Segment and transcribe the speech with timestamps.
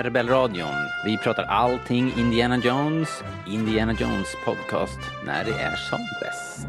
[0.00, 0.74] Här är Rebellradion.
[1.04, 3.22] Vi pratar allting Indiana Jones.
[3.46, 6.66] Indiana Jones podcast när det är som bäst.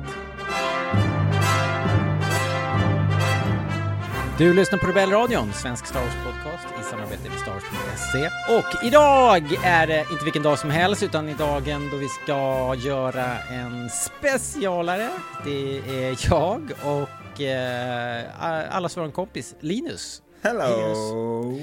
[4.37, 8.29] Du lyssnar på Rebellradion, svensk Star Wars podcast i samarbete med Star Wars.se.
[8.57, 12.75] Och idag är det inte vilken dag som helst, utan i dagen då vi ska
[12.75, 15.09] göra en specialare.
[15.45, 20.21] Det är jag och eh, allas vår kompis Linus.
[20.41, 21.59] Hello!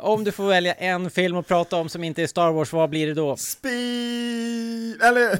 [0.00, 2.90] Om du får välja en film att prata om som inte är Star Wars, vad
[2.90, 3.36] blir det då?
[3.36, 5.02] Speed!
[5.02, 5.38] Eller...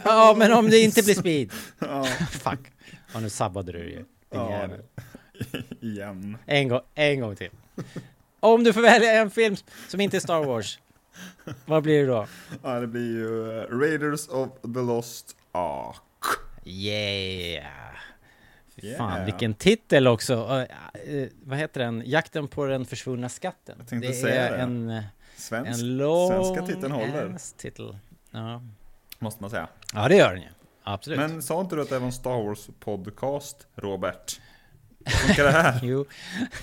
[0.04, 1.52] Ja, men om det inte blir Speed.
[1.78, 2.04] ja.
[2.30, 2.60] Fuck.
[3.12, 4.04] Ja, nu sabbade du ju.
[4.30, 4.68] Ja.
[5.80, 6.38] Igen.
[6.46, 7.50] En gång, en gång till.
[8.40, 9.56] Om du får välja en film
[9.88, 10.78] som inte är Star Wars,
[11.66, 12.26] vad blir det då?
[12.62, 16.02] Ja, det blir ju eh, Raiders of the Lost Ark.
[16.64, 17.87] Yeah!
[18.80, 19.24] Fy Fan, Yeah.
[19.24, 20.34] vilken titel också.
[20.34, 22.02] Uh, uh, vad heter den?
[22.06, 23.74] Jakten på den försvunna skatten.
[23.78, 24.56] Jag tänkte det är det.
[24.56, 25.04] en, eh,
[25.36, 27.98] Svensk, en lång svenska titeln håller, titel.
[28.30, 28.62] Ja.
[29.18, 29.68] måste man säga.
[29.94, 30.48] ja, det gör den ju.
[30.82, 31.18] Absolut.
[31.18, 34.40] Men sa inte du att det var en Star Wars podcast, Robert?
[35.06, 35.80] Funkar det här?
[35.82, 36.04] Jo,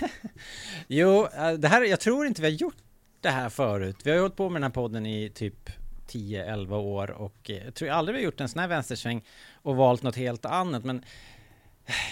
[0.88, 2.78] jo eh, det här, jag tror inte vi har gjort
[3.22, 3.98] det här förut.
[4.04, 5.70] Vi har ju hållit på med den här podden i typ
[6.10, 10.04] 10-11 år och jag tror aldrig vi har gjort en sån här vänstersväng och valt
[10.04, 10.84] något helt annat.
[10.84, 11.04] Men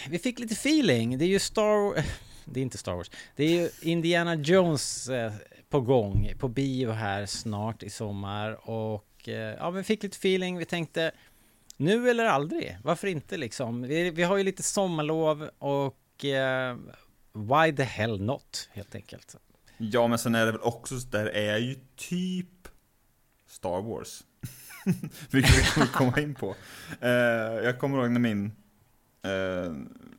[0.09, 1.17] vi fick lite feeling.
[1.17, 2.05] Det är ju Star
[2.45, 3.11] Det är inte Star Wars.
[3.35, 5.33] Det är ju Indiana Jones eh,
[5.69, 10.57] på gång på bio här snart i sommar och eh, ja, vi fick lite feeling.
[10.57, 11.11] Vi tänkte
[11.77, 12.77] nu eller aldrig.
[12.83, 13.81] Varför inte liksom?
[13.81, 16.77] Vi, vi har ju lite sommarlov och eh,
[17.33, 19.35] why the hell not helt enkelt.
[19.77, 22.67] Ja, men sen är det väl också, så där är ju typ
[23.47, 24.23] Star Wars.
[25.31, 26.55] Vilket vi kommer komma in på.
[27.01, 27.09] Eh,
[27.63, 28.51] jag kommer ihåg när min,
[29.23, 29.73] eh,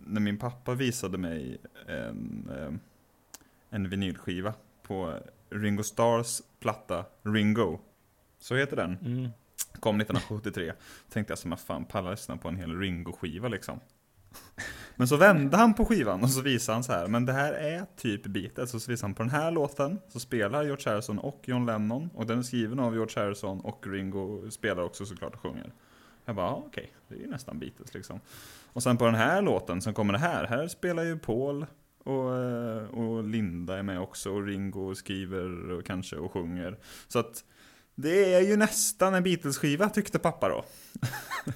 [0.07, 2.73] när min pappa visade mig en, eh,
[3.71, 5.21] en vinylskiva på
[5.51, 7.79] Ringo Stars platta Ringo.
[8.39, 8.99] Så heter den.
[9.03, 9.31] Mm.
[9.81, 10.73] Kom 1973.
[11.09, 13.81] Tänkte jag som att fan pallar lyssna på en hel Ringo-skiva liksom.
[14.97, 17.53] Men så vände han på skivan och så visade han så här, men det här
[17.53, 18.75] är typ Beatles.
[18.75, 22.11] Och så visade han på den här låten, så spelar George Harrison och John Lennon.
[22.15, 25.73] Och den är skriven av George Harrison och Ringo spelar också såklart och sjunger.
[26.25, 28.21] Jag bara, ja, okej, det är ju nästan Beatles liksom.
[28.73, 31.67] Och sen på den här låten som kommer det här, här spelar ju Paul
[32.05, 36.79] och, eh, och Linda är med också och Ringo skriver och kanske och sjunger.
[37.09, 37.45] Så att
[37.95, 40.65] det är ju nästan en Beatles-skiva tyckte pappa då.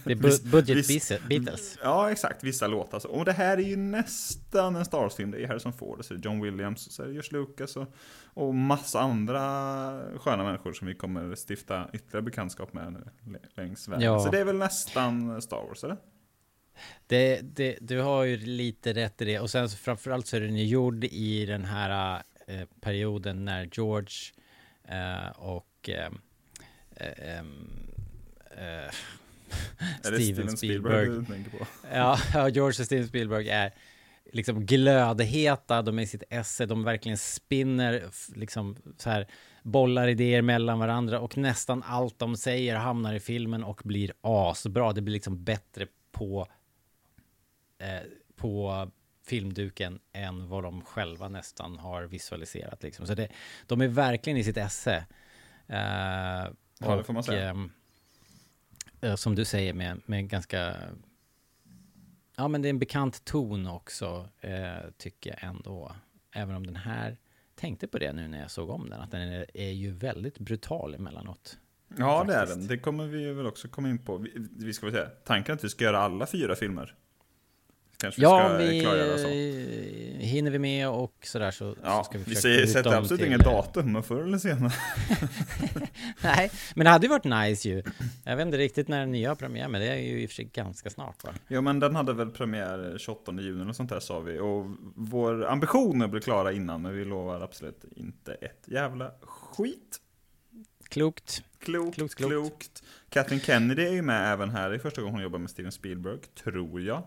[0.05, 1.79] Det är bu- budget Beatles- Beatles.
[1.83, 2.45] Ja, exakt.
[2.45, 3.07] Vissa låtar.
[3.07, 5.31] Och det här är ju nästan en Star Wars-film.
[5.31, 7.77] Det är Harrison Ford, så är det John Williams, och så är det George Lucas
[7.77, 7.95] och,
[8.35, 9.39] och massa andra
[10.19, 13.11] sköna människor som vi kommer stifta ytterligare bekantskap med
[13.57, 14.03] längs vägen.
[14.03, 14.21] Ja.
[14.21, 15.97] Så det är väl nästan Star Wars, eller?
[17.07, 19.41] Det, det, du har ju lite rätt i det.
[19.41, 23.69] Och sen så framförallt så är den ju gjord i den här eh, perioden när
[23.73, 24.17] George
[24.89, 26.11] eh, och eh,
[27.01, 28.91] eh, eh,
[30.01, 31.25] Steven Steven Spielberg.
[31.25, 31.67] Spielberg?
[31.93, 33.75] Ja, George och Steven Spielberg är
[34.33, 39.27] liksom glödheta, de är i sitt esse, de verkligen spinner liksom så här
[39.63, 44.93] bollar idéer mellan varandra och nästan allt de säger hamnar i filmen och blir asbra.
[44.93, 46.47] Det blir liksom bättre på
[47.79, 48.01] eh,
[48.37, 48.87] på
[49.27, 53.07] filmduken än vad de själva nästan har visualiserat liksom.
[53.07, 53.29] Så det,
[53.67, 55.07] de är verkligen i sitt esse.
[55.67, 57.51] Eh, Ja, det får man säga.
[57.51, 57.71] ehm,
[59.01, 60.77] eh, som du säger med, med ganska
[62.37, 65.93] Ja men det är en bekant ton också eh, Tycker jag ändå
[66.33, 67.17] Även om den här
[67.55, 70.39] Tänkte på det nu när jag såg om den Att den är, är ju väldigt
[70.39, 71.59] brutal emellanåt
[71.97, 72.59] Ja, det är Faktiskt.
[72.59, 72.69] den.
[72.69, 74.17] Det kommer vi väl också komma in på.
[74.17, 76.95] Vi, vi ska väl säga, tanken är att vi ska göra alla fyra filmer.
[78.01, 79.29] Kanske vi Ja ska vi klargöra så.
[80.25, 83.21] hinner vi med och sådär så, Ja, så ska vi vi försöka ut sätter absolut
[83.21, 84.73] till, inget datum, men förr eller senare.
[86.23, 87.83] Nej, men det hade ju varit nice ju.
[88.25, 90.31] Jag vet inte riktigt när den nya har premiär, men det är ju i och
[90.31, 91.31] för sig ganska snart va?
[91.49, 94.39] Ja, men den hade väl premiär 28 juni och sånt där sa vi.
[94.39, 94.67] Och
[94.97, 100.01] vår ambition är att bli klara innan, men vi lovar absolut inte ett jävla skit.
[100.89, 101.43] Klokt.
[101.59, 102.33] Klokt, Klokt, klokt.
[102.33, 102.83] klokt.
[103.11, 104.71] Kathleen Kennedy är ju med även här.
[104.71, 107.03] Det är första gången hon jobbar med Steven Spielberg, tror jag.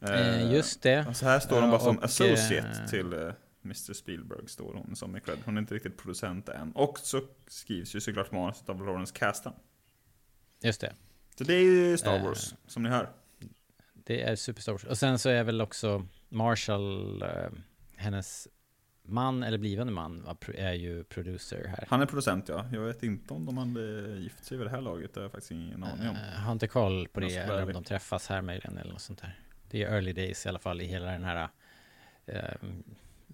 [0.00, 1.06] Eh, just det.
[1.06, 3.32] Alltså här står hon bara som Och, associate eh, till eh,
[3.64, 5.38] Mr Spielberg, står hon som i cred.
[5.44, 6.72] Hon är inte riktigt producent än.
[6.72, 9.52] Och så skrivs ju såklart manuset av Lawrence Kasdan.
[10.62, 10.92] Just det.
[11.38, 12.24] Så det är ju Star Eh.
[12.24, 13.10] Wars, som ni hör.
[13.94, 14.84] Det är Superstars.
[14.84, 17.28] Och sen så är väl också Marshall, eh,
[17.96, 18.48] hennes
[19.02, 21.84] man eller blivande man, är ju producer här.
[21.88, 22.66] Han är producent ja.
[22.72, 25.14] Jag vet inte om de hade gift sig vid det här laget.
[25.14, 26.16] Det har jag faktiskt ingen aning om.
[26.16, 29.20] Eh, har inte koll på det, eller om de träffas här möjligen eller något sånt
[29.22, 29.38] där.
[29.70, 31.48] Det är early days i alla fall i hela den här
[32.26, 32.40] eh,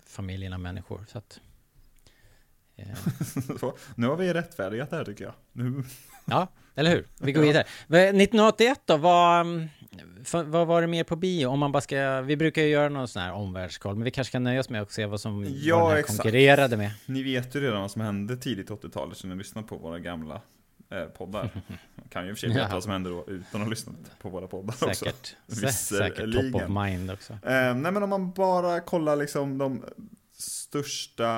[0.06, 1.04] familjen av människor.
[1.08, 1.40] Så att,
[2.76, 2.86] eh,
[3.60, 5.34] Så, nu har vi rättfärdigat det här tycker jag.
[5.52, 5.82] Nu.
[6.24, 7.06] ja, eller hur?
[7.20, 7.64] Vi går vidare.
[7.86, 9.46] Men 1981 då, vad,
[10.32, 11.46] vad var det mer på bio?
[11.46, 14.32] Om man bara ska, vi brukar ju göra någon sån här omvärldskoll, men vi kanske
[14.32, 16.18] kan nöja oss med att se vad som Ja, vad den här exakt.
[16.18, 16.90] konkurrerade med.
[17.06, 20.40] Ni vet ju redan vad som hände tidigt 80-talet så ni lyssnar på våra gamla
[20.92, 21.50] eh, poddar.
[21.96, 22.74] Man kan ju i och för sig veta Ja.
[22.74, 24.94] vad som hände då utan att ha lyssnat på våra poddar också.
[24.94, 27.32] Säkert, sä, säkert top of mind också.
[27.32, 29.84] Eh, nej men om man bara kollar liksom de
[30.32, 31.28] största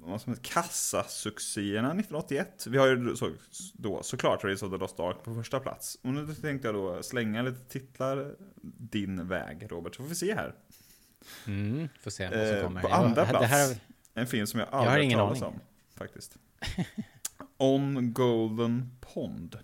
[0.00, 2.66] vad som heter, kassasuccéerna 1981.
[2.68, 3.30] Vi har ju så,
[3.74, 5.98] då såklart Race of the Lost Ark på första plats.
[6.02, 8.34] Och nu tänkte jag då slänga lite titlar
[8.78, 10.54] din väg Robert, så får vi se här.
[11.46, 12.80] Mm, får se vad som Eh, kommer.
[12.82, 13.76] på Jag- andra plats, här,
[14.14, 15.54] en film som jag aldrig ingen har talat aning.
[15.54, 15.60] om.
[15.98, 16.36] Faktiskt.
[17.56, 19.58] On Golden Pond.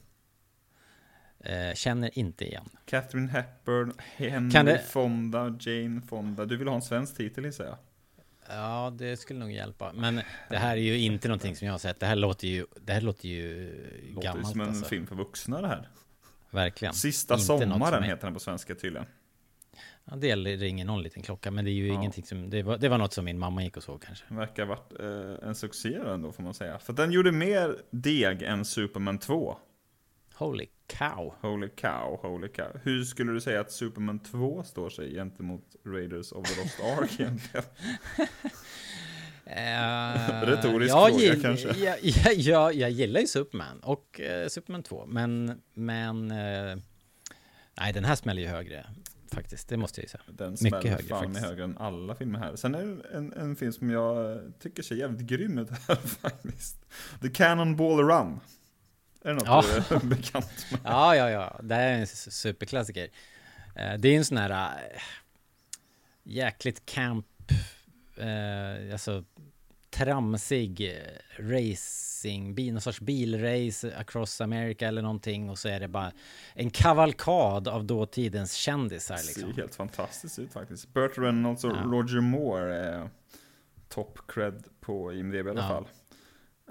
[1.44, 2.68] eh, känner inte igen.
[2.84, 6.44] Catherine Hepburn, Henry det- Fonda, Jane Fonda.
[6.46, 7.76] Du vill ha en svensk titel gissar jag?
[8.48, 9.92] Ja, det skulle nog hjälpa.
[9.92, 10.20] Men
[10.50, 12.00] det här är ju inte någonting som jag har sett.
[12.00, 13.72] Det här låter ju, det här låter ju
[14.14, 14.84] Låter gammalt som en alltså.
[14.84, 15.88] film för vuxna det här.
[16.50, 16.94] Verkligen.
[16.94, 19.06] Sista Inte som sommaren heter den på svenska tydligen.
[20.04, 21.94] Ja, det ringer någon liten klocka, men det är ju Ja.
[21.94, 22.50] ingenting som...
[22.50, 24.24] Det var, det var något som min mamma gick och såg kanske.
[24.28, 25.00] Den verkar ha varit
[25.42, 26.78] eh, en succé ändå får man säga.
[26.78, 29.56] För den gjorde mer deg än Superman 2.
[30.34, 31.34] Holy cow.
[31.40, 32.80] Holy cow, holy cow.
[32.82, 37.10] Hur skulle du säga att Superman 2 står sig gentemot Raiders of the Lost Ark
[37.20, 37.64] egentligen?
[39.44, 41.68] Eh, Retorisk jag fråga gill- kanske.
[41.68, 45.60] Jag, jag, jag, jag gillar ju Superman och eh, Superman 2, men...
[45.74, 46.30] Men...
[46.30, 46.76] Eh,
[47.80, 48.86] nej, den här smäller ju högre.
[49.34, 50.22] Faktiskt, det måste jag ju säga.
[50.26, 51.46] Den Mycket högre fan faktiskt.
[51.46, 52.56] högre än alla filmer här.
[52.56, 56.76] Sen är det en, en film som jag tycker ser jävligt grym ut här faktiskt.
[57.22, 58.40] The Cannonball Run.
[59.22, 59.64] Är det något Ja.
[59.88, 60.80] du är bekant med?
[60.84, 61.60] Ja, ja, ja.
[61.62, 63.08] Det här är en superklassiker.
[63.76, 65.00] Eh, Det är en sån här äh,
[66.22, 67.26] jäkligt camp,
[68.16, 69.24] eh, alltså
[69.90, 76.12] tramsig eh, racingbil, någon sorts bilrace across America eller någonting och så är det bara
[76.54, 79.56] en kavalkad av dåtidens kändisar Det ser liksom.
[79.56, 80.92] helt fantastiskt ut faktiskt.
[80.94, 81.82] Burt Reynolds och Ja.
[81.84, 83.10] Roger Moore är
[83.88, 85.68] top cred på IMDB i alla Ja.
[85.68, 85.86] fall.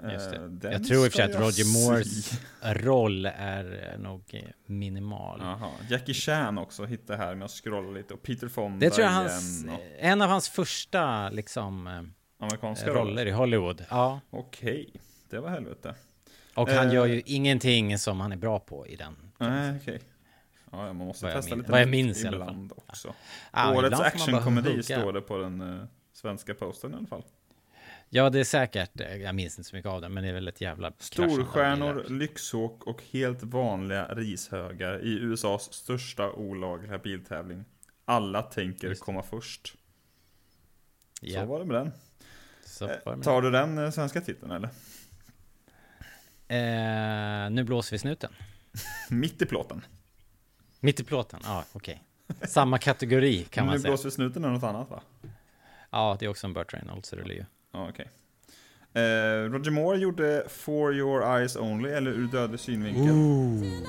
[0.02, 4.42] Eh, Jag tror i och för sig att jag Roger Moores roll är eh, nog
[4.66, 5.40] minimal.
[5.42, 5.70] Jaha.
[5.90, 9.12] Jackie Chan också hittar här med att scrolla lite och Peter Fonda Det tror jag
[9.12, 11.86] igen hans, och en av hans första liksom
[12.40, 13.84] amerikanska roller i Hollywood.
[13.90, 14.20] Ja.
[14.30, 14.92] Okej,
[15.30, 15.94] det var helvete.
[16.54, 16.94] Och han Eh.
[16.94, 19.16] gör ju ingenting som han är bra på i den.
[19.38, 20.00] Nej, okej.
[20.72, 22.48] Ja, ja, man måste Vad testa lite vad jag minns i alla fall.
[22.48, 23.14] ibland också.
[23.52, 27.22] Ja, Årets actionkomedi står det på den eh, svenska posten i alla fall.
[28.08, 29.00] Ja, det är säkert.
[29.00, 32.04] eh, Jag minns inte så mycket av den, men det är väl ett jävla Storstjärnor,
[32.08, 37.64] lyxåk och helt vanliga rishögar i USAs största olagliga biltävling.
[38.04, 39.66] Alla tänker Just komma först.
[39.68, 39.76] Så
[41.26, 41.92] Ja, var det med den.
[43.22, 44.68] Tar du den eh, svenska titeln eller?
[46.48, 48.30] eh, Nu blåser vi snuten.
[49.10, 49.84] Mitt i plåten.
[50.80, 52.02] Mitt i plåten, ja okej.
[52.42, 53.90] Samma kategori kan nu man säga.
[53.90, 55.02] blåser vi snuten är något annat va?
[55.90, 57.44] Ja, det är också en Burt Reynolds-rulle ju.
[57.72, 58.08] Ja, okej.
[58.92, 63.04] Eh, Roger Moore gjorde For Your Eyes Only, eller Ur dödlig synvinkel.
[63.64, 63.82] I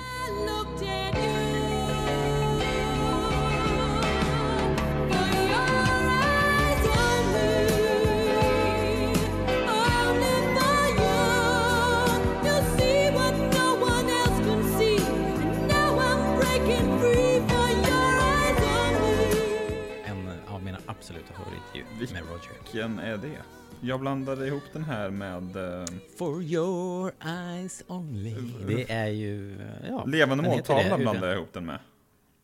[21.74, 22.52] med Roger.
[22.64, 23.42] Vilken är det?
[23.82, 25.86] Jag blandade ihop den här med eh,
[26.18, 28.36] For your eyes only.
[28.68, 29.58] Det är ju...
[29.90, 31.80] Ja, Levande måltavla blandade jag ihop den med.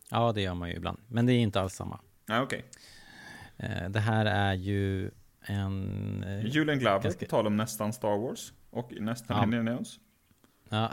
[0.10, 0.98] Ja, det gör man ju ibland.
[1.08, 2.00] Men det är inte alls samma.
[2.26, 2.66] Nej, okej.
[3.58, 6.24] Eh, det här är ju en...
[6.28, 8.54] eh, Julian Glover, ganska- på tal om nästan Star Wars.
[8.70, 9.44] Och nästan Ja.
[9.44, 9.96] Indiana Jones.
[10.70, 10.92] Ja.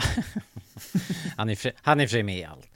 [1.37, 2.69] han, är han är för med i allt.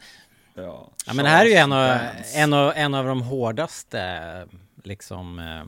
[0.55, 1.99] Ja, Ja, men det här är ju en av,
[2.35, 4.47] en av, en av de hårdaste,
[4.85, 5.65] liksom, eh,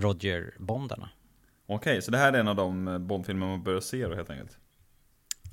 [0.00, 1.10] Roger-bondarna.
[1.66, 4.30] Okej, så det här är en av de eh, Bondfilmer man börjar se då helt
[4.30, 4.58] enkelt?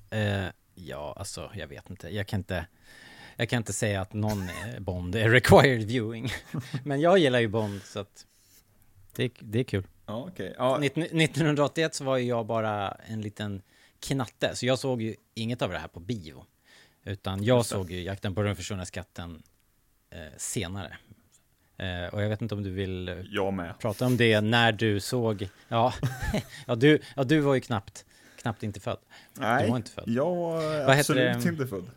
[0.09, 2.09] Eh, ja, alltså, jag vet inte.
[2.09, 2.67] Jag kan inte,
[3.35, 6.29] jag kan inte säga att någon eh, Bond är required viewing.
[6.83, 8.25] Men jag gillar ju Bond, så att
[9.15, 9.87] det, är- det är kul.
[10.05, 10.55] Ja, okej.
[10.57, 10.81] Ja, 19-
[11.21, 13.61] 1981 så var ju jag bara en liten
[13.99, 16.45] knatte, så jag såg ju inget av det här på bio.
[17.03, 19.43] Utan jag såg ju Jakten på den försvunna skatten
[20.09, 20.97] eh, senare.
[21.81, 23.15] Eh, och jag vet inte om du vill eh,
[23.79, 25.93] prata om det när du såg, ja,
[26.67, 28.05] ja, du, ja du var ju knappt,
[28.41, 28.97] knappt inte född.
[29.33, 30.03] Nej, var inte född.
[30.07, 31.91] jag var Vad absolut inte född.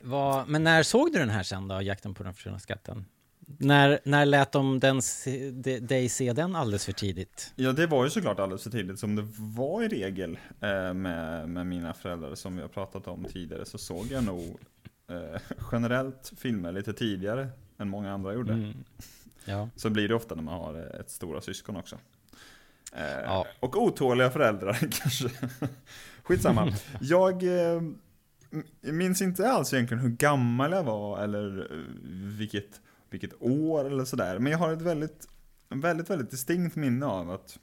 [0.00, 3.04] Vad, men när såg du den här sen då, Jakten på den försvunna skatten?
[3.58, 5.00] När, när lät de den,
[5.54, 7.52] de, dig se den alldeles för tidigt?
[7.56, 11.48] Ja, det var ju såklart alldeles för tidigt som det var i regel eh, med,
[11.48, 14.58] med mina föräldrar som vi har pratat om tidigare så såg jag nog
[15.10, 15.40] eh,
[15.72, 17.48] generellt filmer lite tidigare
[17.80, 18.52] än många andra gjorde.
[18.52, 18.84] Mm.
[19.44, 19.68] Ja.
[19.76, 21.96] Så blir det ofta när man har ett stora syskon också.
[22.92, 23.46] Eh, Ja.
[23.60, 25.30] Och otåliga föräldrar kanske.
[26.22, 26.72] Skitsamma.
[27.00, 27.82] Jag eh,
[28.80, 31.78] minns inte alls egentligen hur gammal jag var eller eh,
[32.38, 34.38] vilket, vilket år eller sådär.
[34.38, 35.28] Men jag har ett väldigt,
[35.68, 37.58] väldigt, väldigt distinkt minne av att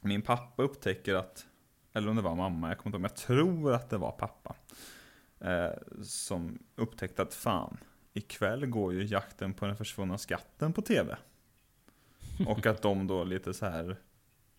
[0.00, 1.46] min pappa upptäcker att,
[1.92, 4.12] eller om det var mamma, jag kommer inte ihåg, men jag tror att det var
[4.12, 4.56] pappa.
[5.40, 7.76] Eh, som upptäckte att fan,
[8.18, 11.16] ikväll går ju jakten på den försvunna skatten på tv.
[12.46, 13.96] Och att de då lite så här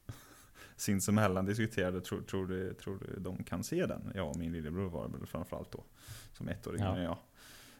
[0.75, 4.11] sinsemellan diskuterade, tror, tror, du, tror du de kan se den?
[4.15, 5.83] Jag och min lillebror var väl framförallt då,
[6.33, 7.01] som ett år yngre Ja.
[7.03, 7.17] jag.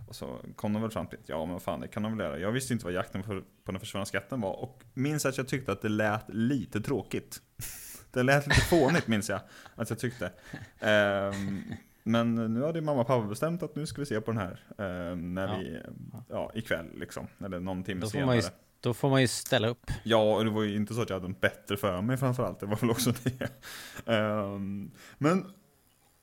[0.08, 2.26] Och så kom de väl fram till att ja men fan det kan de väl
[2.28, 2.40] göra.
[2.40, 5.48] Jag visste inte vad jakten på, på den försvunna skatten var och minns att jag
[5.48, 7.42] tyckte att det lät lite tråkigt.
[8.12, 9.42] Det lät lite fånigt minns jag
[9.76, 10.32] att jag tyckte.
[10.80, 11.64] Ehm,
[12.04, 14.42] men nu hade ju mamma och pappa bestämt att nu ska vi se på den
[14.42, 14.60] här.
[14.78, 15.58] ehm, när Ja.
[15.60, 15.80] vi,
[16.30, 17.28] ja ikväll liksom.
[17.46, 18.36] Eller någon timme Då senare.
[18.36, 18.42] ju
[18.82, 19.92] Då får man ju ställa upp.
[20.04, 22.60] Ja, och det var ju inte så att jag hade en bättre för mig framförallt.
[22.60, 23.50] Det var väl också det.
[24.14, 25.46] Ehm, men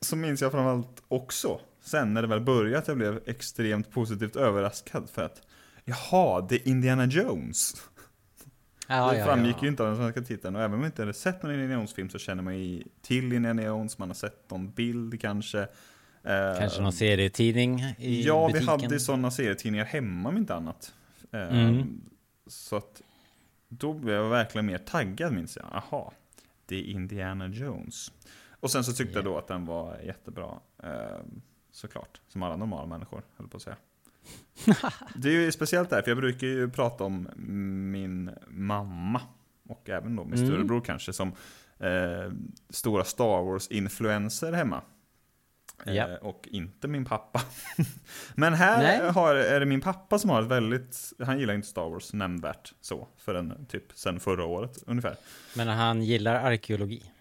[0.01, 4.37] så minns jag framförallt också, sen när det väl började, att jag blev extremt positivt
[4.37, 5.43] överraskad för att
[5.85, 7.75] Jaha, det är Indiana Jones.
[8.87, 9.63] Ja, det ja, framgick ja.
[9.63, 10.57] ju inte av den svenska titeln.
[10.57, 13.33] Och även om man inte hade sett någon Indiana Jones-film så känner man ju till
[13.33, 15.61] Indiana Jones, man har sett någon bild kanske.
[16.23, 18.77] Ehm, Kanske någon serietidning i Ja, butiken.
[18.79, 20.95] vi hade sådana serietidningar hemma om inte annat.
[21.33, 22.01] Ehm, Mm.
[22.47, 23.03] Så att
[23.69, 25.67] då blev jag verkligen mer taggad minns jag.
[25.73, 26.13] Aha,
[26.67, 28.13] det är Indiana Jones.
[28.61, 30.51] Och sen så tyckte jag då att den var jättebra.
[30.83, 31.41] ehm,
[31.71, 33.77] Såklart, som alla normala människor, höll på att säga.
[35.15, 37.29] Det är ju speciellt där, för jag brukar ju prata om
[37.93, 39.21] min mamma.
[39.69, 40.47] Och även då min Mm.
[40.47, 41.29] storebror kanske, som
[41.79, 42.33] eh,
[42.71, 44.83] stora Star Wars-influenser hemma.
[45.85, 45.93] Ja.
[45.93, 47.41] Eh, och inte min pappa.
[48.35, 51.89] Men här har, är det min pappa som har ett väldigt, han gillar inte Star
[51.91, 55.17] Wars nämnvärt så, förrän typ sen förra året ungefär.
[55.57, 57.13] Men han gillar arkeologi.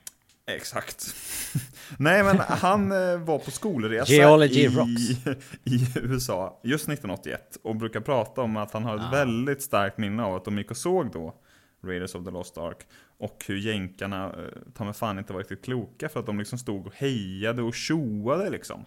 [0.47, 1.15] Exakt.
[1.99, 5.27] Nej men han eh, var på skolresa Geology i, rocks.
[5.63, 9.11] i USA just 1981 och brukar prata om att han har ett Ah.
[9.11, 11.35] väldigt starkt minne av att de gick och såg då
[11.83, 12.77] Raiders of the Lost Ark
[13.17, 14.33] och hur jänkarna eh,
[14.73, 17.73] ta mig fan inte var riktigt kloka för att de liksom stod och hejade och
[17.75, 18.85] tjoade liksom.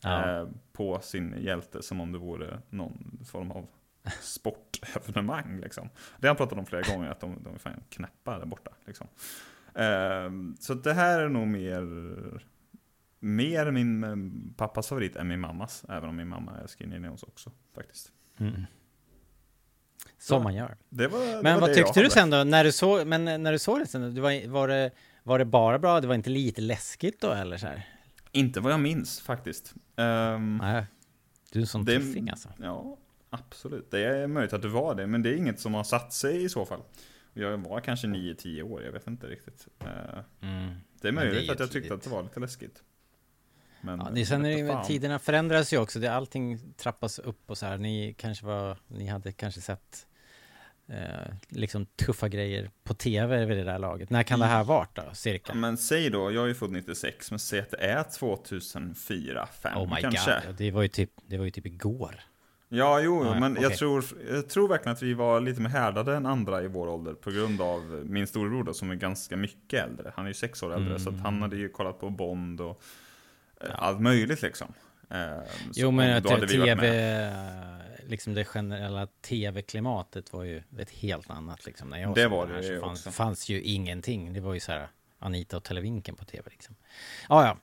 [0.00, 0.40] Ja.
[0.40, 3.66] Eh, på sin hjälte som om det vore någon form av
[4.20, 5.88] sportevenemang liksom.
[6.18, 8.70] Det har han pratat om flera gånger, att de, de är fan knäppa där borta
[8.86, 9.06] liksom.
[9.74, 11.82] Eh, så det här är nog mer,
[13.20, 14.16] mer min eh,
[14.56, 18.12] pappas favorit än min mammas, även om min mamma älskar Indiana Jones också faktiskt.
[18.38, 18.62] Mm.
[20.18, 20.76] Som man gör.
[20.88, 22.44] Det var, det Men vad tyckte du sen då?
[22.44, 24.90] När du såg, men när du såg det sen, det var, var, det,
[25.22, 26.00] var det bara bra?
[26.00, 27.88] Det var inte lite läskigt då eller så här?
[28.32, 29.74] Inte vad jag minns faktiskt.
[29.96, 30.84] Ehm, Nej.
[31.52, 32.48] Du är en sån Det- tuffing alltså.
[32.58, 32.96] Ja,
[33.30, 33.90] absolut.
[33.90, 36.44] Det är möjligt att du var det, men det är inget som har satt sig
[36.44, 36.80] i så fall.
[37.34, 39.68] Jag var kanske 9-10 år, jag vet inte riktigt.
[39.80, 39.86] Eh,
[40.40, 40.74] Mm.
[41.00, 41.92] Det är Men det är möjligt att jag tyckte tidigt.
[41.92, 42.82] att det var lite läskigt.
[43.80, 45.98] Men, Ja, det, sen är tiderna förändras ju också.
[45.98, 47.78] Det, allting trappas upp och så här.
[47.78, 50.06] Ni kanske var, ni hade kanske sett
[50.88, 54.10] eh, liksom tuffa grejer på tv vid det där laget.
[54.10, 55.52] När kan det här varit då, cirka?
[55.52, 59.46] Ja, Men säg då, jag är ju född 96, men säg att det är 2004,
[59.46, 60.30] 5 oh my kanske.
[60.34, 62.20] god, ja, det var ju typ, det var ju typ igår.
[62.68, 63.76] Ja, jo, Ja, men jag, okej.
[63.76, 67.14] tror, jag tror verkligen att vi var lite mer härdade än andra i vår ålder
[67.14, 70.12] på grund av min storebror då, som är ganska mycket äldre.
[70.16, 72.82] Han är ju sex år äldre, så att han hade ju kollat på Bond och
[73.60, 74.72] eh, allt möjligt liksom.
[75.10, 75.16] Eh,
[75.72, 77.80] så Jo men då hade vi varit med.
[78.06, 81.88] liksom det generella tv-klimatet var ju ett helt annat liksom.
[81.88, 84.32] När jag Det var här det så ju fanns, fanns ju ingenting.
[84.32, 86.74] Det var ju så här Anita och Televinken på tv liksom.
[87.28, 87.56] Ja, ja.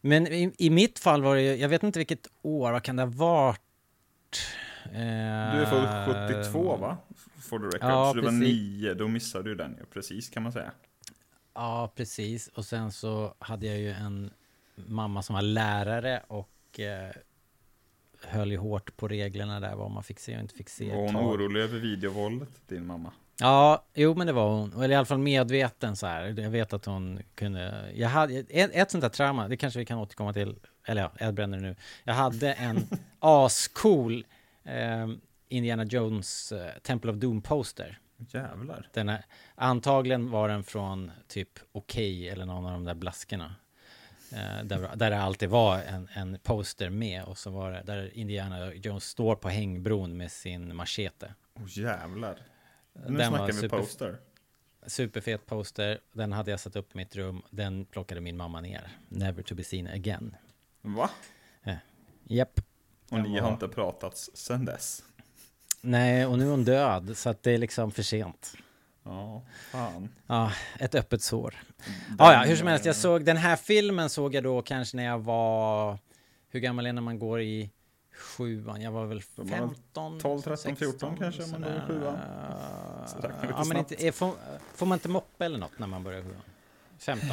[0.00, 2.96] Men i, i mitt fall var det ju, jag vet inte vilket år, vad kan
[2.96, 3.60] det ha varit?
[4.84, 4.92] Eh,
[5.54, 6.96] Du är född 72 va?
[7.40, 7.90] For the record.
[7.90, 8.40] ja, så du var precis.
[8.54, 9.84] nio, då missade du den ju.
[9.86, 10.70] Precis kan man säga.
[11.54, 12.48] Ja, precis.
[12.48, 14.30] Och sen så hade jag ju en
[14.74, 17.10] mamma som var lärare och eh,
[18.24, 20.90] höll ju hårt på reglerna där, vad man fick se och inte fick se.
[20.90, 21.24] Var hon tag.
[21.26, 23.12] orolig över videovåldet, din mamma?
[23.40, 24.72] Ja, jo men det var hon.
[24.72, 26.40] Eller i alla fall medveten så här.
[26.40, 27.90] Jag vet att hon kunde...
[27.94, 30.56] Jag hade ett, ett sånt där trauma, det kanske vi kan återkomma till.
[30.86, 31.76] Eller ja, jag bränner nu.
[32.04, 32.86] Jag hade en
[33.18, 34.24] ascool
[34.64, 35.08] eh,
[35.48, 37.98] Indiana Jones eh, Temple of Doom poster.
[38.30, 38.88] Jävlar.
[38.92, 39.24] Den är,
[39.54, 43.54] antagligen var den från typ Okej eller någon av de där blaskorna.
[44.32, 48.10] Eh, där, där det alltid var en, en poster med och så var det där
[48.18, 51.34] Indiana Jones står på hängbron med sin machete.
[51.54, 52.38] Åh jävlar.
[53.06, 54.16] Nu Den snackar vi super- poster.
[54.86, 58.88] Superfet poster, den hade jag satt upp i mitt rum, den plockade min mamma ner.
[59.08, 60.36] Never to be seen again.
[60.94, 61.10] Va?
[62.28, 62.60] Japp.
[63.10, 65.02] Och ni har inte pratats sen dess?
[65.80, 68.54] Nej, och nu är hon död, så att det är liksom för sent.
[69.02, 70.08] Ja, fan.
[70.26, 71.54] Ja, ett öppet sår.
[71.76, 74.62] Den, Ja, ja, hur som helst, jag eh, såg den här filmen såg jag då
[74.62, 75.98] kanske när jag var...
[76.48, 77.70] Hur gammal är när man går i
[78.14, 78.80] sjuan?
[78.82, 80.20] Jag var väl Då var man 15?
[80.20, 82.18] 12, 13, 14 16, kanske, om man går i sjuan.
[83.50, 84.34] Ja, men inte, får,
[84.74, 86.42] får man inte moppa eller något när man börjar sjuan?
[86.98, 87.28] 15?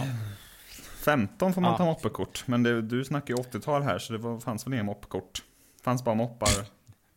[1.06, 1.78] 15 får man Ja.
[1.78, 2.44] ta moppekort.
[2.48, 5.44] Men det, du snackar ju 80-tal här, så det var, fanns väl inga moppekort.
[5.82, 6.50] fanns bara moppar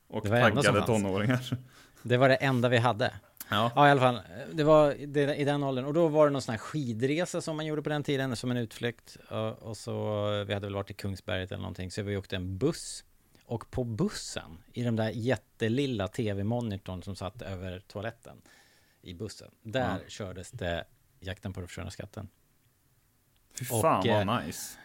[0.09, 1.59] och taggade tonåringar.
[2.03, 3.15] Det var det enda vi hade.
[3.51, 3.73] Ja.
[3.75, 4.21] Ja, i alla fall.
[4.53, 4.93] Det var
[5.35, 5.85] i den åldern.
[5.85, 8.51] Och då var det någon sån här skidresa som man gjorde på den tiden, som
[8.51, 9.17] en utflykt.
[9.31, 12.59] Och, och så, vi hade väl varit i Kungsberget eller någonting, så vi åkte en
[12.59, 13.05] buss.
[13.47, 18.37] Och på bussen, i den där jättelilla tv-monitorn som satt över toaletten
[19.03, 20.09] i bussen, där Ja.
[20.09, 20.85] kördes det
[21.21, 22.29] Jakten på den försvunna skatten.
[23.59, 24.79] Fy Och, fan vad eh, nice.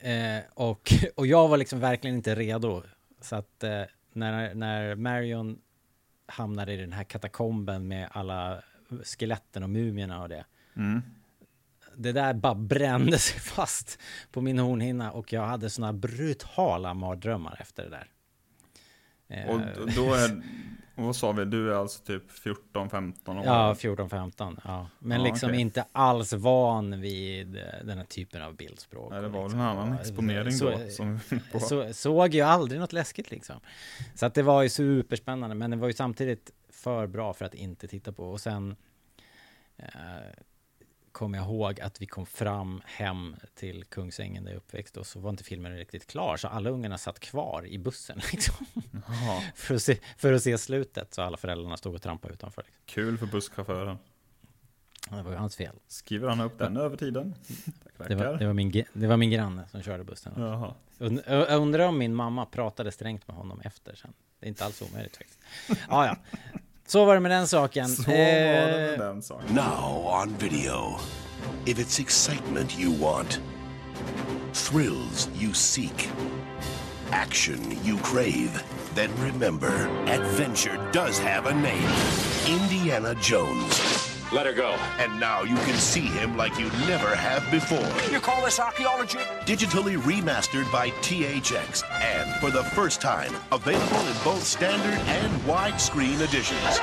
[0.00, 2.82] Eh, och, och jag var liksom verkligen inte redo.
[3.20, 3.82] Så att eh,
[4.12, 5.58] när, när Marion
[6.26, 8.62] hamnade i den här katakomben med alla
[9.04, 10.44] skeletten och mumierna och det.
[10.76, 11.02] Mm.
[11.96, 13.98] Det där bara brände sig fast
[14.32, 18.10] på min hornhinna och jag hade såna brutala mardrömmar efter det där.
[19.28, 20.42] Eh, Och d- då är,
[20.96, 23.44] och vad sa vi, du är alltså typ 14-15 år?
[23.44, 24.60] Ja, 14-15.
[24.64, 24.88] Ja.
[24.98, 25.60] Men Ja, liksom okej.
[25.60, 27.52] inte alls van vid
[27.84, 29.12] den här typen av bildspråk.
[29.12, 30.78] Nej, det var liksom, en annan exponering så- då.
[30.90, 31.20] Som,
[31.52, 31.60] på.
[31.60, 33.56] så, såg ju aldrig något läskigt liksom.
[34.14, 37.54] Så att det var ju superspännande, men det var ju samtidigt för bra för att
[37.54, 38.24] inte titta på.
[38.30, 38.76] Och sen
[39.76, 39.86] eh,
[41.14, 45.20] kom jag ihåg att vi kom fram hem till Kungsängen där jag uppväxt och så
[45.20, 48.66] var inte filmen riktigt klar, så alla ungarna satt kvar i bussen liksom,
[49.54, 52.62] för, att se, för att se slutet, så alla föräldrarna stod och trampade utanför.
[52.62, 52.82] Liksom.
[52.86, 53.98] kul för busschauffören.
[55.10, 55.76] Det var ju hans fel.
[55.86, 57.34] Skriver han upp den över tiden?
[58.08, 60.32] Det var, det, var min, det var min granne som körde bussen.
[60.36, 60.74] Jaha.
[61.26, 64.12] Jag undrar om min mamma pratade strängt med honom efter sen.
[64.40, 65.40] Det är inte alls omöjligt faktiskt.
[65.88, 66.16] Ja, ja.
[66.86, 67.88] Så var det med den saken.
[67.88, 69.54] Så var det med Eh, den saken.
[69.54, 70.98] Now on video.
[71.66, 73.40] If it's excitement you want,
[74.52, 76.08] thrills you seek,
[77.12, 78.50] action you crave,
[78.94, 81.90] then remember adventure does have a name
[82.46, 84.13] Indiana Jones.
[84.34, 84.72] Let her go.
[84.98, 87.88] And now you can see him like you never have before.
[88.10, 89.18] You call this archaeology?
[89.46, 96.20] Digitally remastered by THX and for the first time available in both standard and widescreen
[96.20, 96.80] editions.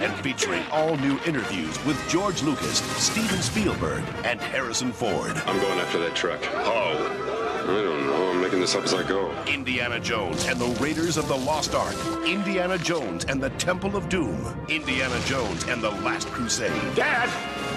[0.00, 5.36] And featuring all new interviews with George Lucas, Steven Spielberg, and Harrison Ford.
[5.44, 6.42] I'm going after that truck.
[6.42, 7.31] How?
[7.62, 8.30] I don't know.
[8.30, 9.30] I'm making this up as I go.
[9.46, 11.94] Indiana Jones and the Raiders of the Lost Ark.
[12.26, 14.66] Indiana Jones and the Temple of Doom.
[14.68, 16.72] Indiana Jones and the Last Crusade.
[16.96, 17.28] Dad!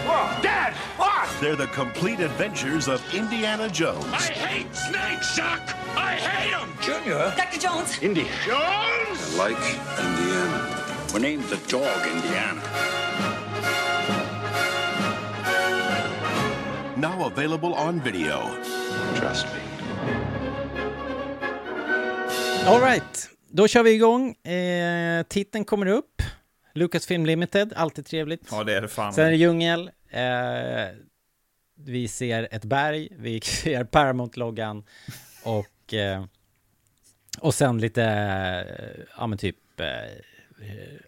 [0.07, 0.41] What?
[0.41, 0.73] Dad!
[0.97, 1.29] What?
[1.39, 4.05] They're the complete adventures of Indiana Jones.
[4.05, 5.61] I hate snakes, Chuck!
[5.95, 6.69] I hate them!
[6.81, 7.33] Junior?
[7.37, 7.59] Dr.
[7.59, 7.99] Jones.
[8.01, 8.27] Indy.
[8.45, 8.57] Jones!
[8.57, 9.57] I like
[9.99, 11.11] Indiana.
[11.13, 12.61] We named the dog Indiana.
[16.97, 18.49] Now available on video.
[19.15, 19.74] Trust me.
[22.67, 24.31] All right, då kör vi igång.
[24.31, 26.21] Eh, titeln kommer upp.
[26.73, 28.47] Lucasfilm Limited, alltid trevligt.
[28.51, 29.13] Ja, det är det fan.
[29.13, 29.91] Sen är det djungel.
[30.09, 30.97] Eh,
[31.75, 34.83] vi ser ett berg, vi ser Paramount-loggan
[35.43, 36.25] och, eh,
[37.39, 39.87] och sen lite, eh, ja men typ, eh,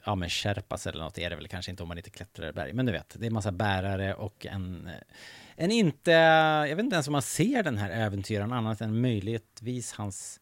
[0.06, 2.54] ja men Sherpas eller något är det väl kanske inte om man inte klättrar i
[2.54, 2.74] berg.
[2.74, 4.90] Men du vet, det är massa bärare och en,
[5.56, 6.12] en inte,
[6.70, 10.40] jag vet inte ens om man ser den här äventyraren annat än möjligtvis hans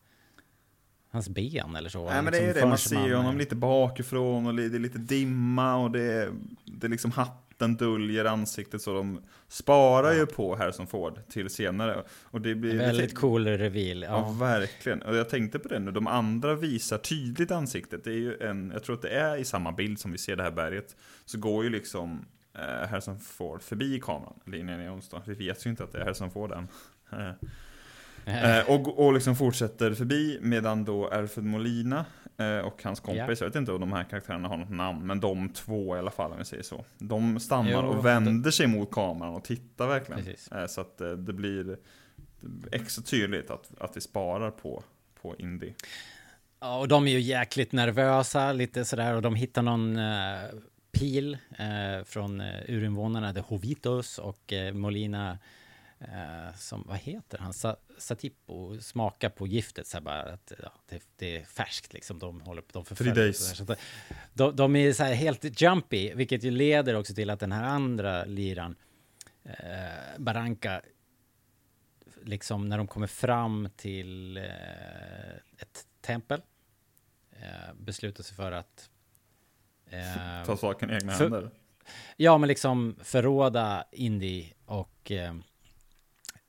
[1.15, 2.05] hans ben eller så.
[2.09, 4.79] Nej men det är ju det, man ser ju honom lite bakifrån och det är
[4.79, 6.29] lite dimma och det är,
[6.65, 12.03] det är liksom hatten döljer ansiktet så de sparar ju på Harrison Ford till senare.
[12.23, 14.01] Och det blir Väldigt lite, cool reveal.
[14.03, 14.31] Ja, Ja.
[14.45, 15.01] verkligen.
[15.01, 18.03] Och jag tänkte på det nu, de andra visar tydligt ansiktet.
[18.03, 20.35] Det är ju en, jag tror att det är i samma bild som vi ser
[20.35, 20.95] det här berget.
[21.25, 22.25] Så går ju liksom
[22.57, 25.21] eh, Harrison Ford förbi kameran, linjen i onsdag.
[25.25, 26.67] Vi vet ju inte att det är Harrison Ford än.
[28.25, 32.05] Eh, Eh, och, och liksom fortsätter förbi medan då Alfred Molina
[32.37, 35.19] eh, och hans kompis, jag vet inte om de här karaktärerna har något namn, men
[35.19, 36.85] de två i alla fall om vi säger så.
[36.97, 40.35] De stannar Jo, och vänder sig mot kameran och tittar verkligen.
[40.51, 41.77] Eh, så att eh, det blir
[42.71, 44.83] extra tydligt att, att vi sparar på,
[45.21, 45.73] på Indy.
[46.59, 50.49] Ja, och de är ju jäkligt nervösa, lite sådär, och de hittar någon eh,
[50.91, 55.37] pil eh, från uh, urinvånarna, The Hovitos, och eh, Molina,
[55.99, 60.71] eh, som, vad heter han, Sa Satipo, smakar på giftet, så här bara att ja,
[60.89, 63.15] det, det är färskt liksom, de håller på, de förföljer.
[63.15, 63.37] days.
[63.57, 63.65] så där.
[63.65, 63.79] Så att,
[64.33, 67.63] de, de är så här helt jumpy, vilket ju leder också till att den här
[67.63, 68.75] andra liran,
[69.43, 69.53] eh,
[70.17, 70.81] Barranca,
[72.23, 74.43] liksom när de kommer fram till eh,
[75.57, 76.41] ett tempel
[77.31, 78.89] eh, beslutar sig för att
[79.89, 81.49] eh, Ta saken i egna för- händer.
[82.17, 85.35] ja men liksom förråda Indy och eh,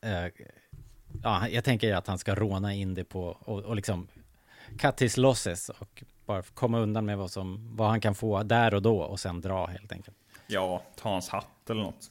[0.00, 0.32] eh,
[1.22, 4.08] ja, jag tänker att han ska råna Indy på och, och liksom
[4.78, 8.74] cut his losses och bara komma undan med vad, som, vad han kan få där
[8.74, 10.16] och då och sen dra helt enkelt.
[10.46, 12.10] Ja, ta hans hatt eller något.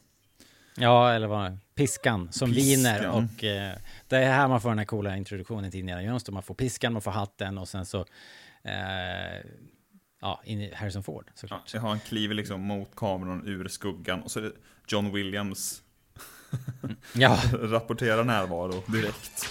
[0.78, 2.66] Ja, eller vad, piskan som Piskan.
[2.84, 3.76] viner och eh,
[4.08, 6.94] det är här man får den här coola introduktionen till Indiana Jones man får piskan,
[6.94, 8.00] man får hatten och sen så
[8.64, 9.46] eh,
[10.22, 11.74] ja, in i Harrison Ford Ja, såklart.
[11.74, 14.52] jag har en kliver liksom mot kameran ur skuggan och så är det
[14.88, 15.82] John Williams
[17.14, 19.50] Ja, rapporterar närvaro direkt.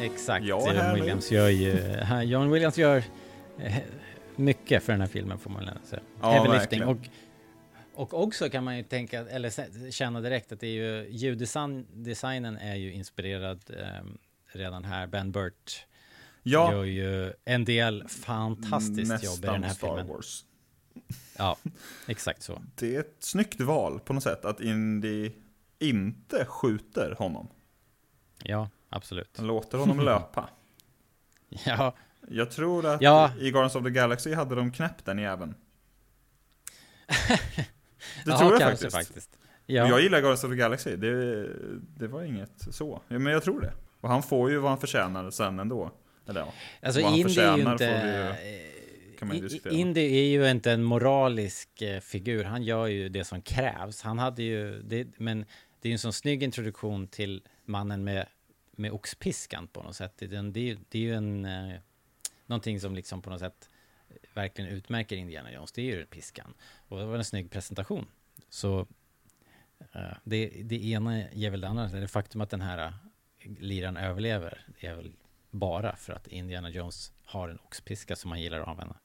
[0.00, 0.46] exakt.
[0.46, 0.94] Ja, John.
[0.94, 3.04] Williams gör ju, John Williams gör
[4.36, 6.02] mycket för den här filmen får man säga.
[6.20, 6.84] Ja, Heavy lifting.
[6.84, 6.98] Och,
[7.94, 12.74] och också kan man ju tänka, eller känna direkt att det är ju, ljuddesignen är
[12.74, 14.04] ju inspirerad eh,
[14.52, 15.06] redan här.
[15.06, 15.86] Ben Burt
[16.42, 20.06] Ja, gör ju en del fantastiskt jobb i den här Star filmen.
[20.06, 20.44] Wars.
[21.38, 21.56] Ja,
[22.06, 22.62] exakt så.
[22.74, 25.30] Det är ett snyggt val på något sätt att Indy
[25.78, 27.48] inte skjuter honom.
[28.42, 29.34] Ja, absolut.
[29.36, 30.48] Han låter honom löpa.
[31.48, 31.94] Ja,
[32.28, 33.30] Jag tror att Ja.
[33.38, 35.54] i Guardians of the Galaxy hade de knäppt den jäveln.
[38.24, 39.38] Det ja, tror jag kanske faktiskt.
[39.66, 41.46] Ja, Jag gillar Guardians of the Galaxy, det,
[41.98, 43.02] det var inget så.
[43.08, 43.72] Men jag tror det.
[44.00, 45.90] Och han får ju vad han förtjänar sen ändå.
[46.26, 46.52] Eller ja,
[46.82, 47.84] alltså Indy är ju inte...
[47.84, 49.74] ju- kan man ju I- diskutera.
[49.74, 52.44] Indy är ju inte en moralisk eh, figur.
[52.44, 54.02] Han gör ju det som krävs.
[54.02, 54.82] Han hade ju...
[54.82, 55.38] Det, men
[55.80, 58.26] det är ju en sån snygg introduktion till mannen med,
[58.70, 60.14] med oxpiskan på något sätt.
[60.18, 61.44] Det, det, det är ju en...
[61.44, 61.74] Eh,
[62.46, 63.68] någonting som liksom på något sätt
[64.34, 65.72] verkligen utmärker Indiana Jones.
[65.72, 66.54] Det är ju piskan.
[66.88, 68.06] Och det var en snygg presentation.
[68.48, 68.86] Så
[69.94, 71.86] eh, det, det ena ger väl det andra.
[71.88, 72.78] Det faktum att den här
[73.38, 75.12] eh, liran överlever det är väl
[75.50, 78.96] bara för att Indiana Jones har en oxpiska som han gillar att använda.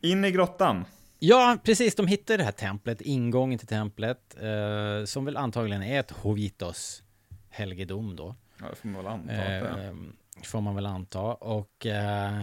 [0.00, 0.84] In i grottan.
[1.18, 1.94] Ja, precis.
[1.94, 7.02] De hittar det här templet, ingången till templet, eh, som väl antagligen är ett Hovitos
[7.50, 8.36] helgedom då.
[8.60, 9.88] Ja, det får man väl anta är.
[9.88, 9.94] Eh,
[10.42, 11.20] får man väl anta.
[11.20, 12.34] Och eh,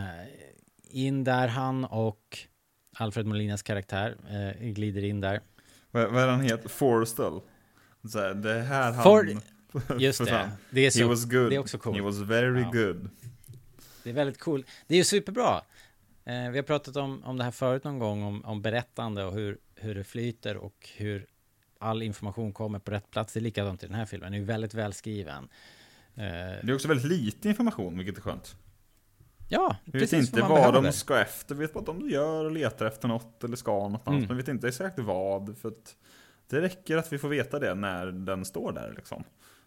[0.89, 2.37] in där han och
[2.95, 4.15] Alfred Molinas karaktär
[4.61, 5.41] eh, glider in där.
[5.91, 6.69] Vad, vad är han heter?
[6.69, 7.41] Forrestal.
[8.11, 9.03] Så här, det är här han...
[9.03, 9.41] For-
[9.99, 10.51] Just det.
[10.69, 11.97] Det är, så, det är också coolt.
[11.97, 12.71] He was very Ja.
[12.71, 13.09] good.
[14.03, 14.65] Det är väldigt cool.
[14.87, 15.61] Det är ju superbra.
[16.25, 19.33] Eh, vi har pratat om, om det här förut någon gång, om, om berättande och
[19.33, 21.25] hur, hur det flyter och hur
[21.79, 23.33] all information kommer på rätt plats.
[23.33, 24.25] Det är likadant i den här filmen.
[24.31, 25.43] Den är ju väldigt välskriven.
[26.15, 28.55] Eh, Det är också väldigt lite information, vilket är skönt.
[29.49, 30.81] ja, Vi vet inte vad behöver.
[30.81, 33.71] de ska efter, vi vet bara att de gör och letar efter något eller ska
[33.71, 34.15] någonstans.
[34.15, 34.27] Mm.
[34.27, 35.95] Men vi vet inte exakt vad, för att
[36.47, 39.23] det räcker att vi får veta det när den står där liksom.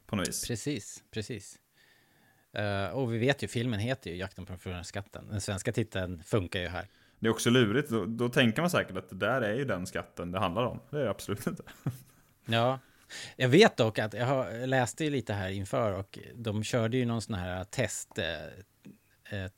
[0.06, 0.46] På något vis.
[0.48, 1.58] Precis, precis.
[2.54, 5.28] Eh, och vi vet ju, filmen heter ju Jakten på den försvunna skatten.
[5.30, 6.86] Den svenska titeln funkar ju här.
[7.18, 9.86] Det är också lurigt, då, då tänker man säkert att det där är ju den
[9.86, 10.80] skatten det handlar om.
[10.90, 11.62] Det är det absolut inte.
[12.46, 12.78] Ja,
[13.36, 17.04] jag vet dock att jag har, läste ju lite här inför och de körde ju
[17.04, 19.48] någon sån här test eh, eh,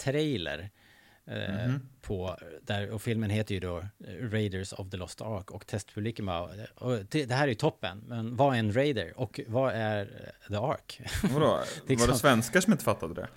[1.27, 5.51] trailer eh, på där och filmen heter ju då eh, Raiders of the Lost Ark
[5.51, 9.13] och testpubliken bara och det, det här är ju toppen men vad är en Raider
[9.17, 11.01] och vad är eh, The Ark?
[11.23, 11.61] Vadå?
[11.87, 13.29] Liksom- Var det svenskar som inte fattade det?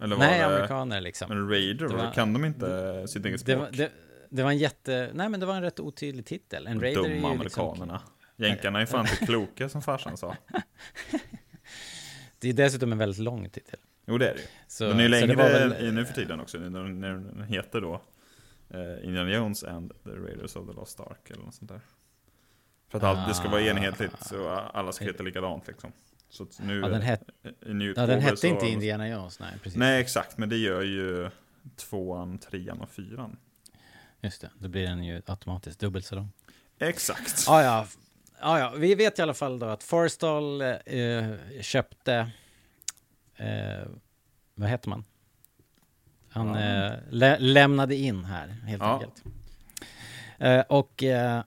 [0.00, 1.32] Eller var Nej, det amerikaner liksom.
[1.32, 1.88] en raider?
[1.88, 2.12] Det var...
[2.12, 3.68] Kan de inte sitt eget Det, språk?
[3.72, 3.92] det,
[4.30, 6.66] det var en jätte, nej men det var en rätt otydlig titel.
[6.66, 8.00] En Raider är Dumma ju liksom, amerikanerna.
[8.36, 10.36] Jänkarna är fan inte kloka som farsan sa.
[12.38, 13.78] det är dessutom en väldigt lång titel.
[14.12, 14.40] Jo det är det.
[14.68, 18.02] Så, Den är ju längre väl- nu för tiden också, när när den heter då
[18.70, 21.80] eh, Indiana Jones and the Raiders of the Lost Ark eller något sånt där.
[22.88, 23.64] För att allt, det ska vara Ah.
[23.64, 25.92] enhetligt, så alla ska heta likadant liksom.
[26.28, 27.20] Så nu Ja, den, het,
[27.96, 29.78] ja, den hette inte Indiana Jones, nej precis.
[29.78, 31.30] Nej exakt, men det gör ju
[31.76, 33.36] tvåan, trean och fyran.
[34.20, 36.28] Just det, då blir den ju automatiskt dubbelt så lång.
[36.78, 37.44] Exakt.
[37.46, 37.86] Ja, ja.
[38.40, 41.24] Ja, ja, vi vet i alla fall då att Forstall eh,
[41.60, 42.30] köpte,
[43.42, 43.88] eh,
[44.54, 45.04] vad heter man?
[46.28, 48.92] Han eh, lä- lämnade in här, helt Ja.
[48.94, 49.22] enkelt.
[50.38, 51.42] Eh, och eh,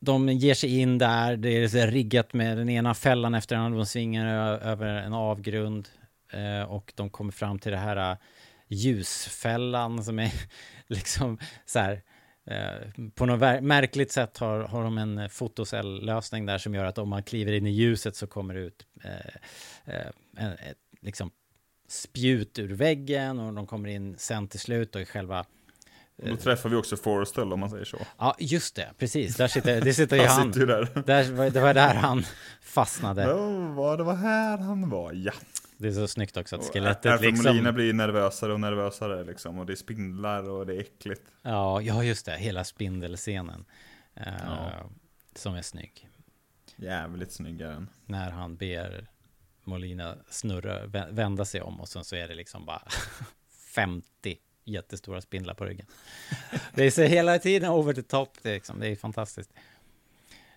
[0.00, 3.78] de ger sig in där, det är riggat med den ena fällan efter den andra,
[3.78, 4.26] de svingar
[4.58, 5.88] över en avgrund.
[6.32, 8.16] Eh, och de kommer fram till det här eh,
[8.68, 10.32] ljusfällan som är
[10.86, 12.02] liksom så här,
[13.14, 17.22] på något märkligt sätt har, har de en fotocell-lösning där som gör att om man
[17.22, 20.06] kliver in i ljuset så kommer det ut eh, eh,
[20.40, 21.30] ett liksom
[21.88, 25.44] spjut ur väggen och de kommer in sen till slut och i själva...
[26.22, 27.98] Och då träffar vi också Forrestal om man säger så.
[28.18, 29.36] Ja, just det, precis.
[29.36, 30.46] Där sitter, det sitter ju Han han.
[30.52, 31.02] sitter ju där.
[31.06, 32.24] Där, var- det var där han
[32.62, 33.22] fastnade.
[33.96, 35.32] Det var här han var, ja.
[35.76, 37.74] Det är så snyggt också att Och skelettet Molina liksom...
[37.74, 39.58] blir nervösare och nervösare liksom.
[39.58, 41.22] Och det är spindlar och det är äckligt.
[41.42, 42.36] Ja, ja, just det.
[42.36, 43.64] Hela spindelscenen.
[44.14, 44.90] Eh, Ja.
[45.34, 46.08] Som är snygg.
[46.76, 47.88] Jävligt snygg är den.
[48.06, 49.10] när han ber
[49.64, 52.82] Molina snurra, vä- vända sig om och sen så är det liksom bara
[53.74, 55.86] 50 jättestora spindlar på ryggen.
[56.74, 59.50] Det är så hela tiden over the top, det är, liksom, det är fantastiskt.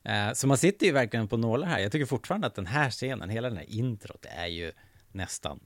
[0.04, 1.80] Eh, Så man sitter ju verkligen på nålar här.
[1.80, 4.72] Jag tycker fortfarande att den här scenen, hela den här introt, är ju
[5.12, 5.60] nästan...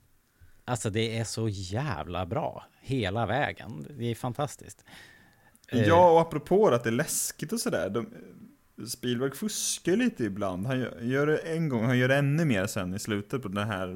[0.64, 3.86] Alltså det är så jävla bra, hela vägen.
[3.98, 4.84] Det är fantastiskt.
[5.68, 7.90] Eh, Ja, och apropå att det är läskigt och sådär.
[7.90, 8.14] De,
[8.86, 10.66] Spielberg fuskar lite ibland.
[10.66, 13.66] Han gör, det en gång, han gör det ännu mer sen i slutet på den
[13.68, 13.86] här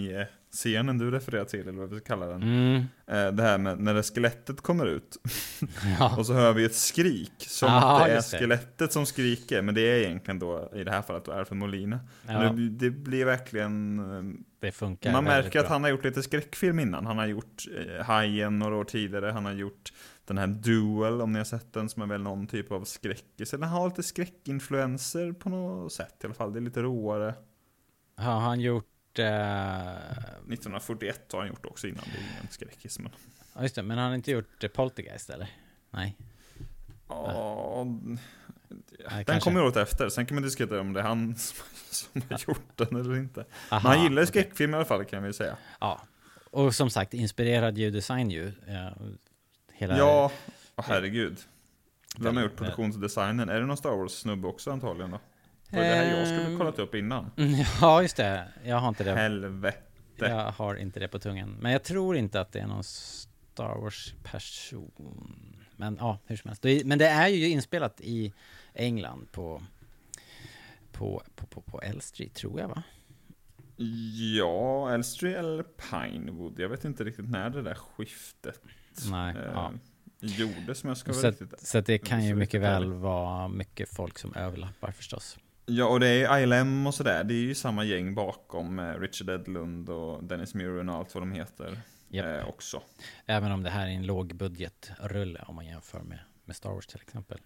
[0.00, 2.42] mumie-scenen du refererar till, eller vad vi ska kalla den.
[2.42, 5.16] Mm, Eh, Det här med när det skelettet kommer ut.
[5.98, 6.16] ja.
[6.18, 8.38] Och så hör vi ett skrik, som Ja, att det är just det.
[8.38, 9.62] skelettet som skriker.
[9.62, 12.00] Men det är egentligen då, i det här fallet, då Alfred Molina.
[12.28, 12.38] Ja.
[12.38, 13.98] Det, det blir verkligen...
[13.98, 15.72] eh, det funkar Man väldigt märker att bra.
[15.72, 17.06] han har gjort lite skräckfilm innan.
[17.06, 17.64] Han har gjort
[17.98, 19.26] eh, Hajen några år tidigare.
[19.26, 19.92] Han har gjort
[20.30, 23.50] den här Duel, om ni har sett den, som är väl någon typ av skräckis.
[23.50, 26.52] Den har lite skräckinfluenser på något sätt i alla fall.
[26.52, 27.34] Det är lite råare.
[28.16, 29.18] Har han gjort...
[29.18, 32.04] Eh, 1941 har han gjort också innan.
[32.04, 33.12] Det är ingen skräckis, men...
[33.54, 35.50] Ja, just det, men han har inte gjort eh, Poltergeist eller?
[35.90, 36.16] Nej.
[37.08, 38.18] Ja, den
[39.24, 39.40] kanske.
[39.40, 40.08] kommer året efter.
[40.08, 41.56] Sen kan man diskutera om det är han som,
[41.90, 43.44] som har gjort den eller inte.
[43.70, 44.26] Aha, Men han gillar okej.
[44.26, 45.56] skräckfilm i alla fall, kan vi säga.
[45.80, 46.00] Ja.
[46.50, 48.52] Och som sagt, inspirerad ljuddesign ju.
[49.80, 49.98] Eh, hela...
[49.98, 50.32] Ja,
[50.76, 51.38] åh, herregud.
[52.18, 53.48] Vem har gjort produktionsdesignen?
[53.48, 55.20] Är det någon Star Wars-snubbe också antagligen då?
[55.70, 56.58] Det var det här jag skulle Ehm.
[56.58, 57.30] kollat upp innan.
[57.80, 58.48] Ja, just det.
[58.64, 59.12] Jag har inte det.
[59.14, 59.78] Helvete.
[60.18, 61.56] Jag har inte det på tungan.
[61.60, 65.56] Men jag tror inte att det är någon Star Wars-person.
[65.76, 66.86] Men ja, hur som helst.
[66.86, 68.32] Men det är ju inspelat i
[68.74, 69.62] England på,
[70.92, 72.82] på, på, på, på Elstree, tror jag va?
[74.36, 76.58] Ja, Elstree eller Pinewood.
[76.58, 78.60] Jag vet inte riktigt när det där skiftet
[79.10, 79.72] Nej, eh, ja.
[80.20, 81.60] gjordes, men jag ska Så, riktigt...
[81.60, 85.38] så det kan ju mycket väl vara mycket folk som överlappar förstås.
[85.66, 87.24] Ja, och det är ILM och sådär.
[87.24, 91.22] Det är ju samma gäng bakom eh, Richard Edlund och Dennis Muren och allt vad
[91.22, 92.26] de heter Japp.
[92.42, 92.82] eh, också.
[93.26, 97.00] Även om det här är en lågbudgetrulle om man jämför med, med Star Wars till
[97.00, 97.38] exempel.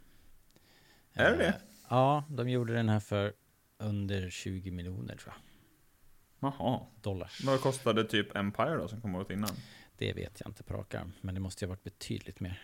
[1.12, 1.55] Är det Eh, det?
[1.88, 3.33] Ja, de gjorde den här för
[3.79, 6.53] under 20 miljoner tror jag.
[6.59, 6.81] Jaha.
[7.03, 7.45] Dollars.
[7.45, 9.51] Vad kostade typ Empire då, som kom året innan?
[9.98, 12.62] Det vet jag inte på rak arm, men det måste ju ha varit betydligt mer.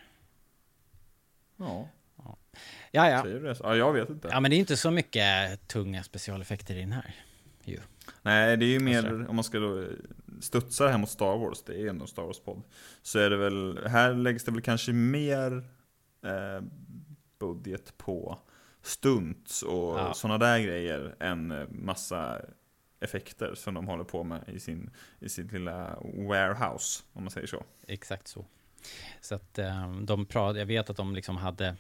[1.57, 1.89] Ja,
[2.93, 3.27] Ja, ja.
[3.63, 4.29] Ja, jag vet inte.
[4.29, 7.15] Ja, men det är inte så mycket tunga specialeffekter i den här.
[8.23, 9.85] Nej, det är ju mer, om man ska då
[10.41, 12.63] studsa det här mot Star Wars, det är ju ändå Star Wars-podd.
[13.03, 15.57] Så är det väl, här läggs det väl kanske mer
[16.25, 16.63] eh,
[17.39, 18.39] budget på
[18.83, 20.15] stunts och Ja.
[20.15, 22.41] sådana där grejer än eh, massa
[23.01, 27.47] effekter som de håller på med i sin, i sin lilla warehouse, om man säger
[27.47, 27.65] så.
[27.87, 28.45] Exakt så.
[29.21, 31.77] Så att eh, de pratade, jag vet att de liksom hade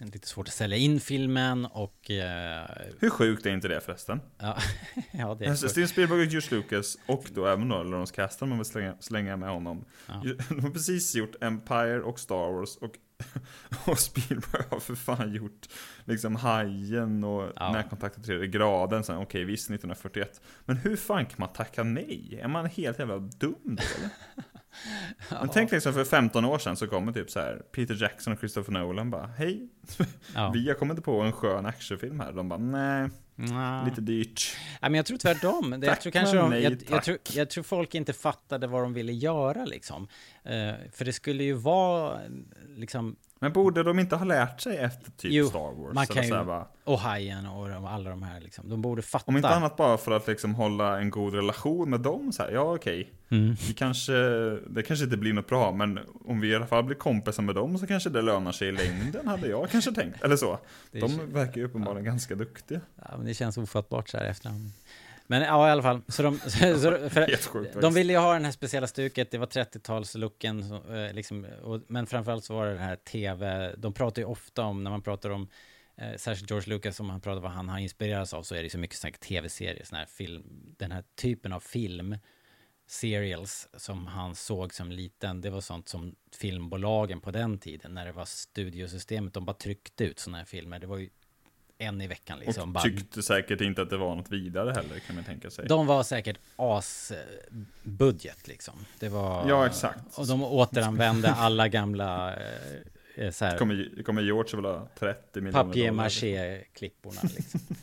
[0.00, 4.20] lite svårt att sälja in filmen och eh, Hur sjukt är inte det förresten?
[4.38, 4.58] ja,
[5.10, 5.68] ja, det är Alltså.
[5.68, 9.36] Steven Spielberg och George Lucas och då även då Lawrence Kasdan, man vill slänga, slänga
[9.36, 9.84] med honom.
[10.06, 10.22] Ja.
[10.48, 12.94] De har precis gjort Empire och Star Wars och,
[13.86, 15.68] och Spielberg har för fan gjort
[16.04, 17.72] liksom Hajen och Ja.
[17.72, 20.40] Närkontakt i tredje graden sen, okej visst 1941.
[20.64, 22.40] Men hur fan kan man tacka nej?
[22.42, 24.10] Är man helt jävla dum då eller?
[25.40, 28.38] Men tänk liksom för 15 år sedan så kommer typ så här Peter Jackson och
[28.38, 29.68] Christopher Nolan bara Hej,
[30.34, 30.50] Ja.
[30.54, 32.32] vi har kommit på en skön actionfilm här.
[32.32, 33.84] De bara nej, Nja.
[33.84, 34.56] lite dyrt.
[34.82, 35.70] Nej, men jag tror tvärtom.
[35.70, 37.04] Det- jag, Tack, tror kanske de, nej, jag, jag, tack.
[37.04, 40.08] tror, jag tror folk inte fattade vad de ville göra liksom.
[40.44, 42.20] Eh, för det skulle ju vara
[42.76, 45.94] liksom, Men borde de inte ha lärt sig efter typ Jo, Star Wars?
[45.94, 48.68] man kan ju- bara, och Hajen och alla de här liksom.
[48.68, 49.24] De borde fatta.
[49.28, 52.50] om inte annat bara för att liksom hålla en god relation med dem så här,
[52.50, 53.12] ja okej.
[53.30, 53.54] Mm.
[53.68, 54.12] Vi kanske,
[54.66, 57.54] det kanske inte blir något bra, men om vi i alla fall blir kompisar med
[57.54, 60.22] dem så kanske det lönar sig i längden, hade jag kanske tänkt.
[60.22, 60.58] Eller så.
[60.90, 62.80] Det De verkar ju uppenbarligen ganska duktiga.
[62.96, 64.70] Ja, men det känns ofattbart så här efterhand.
[65.30, 66.02] Men ja, i alla fall.
[66.08, 69.46] Så de, så, så, sjukt de ville ju ha den här speciella stuket, det var
[69.46, 74.22] 30-talslooken, så, eh, liksom, och, men framförallt så var det det här tv, de pratar
[74.22, 75.48] ju ofta om, när man pratar om,
[75.96, 78.70] eh, särskilt George Lucas, om han pratar vad han har inspirerats av, så är det
[78.70, 80.42] så mycket tv-serier, sån här film,
[80.78, 82.16] den här typen av film,
[82.90, 88.06] serials som han såg som liten, det var sånt som filmbolagen på den tiden, när
[88.06, 91.08] det var studiosystemet, de bara tryckte ut såna här filmer, det var ju
[91.78, 92.62] en i veckan liksom.
[92.62, 95.68] Och bara tyckte säkert inte att det var något vidare heller, kan man tänka sig.
[95.68, 98.74] de var säkert asbudget liksom.
[98.98, 99.48] Det var...
[99.48, 100.18] Ja, exakt.
[100.18, 102.44] Och de återanvände alla gamla eh,
[103.14, 107.60] eh, så här, Kommer, kommer George vilja ha 30 miljoner papier-maché-klipporna liksom.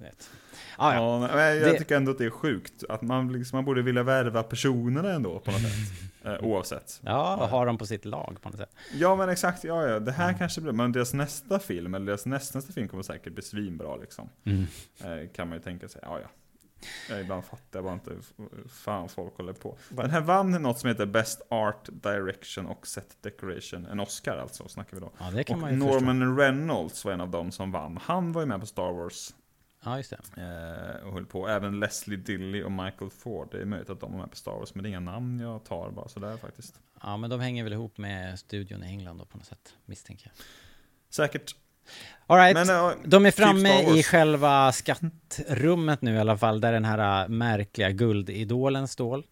[0.00, 0.30] Vet.
[0.76, 1.28] Ah, ja.
[1.28, 2.84] Ja, jag Det- tycker ändå att det är sjukt.
[2.88, 5.70] Att man, liksom, man borde vilja värva personerna ändå på något sätt.
[6.24, 7.00] Eh, oavsett.
[7.04, 8.70] ja, och har dem på sitt lag på något sätt.
[8.94, 9.98] Ja men exakt, ja ja.
[10.00, 13.42] Det här kanske blir, men deras nästa film, eller deras nästnästa film kommer säkert bli
[13.42, 14.28] svinbra liksom.
[14.44, 14.66] Mm.
[15.04, 16.28] Eh, kan man ju tänka sig, ja ja.
[17.10, 19.76] Jag ibland fattar jag bara inte f- fan folk håller på.
[19.88, 23.86] Den här vann något som heter Best Art Direction och Set Decoration.
[23.86, 25.12] En Oscar alltså, snackar vi då.
[25.18, 27.98] Ja, Och Norman Reynolds var en av dem som vann.
[28.02, 29.39] Han var ju med på Star Wars förstå.
[29.84, 30.42] Ja, just det.
[31.00, 31.48] eh, och höll på.
[31.48, 33.48] Även Leslie Dilly och Michael Ford.
[33.52, 35.40] Det är möjligt att de var med på Star Wars, men det är inga namn
[35.40, 36.80] jag tar bara sådär faktiskt.
[37.02, 40.26] Ja, men de hänger väl ihop med studion i England då på något sätt, misstänker
[40.34, 40.44] jag.
[41.10, 41.54] Säkert.
[42.26, 42.54] All right.
[42.54, 46.84] Men, eh, De är typ framme i själva skattrummet nu i alla fall, där den
[46.84, 49.22] här äh, märkliga guldidolen står.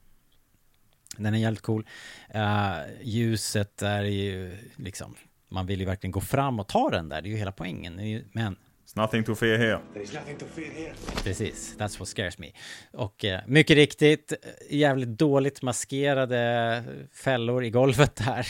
[1.17, 1.87] Den är jävligt cool.
[2.35, 5.15] Uh, ljuset är ju liksom,
[5.49, 8.23] man vill ju verkligen gå fram och ta den där, det är ju hela poängen.
[8.33, 8.57] Men
[8.89, 9.81] It's nothing to fear here.
[9.95, 10.93] There's nothing to fear here.
[11.23, 12.53] Precis, that's what scares me.
[12.93, 18.47] Och eh, mycket riktigt, eh, jävligt dåligt maskerade fällor i golvet där.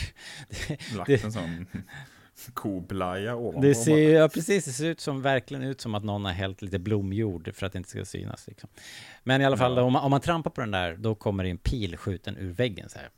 [0.97, 1.67] Lagt Det- en sån
[2.55, 3.61] koblaja ovanpå.
[3.61, 6.33] Det ser ju, ja, precis, det ser ut som, verkligen ut som att någon har
[6.33, 8.47] hällt lite blomjord för att det inte ska synas.
[8.49, 8.69] Liksom.
[9.25, 9.83] Men i alla fall, Ja.
[9.83, 12.51] om, man, om man trampar på den där, då kommer det en pil skjuten ur
[12.53, 13.09] väggen så här.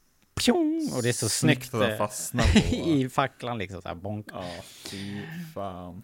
[0.44, 0.90] Pjong!
[0.96, 4.26] Och det är så snyggt att eh, fastna i facklan liksom, så här bonk.
[4.33, 4.44] Ja,
[4.90, 5.22] fy
[5.55, 6.03] fan.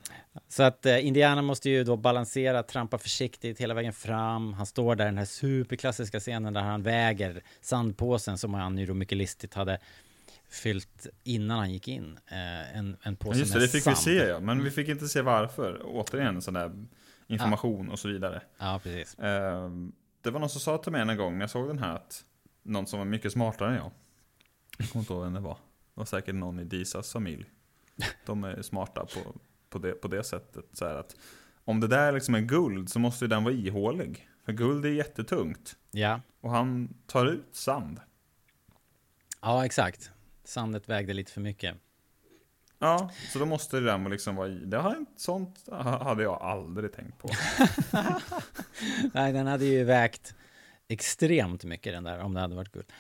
[0.49, 4.53] Så att eh, Indiana måste ju då balansera, trampa försiktigt hela vägen fram.
[4.53, 8.95] Han står där, den här superklassiska scenen där han väger sandpåsen som han ju då
[8.95, 9.79] mycket listigt hade
[10.51, 12.19] fyllt innan han gick in.
[12.27, 13.97] Eh, en, en påse Just det, det fick sand.
[13.97, 15.83] vi se ja, men vi fick inte se varför.
[15.85, 16.87] Återigen sån där
[17.27, 18.43] information och så vidare.
[18.59, 19.19] Ja, precis.
[19.19, 21.95] Ehm, det var någon som sa till mig en gång när jag såg den här
[21.95, 22.25] att
[22.63, 23.91] någon som var mycket smartare än jag.
[24.77, 25.55] Jag kommer inte ihåg vem det var.
[25.55, 27.45] Det var säkert någon i Disas familj.
[28.27, 29.35] De är smarta på,
[29.71, 30.65] på, det, på det sättet.
[30.73, 31.17] Så att
[31.65, 34.29] om det där liksom är guld så måste ju den vara ihålig.
[34.45, 35.77] För guld är jättetungt.
[35.91, 38.01] Ja, Och han tar ut sand.
[39.43, 40.11] ja exakt.
[40.45, 41.77] Sandet vägde lite för mycket.
[42.79, 44.59] Ja, så då måste den liksom vara i.
[44.59, 47.29] Det har inte, sånt hade jag aldrig tänkt på.
[49.15, 50.35] Nej, den hade ju vägt
[50.89, 52.93] extremt mycket den där, om det hade varit guld.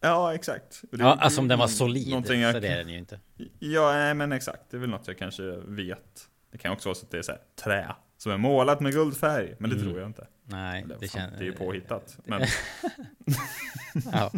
[0.00, 0.82] Ja, exakt.
[0.90, 3.20] Det- Ja, alltså om den var solid, jag- så det är den ju inte.
[3.58, 4.62] Ja, nej, men exakt.
[4.70, 6.28] Det är väl något jag kanske vet.
[6.52, 8.92] Det kan också vara så att det är så här, trä som är målat med
[8.92, 9.88] guldfärg, men det Mm.
[9.88, 10.26] tror jag inte.
[10.44, 12.18] Nej, Eller, det fan, det är ju påhittat.
[12.24, 12.42] Men
[14.12, 14.30] Ja.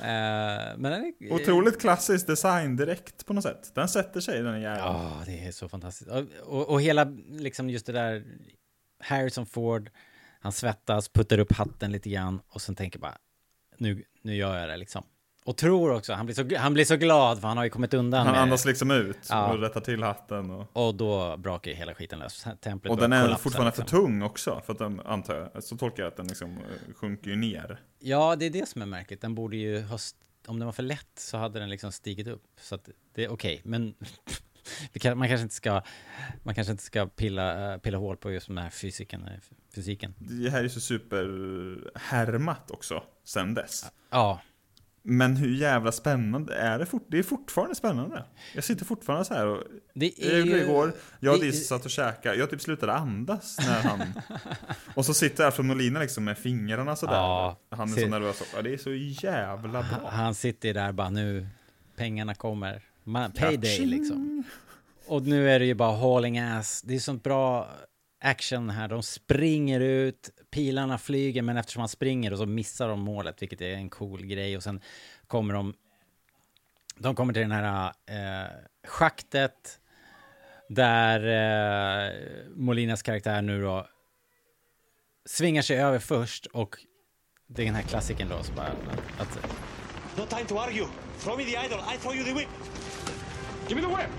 [0.00, 1.32] Eh, men är...
[1.32, 3.70] otroligt klassisk design direkt på något sätt.
[3.74, 4.84] Den sätter sig den jäveln.
[4.84, 6.10] Ja, det är så fantastiskt.
[6.10, 8.24] Och, och, och hela, liksom just det där,
[9.00, 9.90] Harrison Ford,
[10.40, 13.16] han svettas, puttar upp hatten lite grann och sen tänker bara,
[13.82, 15.02] nu, nu gör jag det liksom.
[15.44, 17.94] Och tror också, han blir så, han blir så glad för han har ju kommit
[17.94, 19.52] undan Han andas liksom ut Ja.
[19.52, 20.50] och rättar till hatten.
[20.50, 22.46] Och, Och då brakar ju hela skiten lös.
[22.60, 24.04] Templet och den är fortfarande för liksom.
[24.04, 25.62] tung också, för att den, antar jag.
[25.64, 27.80] Så tolkar jag att den liksom eh, sjunker ju ner.
[27.98, 29.20] Ja, det är det som är märkligt.
[29.20, 29.98] Den borde ju ha...
[30.46, 32.44] Om den var för lätt så hade den liksom stigit upp.
[32.60, 33.94] Så att det är okej, men...
[34.92, 35.82] kan, man kanske inte ska...
[36.42, 39.22] Man kanske inte ska pilla, eh, pilla hål på just den här fysiken.
[39.24, 39.30] eh,
[39.74, 40.14] fysiken.
[40.18, 43.84] Det här är så superhärmat också, sen dess.
[44.10, 44.40] Ja,
[45.02, 46.86] Men hur jävla spännande är det?
[46.86, 48.24] Fort, det är fortfarande spännande.
[48.54, 49.62] Jag sitter fortfarande så här och...
[49.94, 53.58] Det Jag gjorde det igår, jag och Diss satt och käkade, jag typ slutade andas
[53.58, 54.00] när han...
[54.94, 57.14] och så sitter Alfred Molina liksom med fingrarna sådär.
[57.14, 58.42] Ja, han är så nervös.
[58.54, 58.92] Ja, det är så
[59.26, 60.10] jävla bra.
[60.10, 61.48] Han sitter där bara nu,
[61.96, 62.82] pengarna kommer.
[63.04, 63.88] Man, payday Tjing!
[63.88, 64.44] liksom.
[65.06, 66.82] Och nu är det ju bara hauling ass.
[66.82, 67.70] Det är sånt bra
[68.20, 68.88] action här.
[68.88, 73.60] De springer ut, pilarna flyger, men eftersom man springer och så missar de målet, vilket
[73.60, 74.56] är en cool grej.
[74.56, 74.80] Och sen
[75.26, 75.74] kommer de...
[76.96, 78.50] De kommer till den här eh,
[78.86, 79.80] schaktet
[80.68, 82.12] där eh,
[82.54, 83.86] Molinas karaktär nu då
[85.24, 86.76] svingar sig över först och
[87.46, 89.38] det är den här klassiken då, så bara att, att
[90.16, 90.88] No time to argue.
[91.20, 91.80] Throw me the idol.
[91.94, 92.48] I throw you the whip.
[93.72, 94.10] Give me the whip.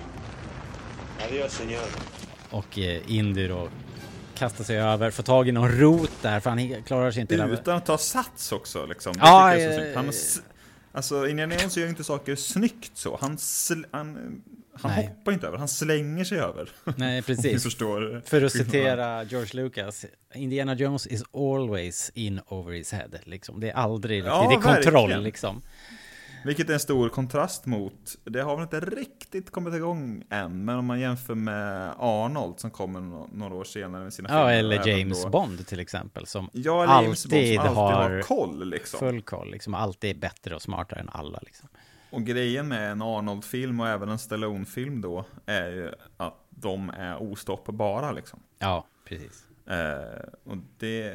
[1.30, 1.88] Adios, señor.
[2.52, 3.70] Och eh, Indy då
[4.36, 7.36] kastar sig över, får tag i någon rot där för han klarar sig inte.
[7.36, 9.14] Utan att ta sats också liksom.
[9.14, 10.12] Det Ja, så eh, han,
[10.92, 13.18] Alltså Indiana Jones gör ju inte saker snyggt så.
[13.22, 14.42] Han, sl- han,
[14.82, 15.08] han Nej.
[15.08, 16.70] hoppar inte över, han slänger sig över.
[16.98, 17.64] Nej, precis.
[17.64, 18.22] förstår.
[18.26, 23.10] För att citera George Lucas, Indiana Jones is always in over his head.
[23.24, 23.60] Liksom.
[23.60, 25.24] Det är aldrig, Ja, det är kontroll verkligen.
[25.24, 25.62] liksom.
[26.46, 30.76] Vilket är en stor kontrast mot, det har väl inte riktigt kommit igång än, men
[30.78, 34.54] om man jämför med Arnold som kommer nå- några år senare med sina Ja, filmer,
[34.54, 37.76] eller även James då- Bond till exempel, som Ja, eller James Bond alltid som alltid
[37.98, 39.00] har har koll liksom.
[39.00, 41.70] full koll, liksom alltid är bättre och smartare än alla liksom.
[42.10, 47.22] Och grejen med en Arnold-film och även en Stallone-film då, är ju att de är
[47.22, 48.40] ostoppbara liksom.
[48.60, 49.46] Ja, precis.
[49.68, 51.14] Eh, och det,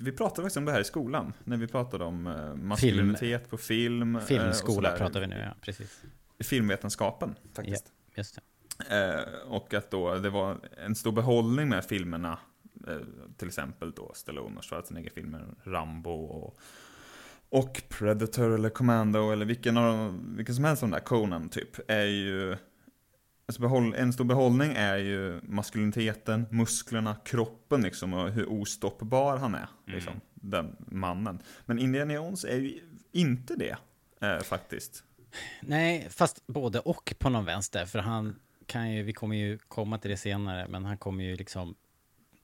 [0.00, 3.56] vi pratade faktiskt om det här i skolan, när vi pratade om eh, maskulinitet på
[3.58, 4.16] film.
[4.16, 6.02] eh, Filmskola pratar vi nu, ja, precis.
[6.40, 7.92] Filmvetenskapen faktiskt.
[8.16, 8.38] Just
[8.88, 9.16] det.
[9.16, 12.38] Eh, och att då det var en stor behållning med filmerna,
[13.36, 16.58] till exempel då Stallone och Schwarzenegger-filmer, Rambo och,
[17.48, 21.48] och Predator eller Commando eller vilken, av dem, vilken som helst av de där, Conan
[21.48, 22.56] typ, är ju
[23.50, 29.54] Alltså behåll, en stor behållning är ju maskuliniteten, musklerna, kroppen liksom och hur ostoppbar han
[29.54, 29.68] är.
[29.86, 31.42] Liksom, den mannen.
[31.66, 32.80] Men Indiana Jones är ju
[33.12, 33.76] inte det,
[34.20, 35.04] eh, faktiskt.
[35.60, 39.98] Nej, fast både och på någon vänster, för han kan ju, vi kommer ju komma
[39.98, 41.74] till det senare, men han kommer ju liksom,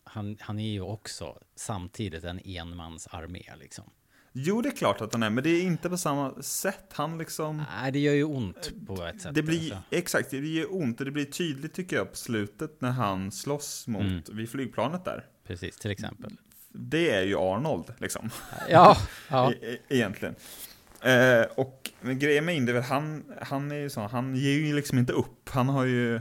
[0.05, 3.91] han, han är ju också samtidigt en enmansarmé liksom.
[4.39, 6.85] Jo, det är klart att han är, men det är inte på samma sätt.
[6.93, 7.65] Han liksom...
[7.81, 9.35] Nej, det gör ju ont på ett sätt.
[9.35, 9.79] Det blir, alltså.
[9.91, 13.87] exakt, det blir ont och det blir tydligt tycker jag på slutet när han slåss
[13.87, 14.23] mot, Mm.
[14.33, 15.25] vid flygplanet där.
[15.47, 16.33] Precis, till exempel.
[16.73, 18.31] Det är ju Arnold, liksom.
[18.71, 18.97] Ja,
[19.31, 19.53] ja.
[19.53, 20.35] E- e- egentligen.
[21.01, 25.13] Eh, och grejen med Indy, han, han är ju så, han ger ju liksom inte
[25.13, 25.49] upp.
[25.49, 26.21] Han har ju...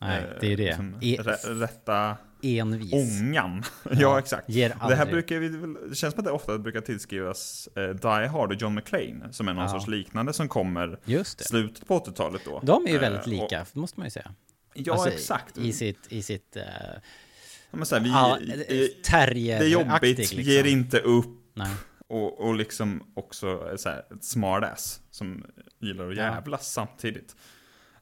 [0.00, 0.66] Nej, eh, det är det.
[0.66, 2.92] liksom E- rä- rätta Envis.
[3.20, 3.62] ångan.
[3.90, 4.48] ja, exakt.
[4.50, 5.48] Ger Det här brukar vi,
[5.88, 9.48] det känns som att det ofta brukar tillskrivas eh, Die Hard och John McClane, som
[9.48, 9.68] är någon Ja.
[9.70, 10.98] sorts liknande som kommer
[11.42, 12.60] slutet på 80-talet då.
[12.62, 14.34] De är ju Eh, väldigt och- lika, måste man ju säga.
[14.74, 15.58] Ja, Alltså, exakt.
[15.58, 16.62] I sitt, i sitt uh,
[17.70, 20.40] Ja, men så här, vi, det, eh, terrier det är jobbigt, liksom.
[20.40, 21.70] ger inte upp Nej.
[22.08, 25.44] och, och liksom också så här, ett smartass som
[25.80, 26.22] gillar att Ja.
[26.34, 27.36] jävlas samtidigt.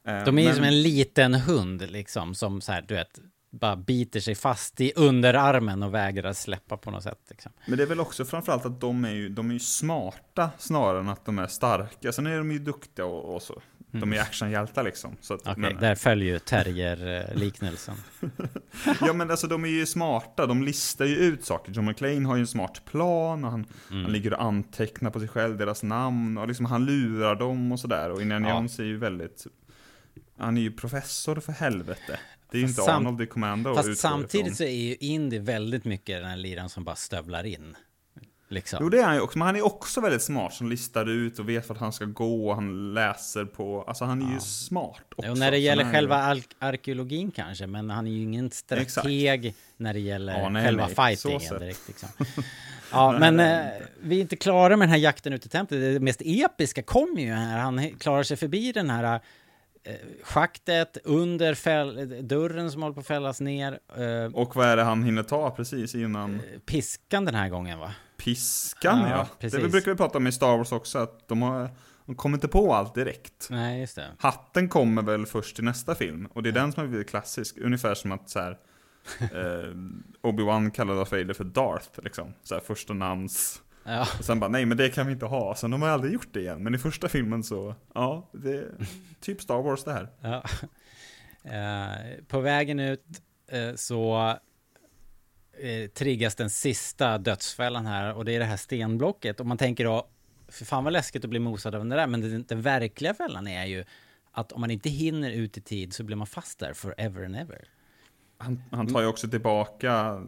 [0.07, 3.19] Eh, De är ju men- som en liten hund liksom, som så här, du vet,
[3.51, 7.19] bara biter sig fast i underarmen och vägrar släppa på något sätt.
[7.29, 7.51] Liksom.
[7.67, 10.99] Men det är väl också framförallt att de är ju, de är ju smarta snarare
[10.99, 12.11] än att de är starka.
[12.11, 13.61] Sen är de ju duktiga och, och så.
[13.91, 15.17] De är actionhjältar liksom.
[15.21, 15.59] Så att, Mm.
[15.63, 17.95] Okej, men, där följer ju terrier-liknelsen.
[19.01, 21.71] ja men alltså de är ju smarta, de listar ju ut saker.
[21.71, 24.03] John McClane har ju en smart plan och han, Mm.
[24.03, 27.79] han ligger och antecknar på sig själv deras namn och liksom han lurar dem och
[27.79, 28.09] sådär.
[28.11, 28.55] Och Indiana Ja.
[28.55, 29.47] Jones är ju väldigt,
[30.37, 32.19] han är ju professor för helvete.
[32.51, 34.55] Det är ju inte Arnold i Commando Fast samtidigt ifrån.
[34.55, 37.75] så är ju Indy väldigt mycket den här liran som bara stövlar in.
[38.51, 38.79] Liksom.
[38.81, 41.39] Jo det är han ju också, men han är också väldigt smart som listar ut
[41.39, 45.01] och vet vart han ska gå och han läser på, alltså han är ju smart
[45.15, 45.31] också.
[45.31, 49.55] och när det gäller själva ju- ar- arkeologin kanske, men han är ju ingen strateg
[49.77, 51.87] när det gäller Ja, nej, själva nej, fightingen direkt.
[51.87, 52.09] Liksom.
[52.91, 53.65] Ja, men eh,
[54.01, 55.81] vi är inte klara med den här jakten ut i templet.
[55.81, 57.57] Det mest episka kommer ju här.
[57.59, 59.19] Han klarar sig förbi den här
[60.23, 63.79] schaktet under fäll- dörren som håller på att fällas ner.
[63.97, 67.93] Eh, Och vad är det han hinner ta precis innan piskan den här gången va?
[68.17, 69.49] piskan Ja, ja.
[69.49, 71.69] Det brukar vi prata om i Star Wars också, att de, har,
[72.05, 73.47] de kommer inte på allt direkt.
[73.49, 74.07] Nej, just det.
[74.19, 77.57] Hatten kommer väl först i nästa film, och det är den som har blivit klassisk.
[77.57, 78.51] Ungefär som att så här,
[79.19, 79.73] eh,
[80.21, 82.33] Obi-Wan kallar Darth Vader för Darth, liksom.
[82.43, 83.61] Så här, första namns...
[83.89, 84.07] Ja.
[84.19, 85.55] Och sen bara, nej men det kan vi inte ha.
[85.55, 86.63] Sen de har aldrig gjort det igen.
[86.63, 88.71] Men i första filmen så, ja, det är
[89.19, 90.09] typ Star Wars det här.
[90.21, 90.43] Ja.
[91.43, 93.05] Eh, på vägen ut
[93.51, 94.29] eh, så
[95.59, 99.85] eh, triggas den sista dödsfällan här och det är det här stenblocket och man tänker
[99.85, 100.07] då
[100.47, 103.47] för fan vad läskigt att bli mosad av den där, men den, den verkliga fällan
[103.47, 103.85] är ju
[104.31, 107.35] att om man inte hinner ut i tid så blir man fast där forever and
[107.35, 107.67] ever.
[108.41, 110.21] Han, han tar ju också tillbaka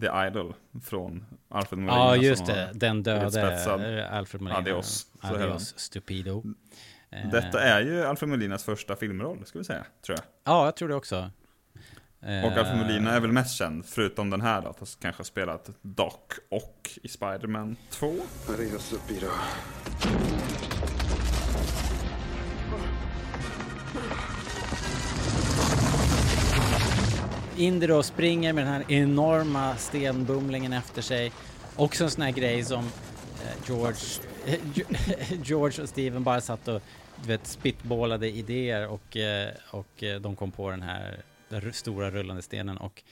[0.00, 0.54] The Idol
[0.84, 1.96] från Alfred Molina.
[1.98, 2.70] Ja, just det.
[2.74, 4.58] Den döde eh, Alfred Molina.
[4.58, 5.06] Adios.
[5.20, 6.44] Adios, stupido.
[7.10, 10.24] Eh, Detta är ju Alfred Molinas första filmroll, ska vi säga, tror jag.
[10.54, 11.30] Ja, jag tror det också.
[12.22, 15.20] Eh, Och Alfred Molina är väl mest känd, förutom den här då, att han kanske
[15.20, 16.14] har spelat Doc
[16.50, 18.12] och i Spider-Man 2.
[18.48, 19.26] Adios, Stupido.
[27.58, 31.32] Indy då springer med den här enorma stenbumlingen efter sig.
[31.76, 33.98] Också en sån här grej som eh, George,
[35.44, 36.82] George och Steven bara satt och
[37.22, 42.10] du vet, spitballade idéer och, eh, och eh, de kom på den här den stora
[42.10, 43.02] rullande stenen och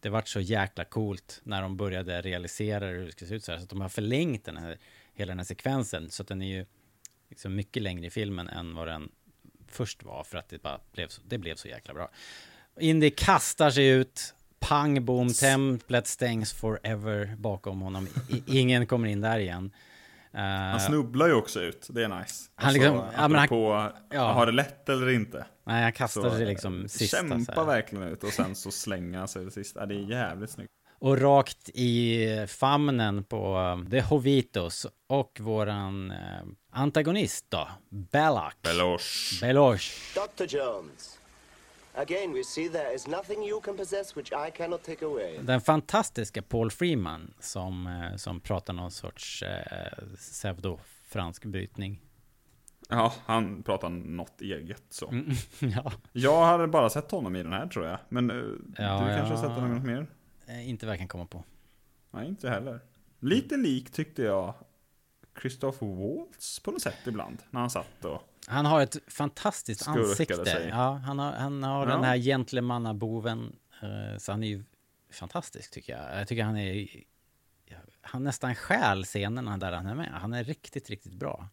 [0.00, 3.52] det vart så jäkla coolt när de började realisera hur det skulle se ut så
[3.52, 4.78] här så att de har förlängt den här,
[5.14, 6.66] hela den här sekvensen så att den är ju
[7.28, 9.08] liksom mycket längre i filmen än vad den
[9.68, 12.10] först var för att det bara blev så, det blev så jäkla bra.
[12.80, 18.08] Indy kastar sig ut, pang bom, templet stängs forever bakom honom.
[18.28, 19.70] I, ingen kommer in där igen.
[20.34, 22.50] Eh, Han snubblar ju också ut, det är nice.
[22.54, 24.32] Han liksom- alltså, ja, men han- apropå, ja.
[24.32, 25.46] har det lätt eller inte.
[25.66, 27.16] nej, han kastar Så, sig liksom sista.
[27.16, 27.64] så kämpa här.
[27.64, 29.86] verkligen ut och sen så slänger han sig det sista.
[29.86, 30.70] Det är jävligt snyggt.
[30.98, 36.12] Och rakt i famnen på uh, The Hovitos och våran
[36.72, 38.52] antagonist då, Belloc.
[38.62, 39.40] Belosh.
[39.40, 39.90] Belosh.
[40.14, 40.44] Dr.
[40.56, 41.15] Jones,
[41.96, 45.38] again we see there is nothing you can possess which I cannot take away.
[45.42, 52.00] Den fantastiska Paul Freeman som, eh, som pratar någon sorts eh, pseudo-fransk brytning.
[52.88, 55.08] Ja, han pratar något eget så.
[55.08, 55.30] Mm,
[55.60, 57.98] ja, Jag hade bara sett honom i den här tror jag.
[58.08, 58.42] Men eh, Ja,
[58.72, 59.24] du kanske ja.
[59.24, 60.06] har sett honom något mer?
[60.46, 61.44] eh, inte vad jag kan komma på.
[62.10, 62.80] Nej, inte heller.
[63.20, 64.54] Lite lik tyckte jag
[65.40, 67.38] Christopher Waltz på något sätt ibland.
[67.50, 68.22] När han satt och...
[68.46, 70.44] Han har ett fantastiskt Skurkade ansikte.
[70.44, 70.68] sig.
[70.68, 71.94] Ja, han har, han har Ja.
[71.94, 73.56] den här gentlemannaboven.
[73.82, 74.64] eh, Så han är ju
[75.12, 76.20] fantastisk tycker jag.
[76.20, 76.88] Jag tycker han är...
[78.00, 80.10] Han nästan stjäl scenerna där han är med.
[80.12, 81.48] Han är riktigt, riktigt bra.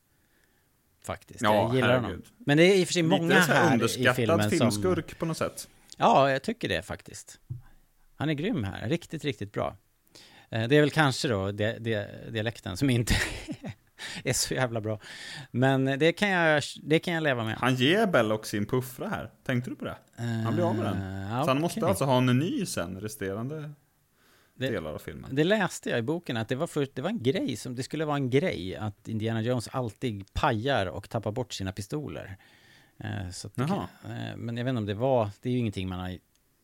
[1.05, 1.41] Faktiskt.
[1.41, 2.03] Ja, jag gillar honom.
[2.03, 2.25] herregud.
[2.37, 4.49] Men det är i och för sig många Lite här i filmen som...
[4.49, 5.67] filmskurk på något sätt.
[5.97, 7.39] Ja, jag tycker det faktiskt.
[8.15, 8.89] Han är grym här.
[8.89, 9.77] Riktigt, riktigt bra.
[10.49, 13.13] Eh, Det är väl kanske då det, det, dialekten som inte
[14.23, 14.99] är så jävla bra.
[15.51, 17.57] Men det kan jag, det kan jag leva med.
[17.57, 19.31] Han ger Belloc sin puffra här.
[19.43, 19.95] Tänkte du på det?
[20.45, 21.23] Han blir av med den.
[21.31, 23.69] Eh, Så han måste alltså ha en ny sen, resterande
[24.55, 25.35] Det- delar av filmen.
[25.35, 27.83] Det läste jag i boken att det var, först, det var en grej som, det
[27.83, 32.37] skulle vara en grej att Indiana Jones alltid pajar och tappar bort sina pistoler.
[32.99, 35.89] Eh, Så kan, eh, men jag vet inte om det var, det är ju ingenting
[35.89, 36.17] man har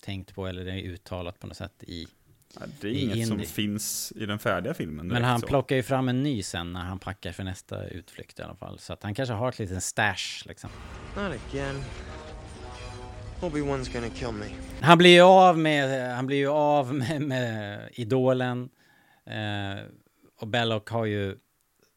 [0.03, 2.07] tänkt på eller det är uttalat på något sätt i.
[2.55, 3.45] Ja, det är inget som Indy.
[3.45, 5.07] finns i den färdiga filmen.
[5.07, 5.47] Men han så.
[5.47, 8.79] plockar ju fram en ny sen när han packar för nästa utflykt i alla fall.
[8.79, 10.69] Så att han kanske har ett litet stash liksom.
[11.15, 11.83] Not again.
[13.41, 14.45] Obi-Wan's gonna kill me.
[14.81, 18.69] Han blir ju av med, han blir ju av med, med idolen.
[19.25, 19.83] Eh,
[20.39, 21.37] och Belloc har ju,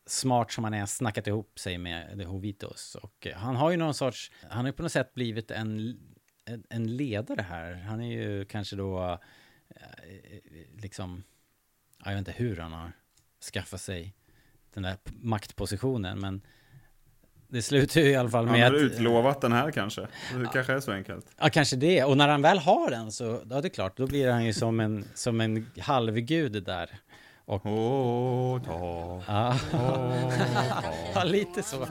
[0.07, 2.95] smart som han är, snackat ihop sig med The Hovitos.
[2.95, 5.97] Och han har ju någon sorts, han har ju på något sätt blivit en,
[6.45, 7.75] en, en ledare här.
[7.75, 9.19] Han är ju kanske då, eh,
[10.83, 11.23] liksom,
[11.99, 12.93] ja, jag vet inte hur han har
[13.53, 14.15] skaffat sig
[14.75, 16.41] den där maktpositionen, men
[17.49, 18.83] det slutar ju i alla fall Han med har att...
[18.83, 20.01] utlovat den här kanske.
[20.35, 21.27] Det kanske är så enkelt.
[21.39, 22.05] Ja, kanske det.
[22.05, 24.53] Och när han väl har den så, ja det är klart, då blir han ju
[24.53, 26.91] som en, som en halvgud där.
[27.45, 29.23] Och, Åh, ta.
[29.27, 29.57] ja.
[31.15, 31.87] ja, lite så.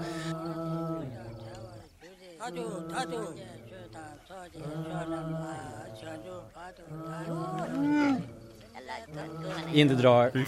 [9.74, 10.46] Indy drar, Fy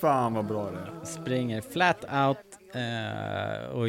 [0.00, 1.04] fan vad bra det är.
[1.04, 2.38] springer flat out
[2.74, 3.88] eh, och,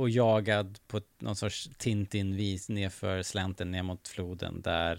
[0.00, 4.92] och jagad på någon sorts Tintin-vis nerför slänten ner mot floden där,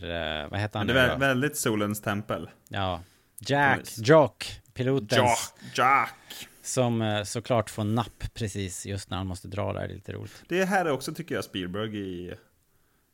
[0.44, 2.50] eh, vad heter han Men det är väldigt solens tempel.
[2.68, 3.02] Ja,
[3.40, 3.82] Jack.
[3.98, 6.48] Jock, piloten Jack, Jack.
[6.62, 10.14] som eh, såklart får napp precis just när han måste dra där, det är lite
[10.14, 10.44] roligt.
[10.48, 12.34] Det här är också, tycker jag, Spielberg i,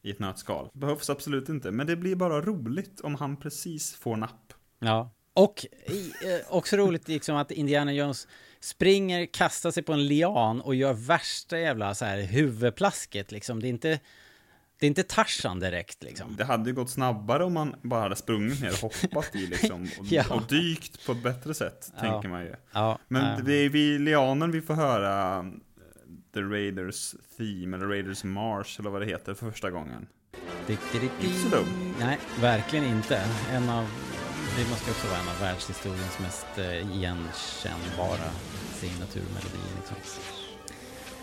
[0.04, 0.70] i ett nötskal.
[0.74, 4.54] Behövs absolut inte, men det blir bara roligt om han precis får napp.
[4.80, 5.12] Ja.
[5.34, 8.28] Och i, eh, också roligt liksom att Indiana Jones
[8.60, 13.60] springer, kastar sig på en lian och gör värsta jävla så här huvudplasket liksom.
[13.62, 14.00] Det är inte,
[14.80, 16.36] det är inte Tarzan direkt liksom.
[16.36, 19.82] Det hade ju gått snabbare om man bara hade sprungit ner och hoppat i liksom.
[20.00, 20.24] Och, Ja.
[20.30, 22.02] och dykt på ett bättre sätt, Ja.
[22.02, 22.56] tänker man ju.
[22.74, 25.46] Ja, Men det är vid lianen vi får höra
[26.34, 30.08] The Raiders Theme, eller Raiders March, eller vad det heter, för första gången.
[30.68, 31.66] Inte så dum.
[32.00, 33.16] Nej, verkligen inte.
[33.52, 33.86] En av,
[34.58, 38.30] det måste också vara en av världshistoriens mest eh, igenkännbara
[38.74, 39.98] signaturmelodier liksom.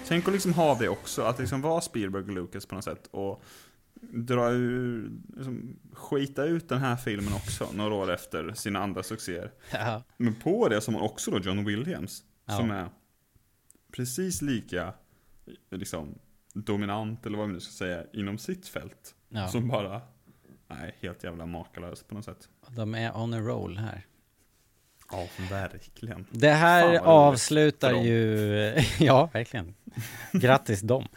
[0.08, 3.08] Tänk att liksom ha det också, att liksom vara Spielberg och Lucas på något sätt
[3.10, 3.42] och
[4.12, 9.52] dra ur, liksom, skita ut den här filmen också, några år efter sina andra succéer.
[9.72, 10.02] Ja.
[10.16, 12.56] Men på det som har också då John Williams, Ja.
[12.56, 12.88] som är
[13.92, 14.94] precis lika
[15.70, 16.18] liksom,
[16.54, 19.14] dominant, eller vad man nu ska säga, inom sitt fält.
[19.28, 19.48] Ja.
[19.48, 20.00] Som bara,
[20.68, 22.48] nej, helt jävla makalöst på något sätt.
[22.68, 24.06] De är on a roll här.
[25.10, 26.26] Ja, verkligen.
[26.30, 29.74] Det här avslutar ju, ja verkligen.
[30.32, 31.08] Grattis dem.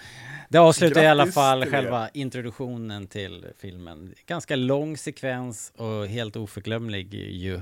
[0.49, 4.13] Det avslutar i alla Grattis fall själva introduktionen till filmen.
[4.25, 7.55] Ganska lång sekvens och helt oförglömlig ju.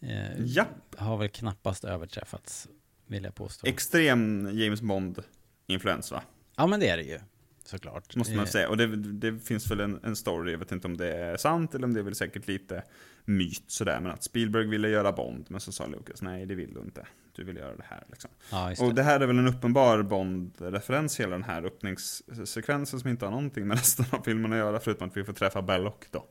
[0.00, 0.64] Eh, Ja.
[0.96, 2.68] Har väl knappast överträffats,
[3.12, 3.66] vill jag påstå.
[3.66, 6.22] Extrem James Bond-influens va?
[6.56, 7.18] ja men det är det ju,
[7.64, 8.16] såklart.
[8.16, 8.68] Måste man Eh, säga.
[8.68, 11.74] Och det, det finns väl en, en story, jag vet inte om det är sant
[11.74, 12.82] eller om det är väl säkert lite
[13.24, 14.00] myt sådär.
[14.00, 17.06] Men att Spielberg ville göra Bond, men så sa Lucas nej det vill du inte.
[17.36, 18.30] Du vill göra det här liksom.
[18.50, 18.94] Ja, just Och det.
[18.94, 23.66] det här är väl en uppenbar Bond-referens, hela den här öppningssekvensen som inte har någonting
[23.66, 26.26] med resten av filmen att göra, förutom att vi får träffa Belloc då.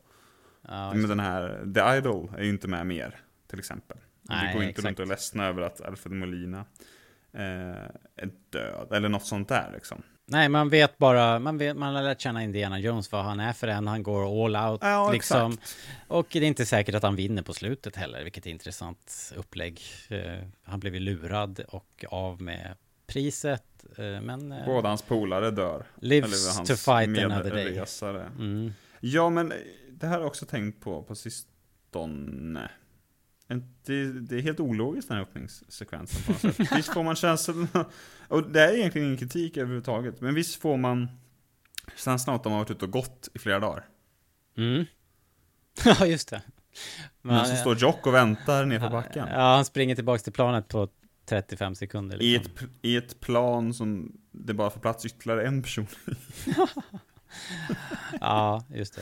[0.68, 3.98] Ja, Men den här, The Idol är ju inte med mer, till exempel.
[4.22, 4.88] Nej, vi går inte exakt.
[4.88, 6.66] runt och ledsna över att Alfred Molina
[7.34, 7.42] eh,
[8.16, 10.04] är död, eller något sånt där liksom.
[10.26, 13.54] Nej, man vet bara, man, vet, man har lärt känna Indiana Jones vad han är
[13.54, 15.52] för en, han går all out Ja, liksom.
[15.54, 15.78] exakt.
[16.08, 19.82] Och det är inte säkert att han vinner på slutet heller, vilket är intressant upplägg.
[20.10, 22.76] Eh, han blev ju lurad och av med
[23.08, 24.52] priset, eh, men...
[24.52, 25.86] eh, Båda hans polare dör.
[25.96, 27.86] Lives to fight another day.
[28.38, 28.74] Mm.
[29.00, 29.54] Ja, men
[29.90, 32.70] det här har jag också tänkt på på sistone.
[33.86, 36.72] Det, det är helt ologiskt den här öppningssekvensen på något sätt.
[36.78, 37.68] Visst får man känslan,
[38.28, 41.08] och det är egentligen ingen kritik överhuvudtaget, men visst får man
[41.96, 43.86] känslan av att de har varit ute och gått i flera dagar.
[44.58, 44.86] Mm.
[45.86, 46.42] ja, just det.
[47.22, 49.28] Men så står Jock och väntar ner på backen.
[49.32, 50.88] Ja, han springer tillbaka till planet på
[51.26, 52.22] 35 sekunder.
[52.22, 52.54] I Liksom.
[52.56, 55.88] ett, I ett plan som det bara får plats ytterligare en person
[58.22, 59.02] Ja, just det.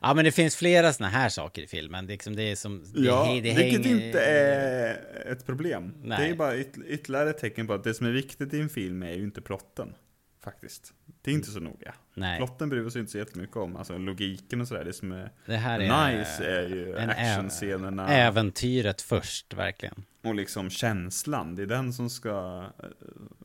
[0.00, 2.06] Ja, men det finns flera sådana här saker i filmen.
[2.06, 2.84] Det liksom, det är som...
[2.94, 5.94] Det, Ja, hä- det vilket hänger- inte är ett problem.
[6.02, 6.18] Nej.
[6.26, 8.68] Det är bara yt- ytterligare ett tecken på att det som är viktigt i en
[8.68, 9.94] film är ju inte plotten.
[10.44, 10.92] Faktiskt.
[11.22, 11.94] Det är inte så noga.
[12.14, 12.36] Nej.
[12.38, 13.76] Plotten bryr vi oss inte så jättemycket om.
[13.76, 14.84] Alltså logiken och sådär.
[14.84, 16.18] Det som är, Det här är...
[16.18, 18.08] nice är ju en actionscenerna.
[18.08, 20.04] Äventyret först, verkligen.
[20.24, 21.54] Och liksom känslan.
[21.54, 22.84] Det är den som ska, eh,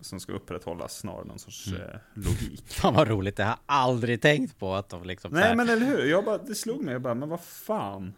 [0.01, 1.81] som ska upprätthållas snarare än någon sorts Mm.
[1.81, 2.63] eh, logik.
[2.67, 5.31] Fan vad roligt, det har jag aldrig tänkt på att de liksom...
[5.33, 6.05] Nej men eller hur?
[6.05, 6.91] Jag bara, det slog mig.
[6.93, 8.13] Jag bara, men vad fan.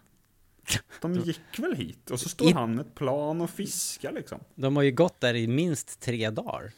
[1.01, 2.11] De gick väl hit?
[2.11, 4.39] Och så står I- han med ett plan och fiskar liksom.
[4.55, 6.71] De har ju gått där i minst tre dagar.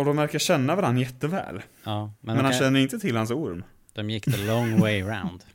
[0.00, 1.62] Och de verkar känna varandra jätteväl.
[1.84, 3.64] Ja, men, Men, han kan, känner inte till hans orm.
[3.92, 5.44] de gick the long way round.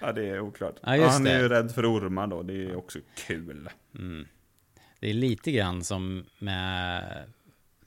[0.00, 0.74] Ja, det är oklart.
[0.82, 1.32] Ja, just han det.
[1.32, 3.68] är ju rädd för ormar då, det är också kul.
[3.94, 4.26] Mm.
[5.00, 7.02] Det är lite grann som med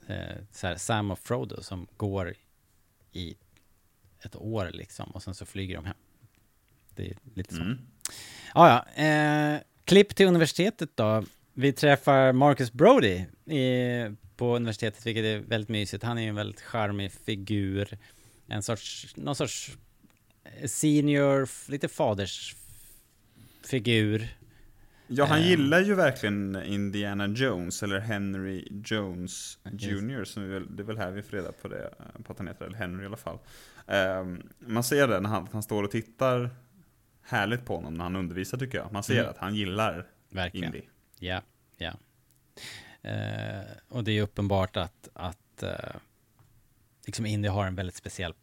[0.06, 2.34] eh, så här, Sam och Frodo som går
[3.12, 3.34] i
[4.22, 5.96] ett år liksom och sen så flyger de hem.
[6.94, 7.62] Det är lite så.
[7.62, 7.78] Mm.
[8.54, 9.02] Ja, ja.
[9.04, 11.24] Eh, klipp till universitetet då.
[11.54, 14.00] Vi träffar Marcus Brody i,
[14.38, 16.04] på universitetet, vilket är väldigt mysigt.
[16.04, 17.98] Han är ju en väldigt charmig figur.
[18.46, 19.76] En sorts, någon sorts
[20.66, 24.28] senior, lite fadersfigur.
[25.06, 25.48] Ja, han Eh.
[25.48, 30.24] gillar ju verkligen Indiana Jones, eller Henry Jones Jr.
[30.24, 32.38] Som vi väl, det är väl här vi får reda på det, eh, på att
[32.38, 33.38] han heter, eller Henry i alla fall.
[33.86, 36.50] Ehm, man ser det när han, han står och tittar
[37.22, 38.92] härligt på honom när han undervisar tycker jag.
[38.92, 39.30] Man ser Mm.
[39.30, 40.74] att han gillar Verkligen.
[40.74, 40.82] Indy.
[41.18, 41.42] Ja,
[41.76, 41.92] ja.
[43.02, 45.94] Eh, och det är uppenbart att, att eh,
[47.06, 48.34] liksom Indy har en väldigt speciell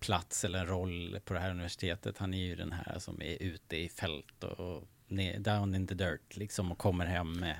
[0.00, 2.18] plats eller en roll på det här universitetet.
[2.18, 4.88] Han är ju den här som är ute i fält och,
[5.38, 7.56] down in the dirt liksom och kommer hem med,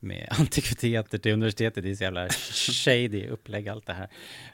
[0.00, 1.84] med antikviteter till universitetet.
[1.84, 2.28] Det är så jävla
[2.84, 4.08] shady upplägg allt det här.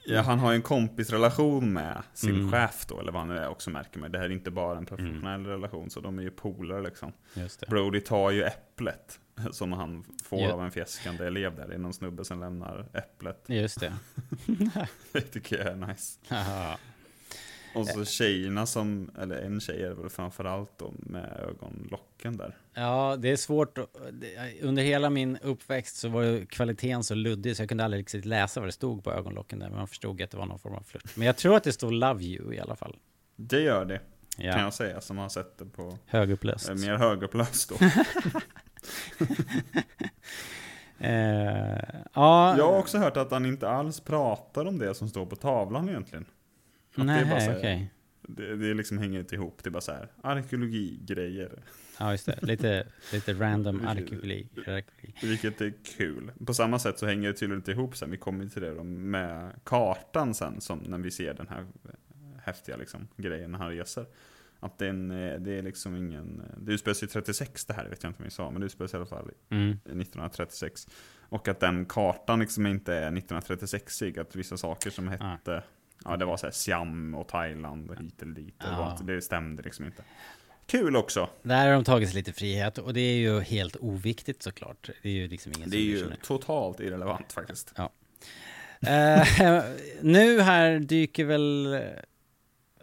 [0.05, 2.53] Ja, han har ju en kompisrelation med sin Mm.
[2.53, 4.13] chef då, eller vad han nu är också märker man.
[4.13, 5.47] Det här är inte bara en professionell Mm.
[5.47, 7.13] relation, så de är ju polare liksom.
[7.69, 9.21] Brody tar ju äpplet
[9.53, 10.53] som han får Ja.
[10.53, 11.69] av en fjäskande elev där.
[11.69, 13.45] Det är någon snubbe som lämnar äpplet.
[13.47, 13.93] Just det.
[15.13, 16.19] Det tycker jag är nice.
[16.29, 16.79] Haha.
[17.75, 22.57] Och så tjejerna som, eller en tjej är det väl framförallt då, med ögonlocken där.
[22.75, 23.79] Ja, det är svårt.
[24.63, 28.61] Under hela min uppväxt så var kvaliteten så luddig så jag kunde aldrig riktigt läsa
[28.61, 29.69] vad det stod på ögonlocken där.
[29.69, 31.17] Men man förstod att det var någon form av flört.
[31.17, 32.97] Men jag tror att det stod Love You i alla fall.
[33.37, 33.99] Det gör det,
[34.37, 36.69] kan Ja, jag säga, som har sett det på högupplöst.
[36.69, 37.77] eh, mer högupplöst då.
[40.99, 41.79] Eh,
[42.15, 45.37] ja, Jag har också hört att han inte alls pratar om det som står på
[45.37, 46.25] tavlan egentligen.
[46.91, 47.91] Att det nej, här- okej.
[48.23, 51.63] Det, det liksom hänger inte ihop, det är bara så här arkeologi-grejer.
[51.99, 52.39] Ja, just det.
[52.43, 54.49] Lite, lite random arkeologi.
[55.23, 56.33] Vilket är kul.
[56.47, 58.83] På samma sätt så hänger det tydligen inte ihop sen, vi kommer till det då,
[58.85, 61.67] med kartan sen, som när vi ser den här
[62.43, 64.07] häftiga liksom, grejen när han reser.
[64.65, 68.11] Att den, eh, det är liksom ingen, det utspelar sig 36 det här, vet jag
[68.11, 69.71] inte om vi sa, men det utspelar sig i alla fall Mm.
[69.71, 70.89] 1936.
[71.29, 75.63] Och att den kartan liksom inte är 1936ig, att vissa saker som hette,
[76.05, 78.55] ja det var så här Siam och Thailand och hit eller dit.
[78.59, 78.93] Ja.
[78.93, 80.05] inte, det stämde liksom inte.
[80.67, 81.29] Kul också.
[81.43, 84.91] Där har de tagit sig lite frihet och det är ju helt oviktigt såklart.
[85.03, 87.73] Det är ju liksom ingen Det är ju totalt irrelevant faktiskt.
[87.77, 87.93] Ja.
[88.81, 89.27] Eh,
[90.01, 91.79] nu här dyker väl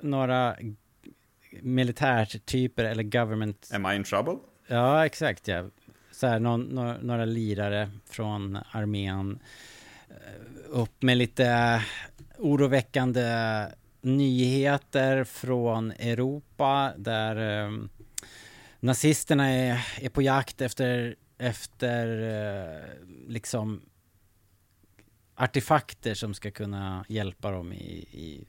[0.01, 0.55] några
[1.61, 3.69] militärtyper eller government...
[3.73, 4.37] Am I in trouble?
[4.67, 5.69] Ja, exakt ja.
[6.11, 9.39] Så här, någon, några, några lirare från armén
[10.09, 10.15] eh,
[10.67, 11.81] upp med lite
[12.37, 13.25] oroväckande
[14.01, 17.71] nyheter från Europa där eh,
[18.79, 23.81] nazisterna är, är på jakt efter, efter eh, liksom
[25.35, 28.47] artefakter som ska kunna hjälpa dem i, i,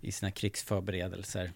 [0.00, 1.52] i sina krigsförberedelser.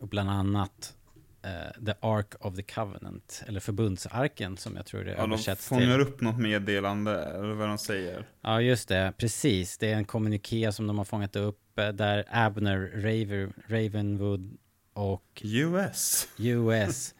[0.00, 0.94] Och bland annat
[1.42, 5.68] eh, The Ark of the Covenant, eller förbundsarken som jag tror det Ja, de översätts
[5.68, 6.00] fångar till.
[6.08, 8.28] upp något meddelande, eller vad de säger.
[8.40, 9.12] Ja, just det.
[9.18, 9.78] Precis.
[9.78, 14.58] Det är en kommuniké som de har fångat upp eh, där Abner, Raver, Ravenwood
[14.92, 16.28] och US.
[16.38, 17.14] US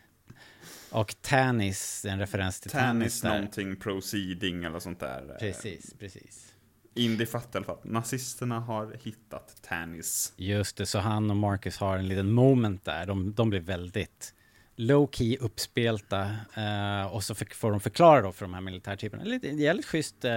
[0.91, 5.37] och Tannis, en referens till Tannis, Tannis någonting proceeding eller sånt där.
[5.41, 6.52] Precis, precis.
[6.95, 10.33] Indy fattar i alla fall nazisterna har hittat Tannis.
[10.37, 13.07] Just det, så han och Marcus har en liten moment där.
[13.07, 14.35] De, de blir väldigt
[14.77, 16.23] low key uppspelta
[16.55, 19.25] eh, och så får de förklara då för de här militärtyperna.
[19.25, 20.37] Lite, jävligt schysst eh,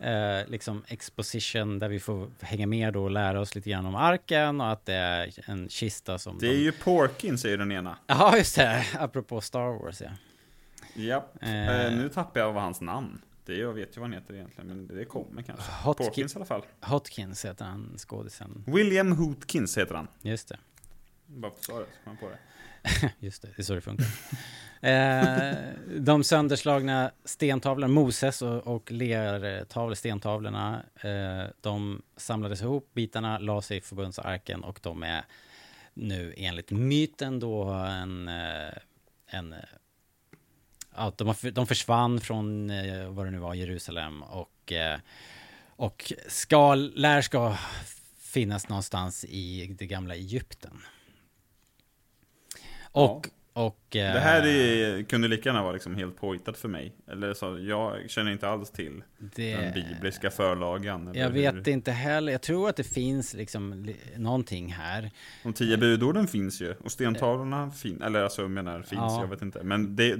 [0.00, 3.94] eh, liksom exposition där vi får hänga med då och lära oss lite grann om
[3.94, 6.38] arken och att det är en kista som...
[6.38, 6.58] Det är de...
[6.58, 7.96] ju Porkin säger den ena.
[8.06, 8.86] Ja, just det.
[8.98, 10.10] Apropå Star Wars, ja.
[10.94, 11.24] Ja.
[11.40, 11.84] Eh.
[11.84, 13.20] Eh, nu tappar jag vad hans namn.
[13.48, 15.72] Det jag vet ju vad han heter egentligen, men det kommer kanske.
[15.72, 16.62] Hotki- Porkins i alla fall.
[16.80, 18.64] Hotkins heter han, skådisen.
[18.66, 20.08] William Hootkins heter han.
[20.22, 20.58] Just det.
[21.26, 23.12] Bara för att sa det, så kom jag på det.
[23.26, 24.06] Just det, det är så det funkar.
[24.80, 25.54] eh,
[26.00, 33.76] de sönderslagna stentavlorna, Moses och, och lertavlor, stentavlorna, eh, de samlades ihop, bitarna la sig
[33.76, 35.24] i förbundsarken och de är
[35.94, 38.72] nu enligt myten då en, eh,
[39.26, 39.54] en
[40.98, 44.98] att de, de försvann från eh, vad det nu var, Jerusalem och, eh,
[45.76, 47.56] och ska, lär ska
[48.18, 50.80] finnas någonstans i det gamla Egypten.
[52.82, 53.26] Och,
[53.66, 53.96] och...
[53.96, 56.92] eh, Det här är, kunde lika gärna vara liksom helt påhittat för mig.
[57.10, 61.10] Eller så, jag känner inte alls till Det- den bibliska förlagan.
[61.14, 62.32] Jag vet hur- inte heller.
[62.32, 65.10] Jag tror att det finns liksom li- någonting här.
[65.42, 69.20] De tio budorden finns ju, och stentavlorna finns, eller alltså jag menar finns, Ja.
[69.20, 69.62] jag vet inte.
[69.62, 70.16] Men det,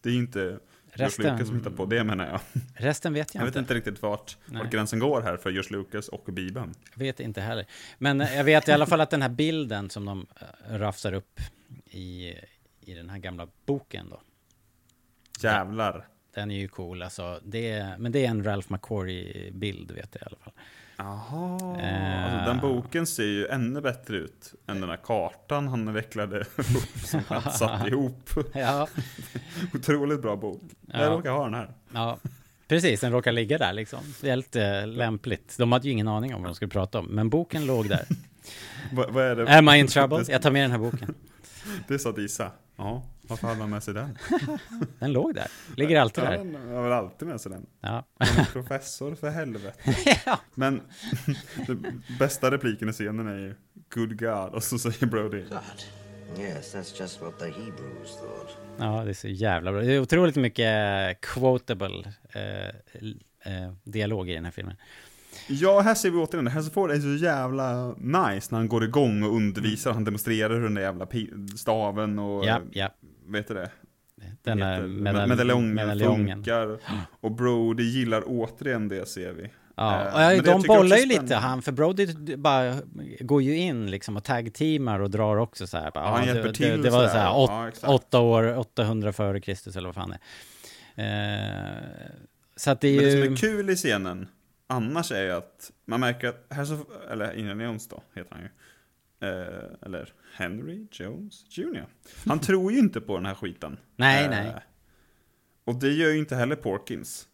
[0.00, 2.40] det är inte George Resten- Lucas som hittar på det menar jag.
[2.74, 3.58] Resten vet jag, Jag vet inte.
[3.58, 4.62] inte riktigt vart, Nej.
[4.62, 6.74] vart gränsen går här för George Lucas och Bibeln.
[6.94, 7.66] Jag vet inte heller.
[7.98, 10.26] Men eh, jag vet i alla fall att den här bilden som de
[10.70, 11.40] eh, rafsar upp
[11.90, 12.34] i,
[12.88, 14.20] i den här gamla boken då.
[15.40, 16.06] Jävlar.
[16.34, 17.40] Den är ju cool alltså.
[17.44, 20.52] Det är, men det är en Ralph McQuarrie-bild vet jag i alla fall.
[20.96, 21.80] Jaha.
[21.80, 22.24] Eh.
[22.24, 26.98] Alltså, den boken ser ju ännu bättre ut än den här kartan han vecklade upp
[27.04, 28.30] som han satt ihop.
[28.52, 28.88] Ja.
[29.74, 30.62] Otroligt bra bok.
[30.86, 31.02] Ja.
[31.02, 31.70] Jag råkar ha den här.
[31.92, 32.18] Ja,
[32.68, 33.00] precis.
[33.00, 34.00] Den råkar ligga där liksom.
[34.22, 35.56] Helt eh, lämpligt.
[35.58, 38.06] De hade ju ingen aning om vad de skulle prata om, men boken låg där.
[38.92, 39.58] Vad, vad är det?
[39.58, 40.24] Am I in trouble?
[40.28, 41.14] Jag tar med den här boken.
[41.88, 42.52] Det sa Disa.
[42.76, 44.18] Ja, varför hade man med sig den?
[44.98, 45.46] Den låg där.
[45.76, 46.38] Ligger alltid ja, där.
[46.38, 47.66] den har väl alltid med sig den.
[47.80, 48.04] Ja.
[48.18, 49.74] Han är professor för helvete.
[50.26, 50.40] ja.
[50.54, 50.82] Men
[51.66, 53.54] den bästa repliken i scenen är ju
[53.94, 55.44] Good God och så säger Brody
[56.38, 58.56] Yes, that's just what the Hebrews thought.
[58.78, 59.80] Ja, det är så jävla bra.
[59.80, 62.66] Det är otroligt mycket quotable eh,
[63.52, 64.76] eh, dialog i den här filmen.
[65.48, 69.22] Ja, här ser vi återigen, Harrison Ford är så jävla nice när han går igång
[69.22, 71.06] och undervisar, han demonstrerar hur den där jävla
[71.56, 72.88] staven och, Ja, ja.
[73.26, 73.70] vet du det?
[74.42, 74.82] Den där
[75.26, 76.78] medaljongen, funkar.
[77.20, 79.50] Och Brody gillar återigen det ser vi.
[79.76, 82.74] Ja, Eh, och det jag de bollar ju lite, han, för Brody bara
[83.20, 85.90] går ju in liksom och tag-teamar och drar också så här.
[85.94, 87.50] Bara, Ja, han det, hjälper det, till det var så här, åt,
[87.82, 90.18] Ja, åtta år, 800 före Kristus eller vad fan det
[91.02, 91.76] är.
[91.76, 91.82] Eh,
[92.56, 93.24] så att det är Men det ju...
[93.24, 94.28] som är kul i scenen,
[94.66, 98.48] annars är ju att man märker att Harrison, eller Indiana Jones då, heter han ju.
[99.28, 101.86] Eh, eller Henry Jones Jr.
[102.26, 103.78] Han tror ju inte på den här skiten.
[103.96, 104.54] Nej, Eh, nej.
[105.64, 107.28] Och det gör ju inte heller Porkins.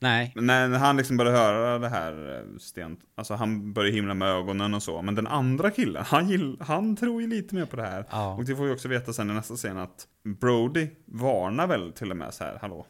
[0.00, 3.92] Nej, Men när, när han liksom börjar höra det här eh, sten, alltså han börjar
[3.92, 5.02] himla med ögonen och så.
[5.02, 8.04] Men den andra killen, han, gill, han tror ju lite mer på det här.
[8.10, 8.34] Ja.
[8.34, 12.10] Och det får vi också veta sen i nästa scen att Brody varnar väl till
[12.10, 12.86] och med så här, hallå,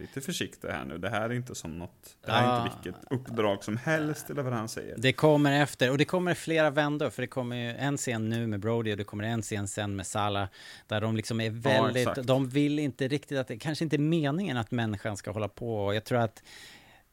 [0.00, 2.64] lite försiktig här nu, det här är inte som något, det här är Ja.
[2.64, 4.94] inte vilket uppdrag som helst eller vad han säger.
[4.98, 8.46] det kommer efter, och det kommer flera vändor, för det kommer ju en scen nu
[8.46, 10.48] med Brody och det kommer en scen sen med Salah,
[10.86, 12.26] där de liksom är väldigt, exakt.
[12.26, 15.84] de vill inte riktigt att det kanske inte är meningen att människan ska hålla på,
[15.86, 16.42] och jag tror att,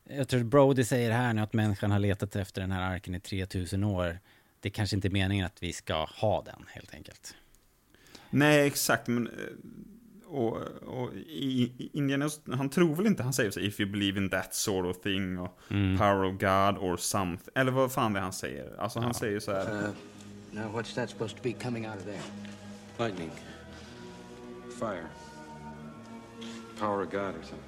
[0.09, 3.15] jag tror att Brody säger här nu att människan har letat efter den här arken
[3.15, 4.19] i 3000 år,
[4.59, 7.35] det kanske inte är meningen att vi ska ha den, helt enkelt.
[8.29, 9.29] Nej, exakt, men...
[10.27, 13.79] eh, Och, och i, i Indiana, Jones, han tror väl inte, han säger så if
[13.79, 15.97] you believe in that sort of thing, och Mm.
[15.97, 18.79] power of God or something, eller vad fan det är han säger.
[18.79, 19.89] Alltså han säger så här, Uh,
[20.51, 22.21] now what's that supposed to be coming out of there?
[22.99, 23.31] Lightning.
[24.79, 25.05] Fire.
[26.79, 27.63] Power of God or something.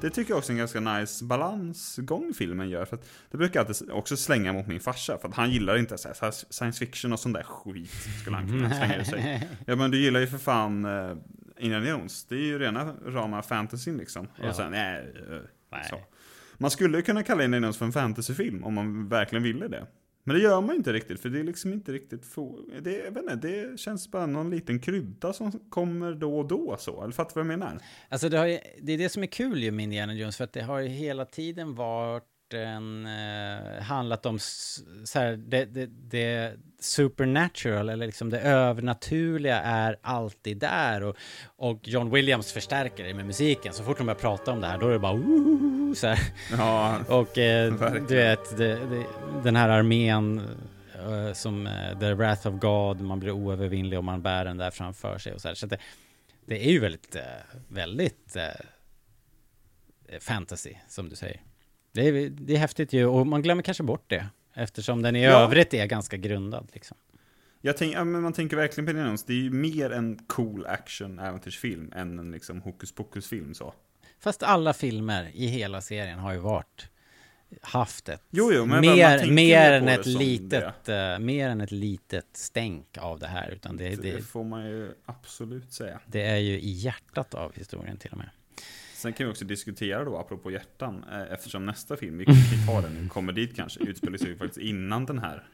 [0.00, 2.84] Det tycker jag också är en ganska nice balansgång filmen gör.
[2.84, 5.18] För att det brukar jag alltid också slänga mot min farsa.
[5.18, 7.90] För att han gillar inte så här, science fiction och sån där skit.
[8.20, 9.48] Skulle han kunna slänga ur sig.
[9.66, 11.16] Ja men du gillar ju för fan uh,
[11.58, 12.24] Indiana Jones.
[12.24, 14.28] Det är ju rena rama fantasyn liksom.
[14.36, 14.48] Ja.
[14.48, 14.80] Och sen, eh,
[15.72, 15.84] Nej.
[15.90, 16.00] Så.
[16.58, 19.86] Man skulle ju kunna kalla Indiana Jones för en fantasyfilm om man verkligen ville det.
[20.24, 22.26] Men det gör man ju inte riktigt, för det är liksom inte riktigt...
[22.26, 26.48] Få, det, jag vet inte, det känns bara någon liten krydda som kommer då och
[26.48, 27.02] då så.
[27.02, 27.78] Eller fattar du vad jag menar?
[28.08, 30.52] Alltså det, ju, det är det som är kul ju med Indiana Jones, för att
[30.52, 32.24] det har ju hela tiden varit
[32.54, 34.38] en, eh, handlat om
[35.04, 41.02] så här, det, det, det supernatural, eller liksom det övernaturliga är alltid där.
[41.02, 41.16] Och,
[41.56, 43.72] och John Williams förstärker det med musiken.
[43.72, 45.22] Så fort de börjar prata om det här, då är det bara
[45.94, 46.18] så här.
[46.50, 47.74] Ja, Och eh,
[48.08, 49.06] du vet, det, det,
[49.44, 50.42] den här armén
[50.94, 54.70] eh, som eh, The Wrath of God, man blir oövervinnlig och man bär den där
[54.70, 55.54] framför sig och så här.
[55.54, 55.78] Så det,
[56.46, 57.22] det är ju väldigt, eh,
[57.68, 58.48] väldigt eh,
[60.20, 61.40] fantasy, som du säger.
[61.92, 64.26] Det är, det är häftigt ju, och man glömmer kanske bort det.
[64.54, 65.30] Eftersom den i Ja.
[65.30, 66.96] övrigt är ganska grundad liksom.
[67.60, 69.24] Jag tänk, ja, men man tänker verkligen på Jones.
[69.24, 73.74] Det är ju mer en cool action äventyrsfilm än en liksom hokus pokus film så.
[74.20, 76.88] Fast alla filmer i hela serien har ju varit
[77.60, 81.70] haft ett Jo, jo, men mer, mer än ett det litet eh, mer än ett
[81.70, 86.00] litet stänk av det här utan det, Det, det, får man ju absolut säga.
[86.06, 88.30] det är ju i hjärtat av historien till och med.
[89.02, 92.82] Sen kan vi också diskutera då, apropå hjärtan, eh, eftersom nästa film, vi vi tar
[92.82, 95.48] den nu, kommer dit kanske, utspelar sig ju faktiskt innan den här.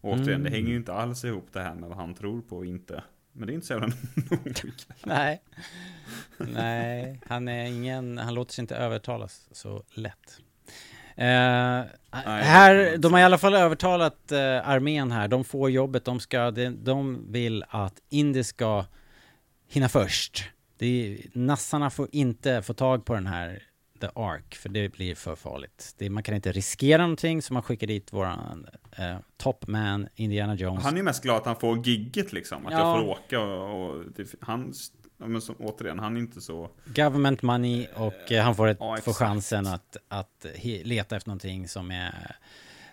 [0.00, 0.42] Återigen, Mm.
[0.42, 3.04] det hänger ju inte alls ihop det här med vad han tror på och inte.
[3.32, 3.86] Men det är inte så jävla
[4.30, 4.54] noga.
[5.04, 5.42] Nej.
[6.38, 10.40] Nej, han är ingen, han låter sig inte övertalas så lätt.
[11.16, 16.04] Kan man här, de har i alla fall övertalat eh, armén här, de får jobbet,
[16.04, 18.84] de ska, de, de vill att Indy ska
[19.68, 20.50] hinna först.
[20.80, 23.62] Det nassarna får inte få tag på den här
[24.00, 25.94] The Ark, för det blir för farligt.
[25.98, 28.66] Det, man kan inte riskera någonting, så man skickar dit våran
[28.98, 30.84] eh, top man, Indiana Jones.
[30.84, 32.78] Han är ju mest glad att han får gigget liksom, att Ja.
[32.78, 34.72] jag får åka och, och det, han,
[35.16, 36.70] men som, återigen, han är inte så...
[36.86, 41.28] Government money och eh, han får, ett, Ja, får chansen att, att he, leta efter
[41.28, 42.36] någonting som är,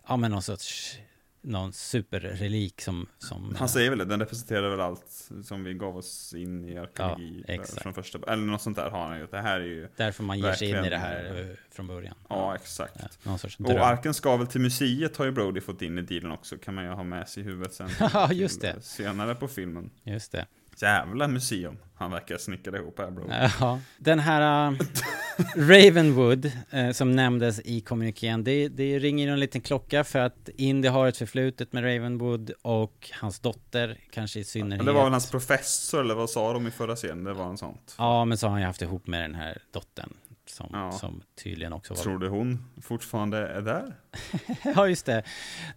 [0.08, 0.98] ja men någon sorts,
[1.42, 5.98] någon superrelik som, som Han säger väl det, den representerar väl allt som vi gav
[5.98, 7.82] oss in i arkeologi Ja, eh, exakt.
[7.82, 9.28] från första, eller något sånt där har han ju.
[9.28, 11.88] Det här är ju, därför man ger sig in i det här eh, eh, från
[11.88, 12.16] början.
[12.30, 12.94] ja exakt.
[13.00, 16.02] Ja, någon sorts Och arken ska väl till museet har ju Brody fått in i
[16.02, 17.90] dealen också, kan man ju ha med sig i huvudet sen.
[18.14, 18.82] Ja, just det.
[18.82, 19.90] Senare på filmen.
[20.04, 20.46] Just det.
[20.82, 23.34] Jävla museum han verkar snickra ihop här Brody.
[23.60, 24.80] Ja, den här uh,
[25.56, 30.88] Ravenwood eh, som nämndes i kommunikén, det, det ringer en liten klocka för att Indy
[30.88, 34.86] har ett förflutet med Ravenwood och hans dotter kanske i synnerhet.
[34.86, 37.24] Det var väl hans professor, eller vad sa de i förra scenen?
[37.24, 37.96] Det var en sånt.
[37.98, 40.14] Ja, men så har han ju haft ihop med den här dottern
[40.50, 40.92] som, Ja.
[40.92, 42.04] som tydligen också var...
[42.04, 43.96] Tror du hon fortfarande är där?
[44.76, 45.24] ja, just det.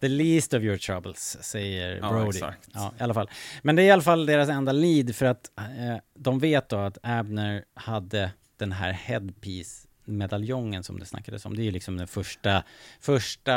[0.01, 2.29] The least of your troubles, säger Ja, Brody.
[2.29, 2.69] exakt.
[2.75, 3.31] Ja, i alla fall.
[3.63, 6.77] Men det är i alla fall deras enda lead för att eh, de vet då
[6.77, 11.57] att Abner hade den här headpiece-medaljongen som det snackades om.
[11.57, 12.63] Det är ju liksom den första,
[13.01, 13.53] första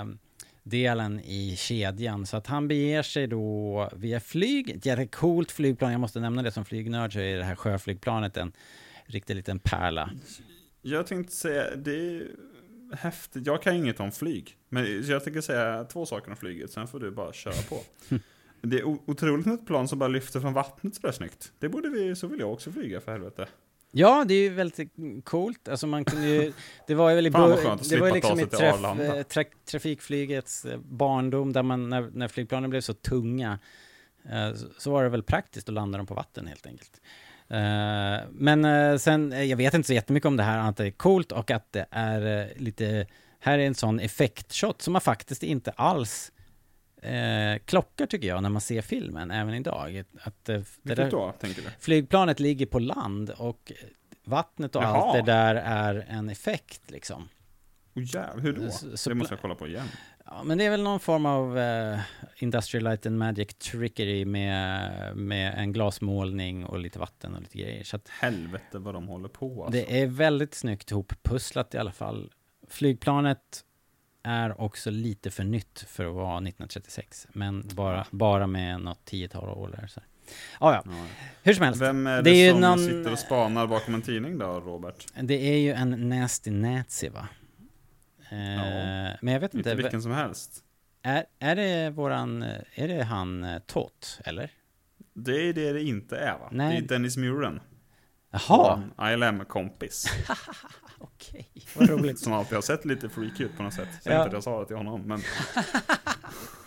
[0.00, 0.04] eh,
[0.62, 2.26] delen i kedjan.
[2.26, 5.92] Så att han beger sig då via flyg, ett jättecoolt flygplan.
[5.92, 8.52] Jag måste nämna det som flygnörd så är det här sjöflygplanet en
[9.08, 10.10] riktig liten pärla.
[10.82, 12.26] Jag tänkte säga, det är
[12.92, 13.46] häftigt.
[13.46, 14.56] Jag kan inget om flyg.
[14.68, 17.80] Men jag tänker säga två saker om flyget, sen får du bara köra på.
[18.60, 21.52] Det är otroligt med ett plan som bara lyfter från vattnet sådär snyggt.
[21.58, 23.46] Det borde vi, så vill jag också flyga för helvete.
[23.90, 24.92] Ja, det är ju väldigt
[25.24, 25.68] coolt.
[25.68, 26.52] Alltså man kunde ju,
[26.86, 28.46] det var ju väl i Fan, vad bör- skönt att det var ju liksom i
[28.46, 33.58] traf, tra, trafikflygets eh, barndom där man, när, när flygplanen blev så tunga,
[34.24, 37.00] eh, så var det väl praktiskt att landa dem på vatten helt enkelt.
[37.50, 40.76] Eh, men eh, sen, eh, jag vet inte så jättemycket om det här, annat att
[40.76, 43.06] det är coolt och att det är lite,
[43.40, 46.32] här är en sån effektshot som man faktiskt inte alls
[47.02, 50.04] eh, klockar tycker jag när man ser filmen, även idag.
[50.22, 51.68] Att, det där, då, tänker du?
[51.78, 53.72] flygplanet ligger på land och
[54.24, 54.96] vattnet och Jaha.
[55.02, 57.28] allt det där är en effekt liksom.
[57.94, 58.70] Oh, jävlar, hur då?
[58.70, 59.86] Så- så det måste jag kolla på igen.
[60.30, 61.98] Ja, men det är väl någon form av eh,
[62.38, 67.84] Industrial Light and Magic trickery med, med en glasmålning och lite vatten och lite grejer.
[67.84, 69.72] Så att Helvete vad de håller på alltså.
[69.80, 72.32] det är väldigt snyggt ihoppusslat i alla fall.
[72.68, 73.64] Flygplanet
[74.22, 79.48] är också lite för nytt för att vara 1936, men bara, bara med något tiotal
[79.48, 79.86] år där.
[79.86, 80.00] Så.
[80.58, 80.92] Ah, ja, Ja.
[81.42, 81.82] hur som helst.
[81.82, 85.06] Vem är det, Det är som någon- sitter och spanar bakom en tidning då, Robert?
[85.22, 87.28] Det är ju en nasty nazi va?
[88.30, 89.16] Eh, Ja.
[89.22, 90.64] Men jag vet Inte inte, vilken som helst.
[91.02, 92.42] är, är det våran,
[92.74, 94.50] är det han eh, Tot, eller?
[95.14, 96.48] Det är det det inte är va?
[96.52, 96.70] Nej.
[96.80, 97.60] Det är Dennis Muren.
[98.30, 100.06] Jaha, ILM-kompis.
[100.98, 102.18] okej, vad roligt.
[102.18, 103.88] Som alltid har sett lite freaky ut på något sätt.
[104.02, 104.14] Så Ja.
[104.16, 105.02] inte att jag sa det till honom.
[105.02, 105.20] Men...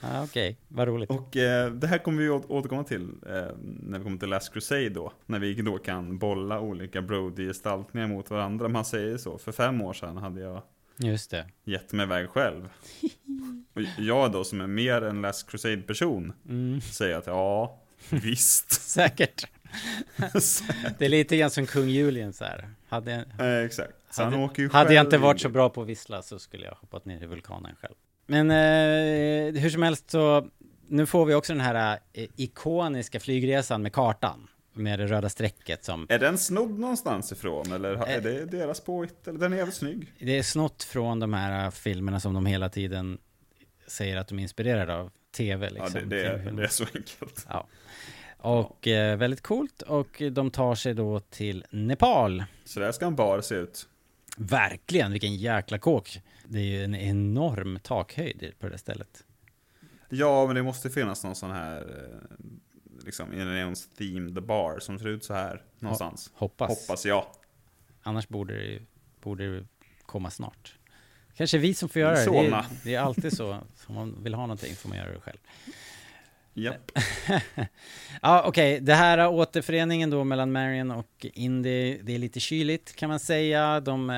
[0.00, 1.10] Ja, okej, vad roligt.
[1.10, 3.46] Och eh, det här kommer vi åt- återkomma till eh,
[3.82, 5.12] när vi kommer till Last Crusade då.
[5.26, 8.68] När vi då kan bolla olika Brody-gestaltningar mot varandra.
[8.68, 9.38] Man säger så.
[9.38, 10.62] För fem år sedan hade jag
[10.96, 11.46] Just det.
[11.64, 12.68] gett mig iväg själv.
[13.74, 16.80] Och jag då som är mer en Last Crusade-person Mm.
[16.80, 18.70] säger att ja, visst.
[18.82, 19.46] Säkert.
[20.98, 22.70] Det är lite grann som kung Julian så här.
[22.88, 23.92] Hade, Eh, exakt.
[24.10, 26.74] Så han hade, hade jag inte varit så bra på att vissla så skulle jag
[26.74, 27.94] hoppat ner i vulkanen själv.
[28.26, 30.48] Men eh, hur som helst så,
[30.88, 34.48] nu får vi också den här eh, ikoniska flygresan med kartan.
[34.72, 37.72] Med det röda strecket som, Är den snodd någonstans ifrån?
[37.72, 38.14] Eller Eh.
[38.16, 39.28] är det deras påhitt?
[39.28, 40.12] Eller den är jävligt snygg.
[40.18, 43.18] det är snott från de här eh, filmerna som de hela tiden
[43.86, 45.10] säger att de är inspirerade av.
[45.36, 45.90] TV liksom.
[45.94, 47.46] Ja, det, det, är, det är så enkelt.
[47.48, 47.66] Ja.
[48.38, 52.44] Och eh, väldigt coolt och de tar sig då till Nepal.
[52.64, 53.88] Så där ska en bar se ut.
[54.36, 56.20] Verkligen, vilken jäkla kåk.
[56.48, 59.24] Det är ju en enorm takhöjd på det stället.
[60.08, 62.46] Ja, men det måste finnas någon sån här, eh,
[63.04, 66.30] liksom, Indians themed bar som ser ut så här någonstans.
[66.34, 66.68] Hoppas.
[66.68, 67.26] Hoppas jag.
[68.02, 68.82] Annars borde det, ju-
[69.22, 69.64] borde det
[70.06, 70.78] komma snart.
[71.36, 72.24] Kanske vi som får göra det.
[72.30, 73.50] Det är, det är alltid så.
[73.86, 75.38] Om man vill ha någonting får man göra det själv.
[76.56, 76.90] Japp.
[78.22, 78.80] Ja, okej.
[78.80, 81.98] Det här är återföreningen då mellan Marion och Indy.
[82.02, 83.80] Det är lite kyligt kan man säga.
[83.80, 84.14] De eh,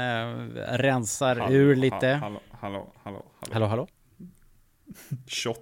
[0.76, 2.06] rensar Hallå, ur lite.
[2.06, 3.52] Hallå, hallå, hallå, hallå.
[3.52, 3.88] Hallå, hallå?
[5.26, 5.58] Shot,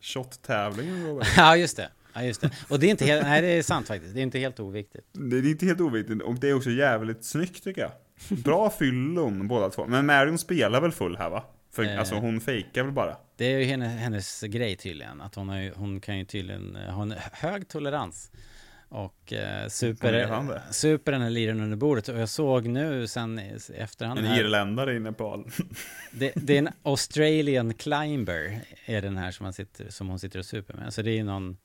[0.00, 1.22] shot-tävlingen.
[1.36, 1.90] Ja, just det.
[2.14, 2.50] Ja, just det.
[2.68, 4.14] Och det är inte helt, nej det är sant faktiskt.
[4.14, 5.06] Det är inte helt oviktigt.
[5.12, 7.92] Det är inte helt oviktigt och det är också jävligt snyggt tycker jag.
[8.38, 9.86] Bra fyllon båda två.
[9.86, 11.44] Men Marion spelar väl full här va?
[11.74, 11.98] För Eh.
[11.98, 13.16] alltså hon fejkar väl bara.
[13.36, 15.20] Det är ju hennes, hennes grej tydligen.
[15.20, 18.30] Att hon, har hon kan ju tydligen ha en hög tolerans.
[18.88, 20.12] Och eh, super,
[21.12, 22.08] den här liren under bordet.
[22.08, 25.50] Och jag såg nu sen i efterhand En här, irländare i Nepal.
[26.12, 28.60] det, det är en Australian climber.
[28.84, 30.94] Är den här som, sitter, som hon sitter och super med.
[30.94, 31.56] Så det är ju någon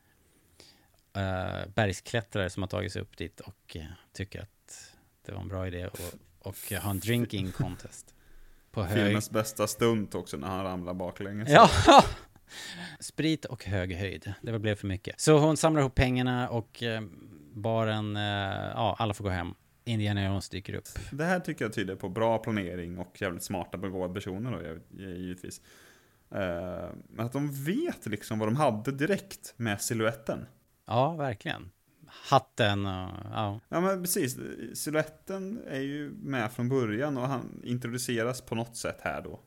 [1.16, 3.84] eh, bergsklättrare som har tagit sig upp dit och eh,
[4.14, 4.93] tycker att
[5.26, 5.88] det var en bra idé.
[5.88, 5.99] Och,
[6.39, 8.16] och ha en drinking contest.
[8.72, 11.49] På hög, Filmens bästa stunt också när han ramlar baklänges.
[11.49, 11.70] Ja!
[12.99, 14.34] Sprit och hög höjd.
[14.41, 15.20] Det blev för mycket.
[15.22, 17.01] Så hon samlar ihop pengarna och eh,
[17.53, 18.22] baren, eh,
[18.74, 19.53] ja, alla får gå hem.
[19.86, 20.88] Indiana Jones dyker upp.
[21.11, 25.17] Det här tycker jag tyder på bra planering och jävligt smarta begåvade personer då, giv-
[25.17, 25.61] givetvis.
[26.32, 30.45] Eh, Men att de vet liksom vad de hade direkt med siluetten.
[30.88, 31.70] Ja, verkligen.
[32.12, 33.60] Hatten och, ja.
[33.70, 34.38] Ja men precis,
[34.74, 39.39] siluetten är ju med från början och han introduceras på något sätt här då.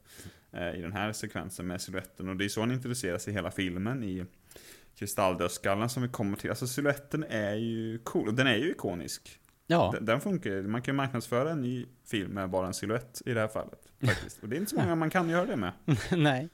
[0.52, 3.50] eh, I den här sekvensen med siluetten och det är så han introduceras i hela
[3.50, 4.24] filmen i
[4.98, 6.50] Kristalldödskallen som vi kommer till.
[6.50, 9.38] Alltså siluetten är ju cool och den är ju ikonisk.
[9.66, 10.62] Ja, Den, den funkar.
[10.62, 13.80] Man kan ju marknadsföra en ny film med bara en siluett i det här fallet.
[14.06, 14.42] Faktiskt.
[14.42, 15.72] Och det är inte så många man kan göra det med.
[16.16, 16.48] nej.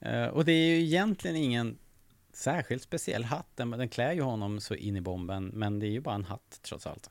[0.00, 1.78] Eh, och det är ju egentligen ingen
[2.32, 3.46] särskilt speciell hatt.
[3.56, 6.24] Den, den klär ju honom så in i bomben, men det är ju bara en
[6.24, 7.10] hatt trots allt.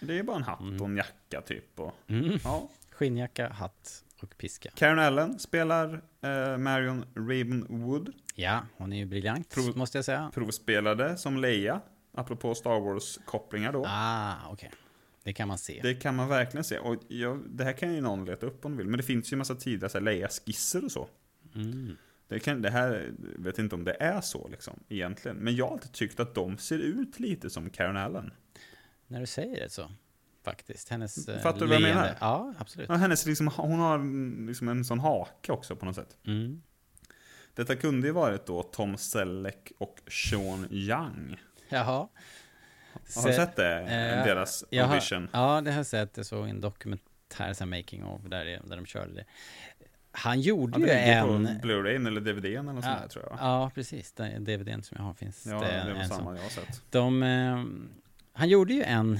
[0.00, 1.80] Det är ju bara en hatt och en jacka typ.
[1.80, 2.38] Och, Mm.
[2.44, 2.68] ja.
[2.90, 4.70] Skinnjacka, hatt och piska.
[4.74, 8.12] Karen Allen spelar eh, Marion Ravenwood.
[8.34, 10.30] Ja, hon är ju briljant, Prov- måste jag säga.
[10.34, 11.80] Provspelade som Leia.
[12.14, 13.84] Apropå Star Wars-kopplingar då.
[13.88, 14.70] Ah, okej.
[15.24, 15.80] Det kan man se.
[15.82, 16.78] Det kan man verkligen se.
[16.78, 18.86] Och jag, det här kan ju någon leta upp om de vill.
[18.86, 21.08] Men det finns ju en massa tidiga Leia-skisser och så.
[21.54, 21.96] Mm.
[22.32, 25.36] Det, kan, det här, vet inte om det är så liksom, egentligen.
[25.36, 28.32] Men jag har alltid tyckt att de ser ut lite som Karen Allen.
[29.06, 29.90] När du säger det så,
[30.44, 30.88] faktiskt.
[30.88, 32.16] Hennes eh, Fattar du vad jag menar?
[32.20, 32.88] Ja, absolut.
[32.88, 36.16] Ja, hennes liksom, hon har mm, liksom en sån hake också på något sätt.
[36.26, 36.62] Mm.
[37.54, 41.36] Detta kunde ju varit då Tom Selleck och Sean Young.
[41.68, 42.08] Jaha.
[43.16, 43.78] Har du sett det?
[43.80, 45.28] Eh, Deras har- audition?
[45.32, 46.16] Ja, det har jag sett.
[46.16, 49.24] Jag såg en dokumentär, så making of, där, det- där de körde det.
[50.14, 51.26] Han gjorde Ja, ju en...
[51.60, 53.38] på Blu-ray eller DVDn eller något sånt Ja, där tror jag.
[53.40, 54.12] ja, precis.
[54.12, 56.36] Den DVDn som jag har finns Ja, det, det en samma sån.
[56.36, 56.82] jag har sett.
[56.90, 57.64] De, eh,
[58.32, 59.18] han gjorde ju en,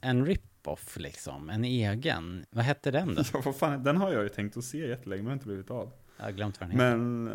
[0.00, 2.46] en rip-off liksom, en egen.
[2.50, 3.22] Vad hette den då?
[3.32, 5.70] Ja, vad fan, den har jag ju tänkt att se jättelänge men har inte blivit
[5.70, 5.92] av.
[6.16, 6.96] Jag har glömt vad den heter.
[6.96, 7.28] Men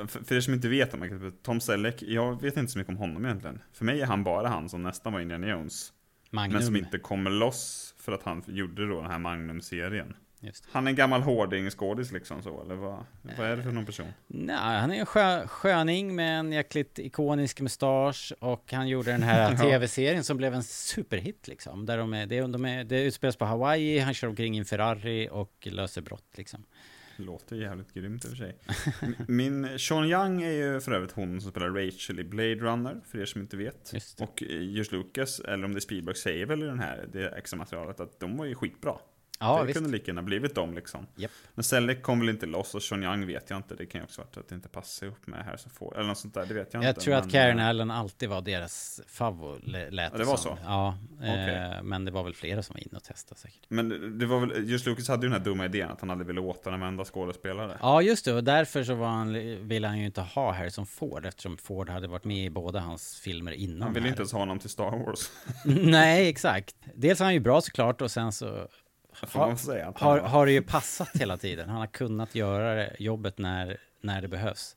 [0.00, 0.94] eh, för, för er som inte vet
[1.42, 3.62] Tom Selleck, jag vet inte så mycket om honom egentligen.
[3.72, 5.92] För mig är han bara han som nästan var Indiana Jones.
[6.30, 6.52] Magnum.
[6.52, 10.14] Men som inte kommer loss för att han gjorde då den här Magnum-serien.
[10.72, 13.04] Han är en gammal hårding-skådis liksom så, eller vad,
[13.38, 14.06] vad är det för någon person?
[14.26, 19.22] Nej, han är en skö, sköning med en jäkligt ikonisk mustasch och han gjorde den
[19.22, 21.86] här tv-serien som blev en superhit liksom.
[21.86, 24.64] Där de är, det, de är, det utspelas på Hawaii, han kör omkring i en
[24.64, 26.64] Ferrari och löser brott liksom.
[27.20, 28.58] Låter jävligt grymt i och för sig.
[29.28, 33.20] Min Sean Young är ju för övrigt hon som spelar Rachel i Blade Runner, för
[33.20, 33.92] er som inte vet.
[34.20, 37.28] Och eh, George Lucas, eller om det är Spielberg, säger väl i den här, det
[37.28, 38.94] extra materialet att de var ju skitbra.
[39.40, 39.78] Ja, det visst.
[39.78, 41.06] kunde lika gärna blivit dem liksom.
[41.16, 41.30] Japp.
[41.54, 43.74] Men Selleck kom väl inte loss och Young vet jag inte.
[43.74, 46.08] Det kan ju också vara att det inte passar ihop med här så får, eller
[46.08, 47.00] något sånt där, det vet jag, Jag inte.
[47.00, 50.56] tror att men, Karen eh, Allen alltid var deras favorit, lät Ja, det var som.
[50.56, 50.62] så?
[50.64, 53.60] Ja, eh, men det var väl flera som var inne och testade säkert.
[53.68, 56.26] Men det var väl, just Lucas hade ju den här dumma idén att han aldrig
[56.26, 57.78] ville återanvända skådespelare.
[57.80, 58.32] Ja, just det.
[58.32, 59.32] Och därför så var han,
[59.68, 63.20] ville han ju inte ha Harrison Ford eftersom Ford hade varit med i båda hans
[63.20, 63.82] filmer innan.
[63.82, 64.08] Han ville här.
[64.10, 65.30] inte ens ha honom till Star Wars.
[65.64, 66.76] Nej, exakt.
[66.94, 68.68] Dels är han ju bra såklart och sen så
[69.26, 71.68] Får man säga har, har det ju passat hela tiden.
[71.68, 74.76] Han har kunnat göra jobbet när, när det behövs.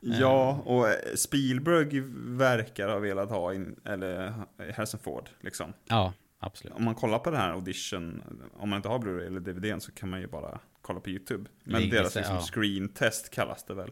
[0.00, 2.00] Ja, och eh, Spielberg
[2.38, 4.32] verkar ha velat ha in, eller
[4.76, 5.72] Harrison Ford, liksom.
[5.88, 6.76] Ja, absolut.
[6.76, 8.22] Om man kollar på den här audition,
[8.56, 11.50] om man inte har Blu-ray eller DVDn så kan man ju bara kolla på YouTube.
[11.64, 12.42] Men Ligger deras liksom, ja.
[12.52, 13.90] screen test kallas det väl.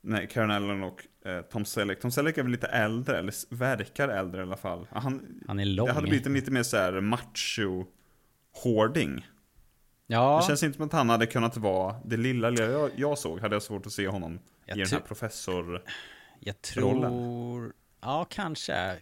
[0.00, 2.00] Nej, Karen Allen och eh, Tom Selleck.
[2.00, 4.86] Tom Selleck är väl lite äldre, eller verkar äldre i alla fall.
[4.90, 5.86] Han, Han är lång.
[5.86, 7.86] Det hade blivit en lite mer så här macho
[8.62, 9.26] hårding.
[10.06, 13.18] Ja, Det känns inte som att han hade kunnat vara, det lilla, lilla jag, jag
[13.18, 15.82] såg, hade jag svårt att se honom Jag i den här professor...
[16.40, 17.10] jag rollen.
[17.10, 17.72] tror...
[18.00, 18.96] Ja, kanske.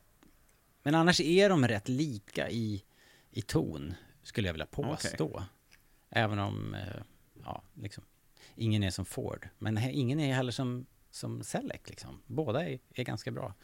[0.83, 2.85] Men annars är de rätt lika i,
[3.31, 5.43] i ton, skulle jag vilja påstå.
[6.11, 7.03] Även om, eh,
[7.45, 8.05] ja, liksom,
[8.55, 9.49] ingen är som Ford.
[9.59, 12.23] Men ingen är heller som, som Selleck, liksom.
[12.27, 13.55] Båda är, är ganska bra,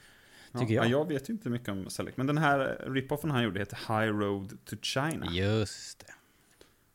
[0.61, 0.91] tycker ja, jag.
[0.91, 4.19] Jag vet ju inte mycket om Selleck, men den här rip-offen han gjorde heter High
[4.19, 5.27] Road to China.
[5.31, 6.13] Just det.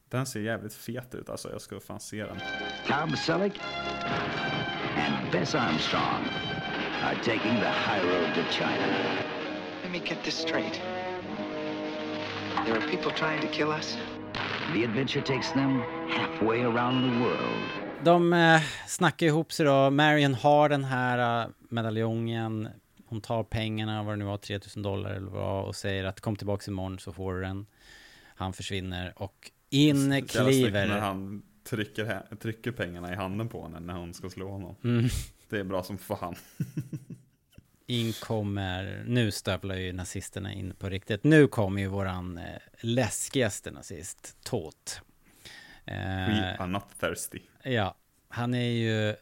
[0.10, 2.38] Den ser jävligt fet ut alltså, jag ska fan se den.
[2.88, 3.54] Tom Selleck
[4.98, 6.26] and Bess Armstrong
[7.04, 8.88] are taking the high road to China.
[9.84, 10.82] Let me get this straight.
[12.66, 13.98] There are people trying to kill us?
[14.74, 17.88] The adventure takes them halfway around the world.
[18.04, 19.90] De eh, snackar ihop sig då.
[19.90, 22.70] Marion har den här eh, medaljongen.
[23.10, 26.36] Hon tar pengarna, vad det nu var, 3000 dollar eller vad, och säger att kom
[26.36, 27.66] tillbaks imorgon så får du den.
[28.36, 30.88] Han försvinner och in kliver...
[30.88, 34.76] När han trycker, trycker pengarna i handen på henne när hon ska slå honom.
[34.84, 35.06] Mm.
[35.50, 36.36] Det är bra som fan.
[37.90, 41.24] In kommer, nu stövlar ju nazisterna in på riktigt.
[41.24, 42.44] Nu kommer ju våran eh,
[42.82, 45.02] läskigaste nazist, Tot.
[45.86, 47.40] We Eh, are not thirsty.
[47.64, 47.96] ja,
[48.30, 49.16] han är ju,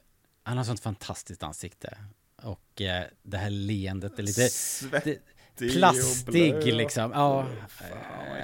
[0.44, 1.98] han har sånt fantastiskt ansikte.
[2.46, 5.20] Och eh, det här leendet är lite Svettig
[5.58, 7.12] det, och plastig liksom.
[7.14, 7.88] Ja, Fan,
[8.28, 8.38] han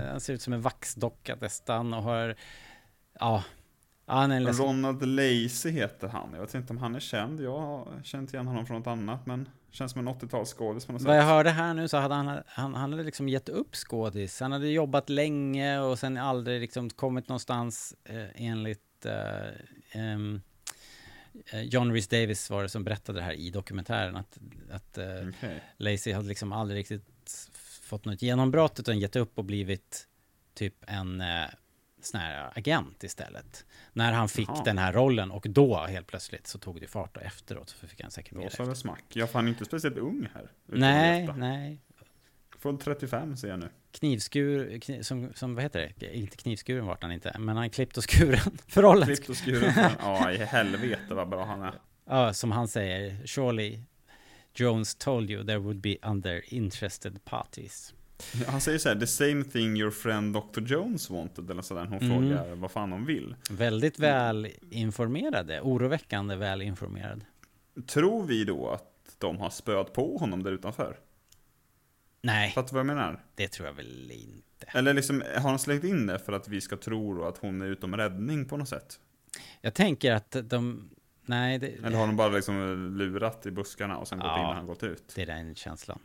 [0.00, 2.36] eh, han ser ut som en vaxdocka nästan och har,
[3.20, 3.44] ja,
[4.06, 6.28] han är läs- Ronald Lacey heter han.
[6.32, 7.40] Jag vet inte om han är känd.
[7.40, 9.26] Jag har känt igen honom från något annat.
[9.26, 11.28] Men känns som en 80-talsskådis på något Vad jag sätt.
[11.28, 14.40] hörde här nu så hade han, han, han hade liksom gett upp skådis.
[14.40, 19.46] Han hade jobbat länge och sen aldrig liksom kommit någonstans eh, enligt eh,
[20.02, 20.18] eh,
[21.64, 24.38] John Rhys Davis var det som berättade det här i dokumentären att,
[24.70, 25.62] att eh, Okej.
[25.76, 27.50] Lacey hade liksom aldrig riktigt
[27.82, 30.08] fått något genombrott utan gett upp och blivit
[30.54, 31.44] typ en eh,
[32.02, 33.64] sån här agent istället.
[33.92, 34.64] När han fick Jaha.
[34.64, 38.00] den här rollen och då helt plötsligt så tog det fart och efteråt så fick
[38.00, 39.04] han säkert Då mer sa det smack.
[39.08, 40.50] Jag fann inte speciellt ung här.
[40.66, 41.80] Nej, nej.
[42.58, 43.68] Från 35 ser jag nu.
[43.92, 46.16] knivskur, kniv, som, som, vad heter det?
[46.16, 49.06] Inte knivskuren vart han inte, men han klippt och skuren för rollen.
[49.06, 49.72] Klippt och skuren.
[50.00, 51.74] Ja, i helvete vad bra han är.
[52.08, 53.78] Ja, som han säger, surely
[54.54, 57.94] Jones told you there would be other interested parties.
[58.46, 60.60] Han säger så här, the same thing your friend Dr.
[60.60, 61.84] Jones wanted, eller sådär.
[61.84, 62.08] Hon Mm.
[62.28, 63.34] frågar vad fan hon vill.
[63.50, 67.24] Väldigt väl informerade, oroväckande väl informerad.
[67.86, 70.96] Tror vi då att de har spöat på honom där utanför?
[72.26, 73.24] Nej, Fattar du vad jag menar?
[73.34, 74.66] det tror jag väl inte.
[74.78, 77.66] Eller liksom, har han slängt in det för att vi ska tro att hon är
[77.66, 79.00] utom räddning på något sätt?
[79.60, 80.90] Jag tänker att de,
[81.24, 84.40] nej, det, Eller har de bara liksom lurat i buskarna och sen gått Ja.
[84.40, 85.12] in och han gått ut?
[85.14, 85.98] det är den känslan.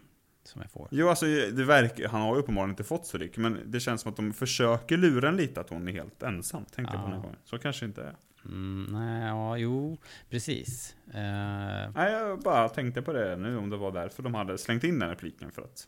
[0.43, 0.87] som jag får.
[0.91, 4.01] Jo, alltså det verkar, han har ju uppenbarligen inte fått så mycket, men det känns
[4.01, 7.11] som att de försöker lura en lite att hon är helt ensam, tänkte jag på
[7.11, 7.37] den gången.
[7.43, 8.15] Så kanske inte är.
[8.45, 9.97] Mm, nej, ja, jo,
[10.29, 10.95] precis.
[11.07, 14.83] Eh, Nej, jag bara tänkte på det nu, om det var därför de hade slängt
[14.83, 15.87] in den repliken, för att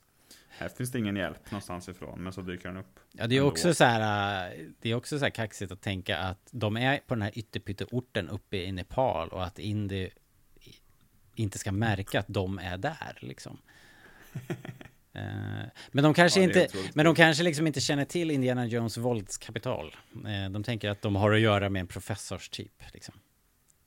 [0.57, 2.99] här finns det ingen hjälp någonstans ifrån, men så dyker den upp.
[3.11, 3.51] Ja, det är ändå.
[3.51, 6.97] också så här, äh, det är också så här kaxigt att tänka att de är
[6.97, 10.09] på den här ytterpytteorten uppe i Nepal och att Indy
[11.35, 13.57] inte ska märka att de är där liksom.
[15.15, 18.97] Eh, Men de kanske Ja, inte, men de kanske liksom inte känner till Indiana Jones
[18.97, 19.95] våldskapital.
[20.25, 23.15] Eh, De tänker att de har att göra med en professorstyp liksom.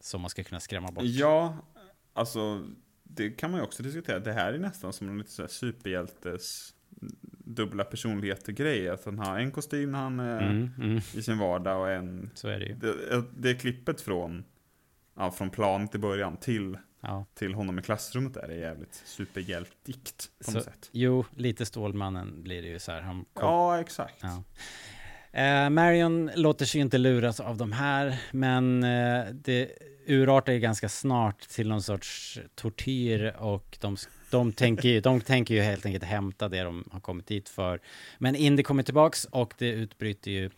[0.00, 1.04] Som man ska kunna skrämma bort.
[1.04, 1.56] Ja,
[2.12, 2.64] alltså
[3.16, 4.18] det kan man ju också diskutera.
[4.18, 6.72] Det här är nästan som en lite så superhjältes
[7.44, 8.88] dubbla personligheter grej.
[8.88, 10.96] Att han har en kostym när han är Mm, mm.
[11.14, 12.30] i sin vardag och en...
[12.34, 12.74] Så är det ju.
[12.74, 14.44] Det, det är klippet från,
[15.16, 17.24] ja, från planet i början till, Ja.
[17.34, 18.48] till honom i klassrummet där.
[18.48, 20.88] Är jävligt superhjältigt på Så, något sätt.
[20.92, 23.00] jo, lite Stålmannen blir det ju så här.
[23.00, 24.22] Han kom, Ja, exakt.
[24.22, 24.42] Ja.
[25.40, 29.72] Eh, Marion låter sig inte luras av de här, men eh, det
[30.06, 33.96] urartar ju ganska snart till någon sorts tortyr och de,
[34.30, 37.80] de, tänker, ju, de tänker ju helt enkelt hämta det de har kommit dit för.
[38.18, 40.50] Men Indy kommer tillbaks och det utbryter ju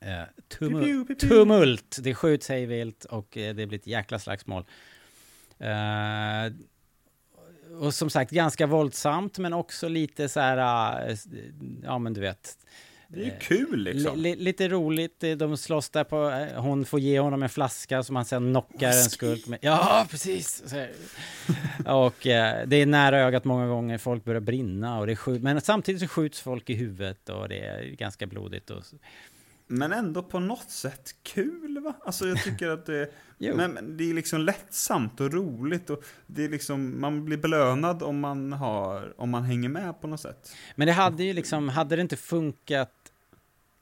[0.00, 1.98] eh, tumul tumult.
[2.02, 4.64] Det skjuts hej vilt och eh, det blir ett jäkla slagsmål.
[5.58, 6.52] Eh,
[7.80, 11.16] och som sagt ganska våldsamt men också lite så här, eh,
[11.82, 12.58] ja men du vet.
[13.08, 14.18] Det är ju kul liksom.
[14.18, 17.48] Li, li, lite roligt, eh, de slåss där på, eh, hon får ge honom en
[17.48, 19.58] flaska som han sen knockar en skurk med.
[19.62, 20.64] Ja, precis!
[21.86, 25.60] Och eh, det är nära ögat många gånger, folk börjar brinna och det skjut, men
[25.60, 28.70] samtidigt så skjuts folk i huvudet och det är ganska blodigt.
[28.70, 28.82] Och,
[29.66, 31.94] Men ändå på något sätt kul va?
[32.04, 36.44] Alltså jag tycker att det, men, men det är liksom lättsamt och roligt och det
[36.44, 40.52] är liksom, man blir belönad om man har, om man hänger med på något sätt.
[40.74, 42.92] Men det hade ju liksom, hade det inte funkat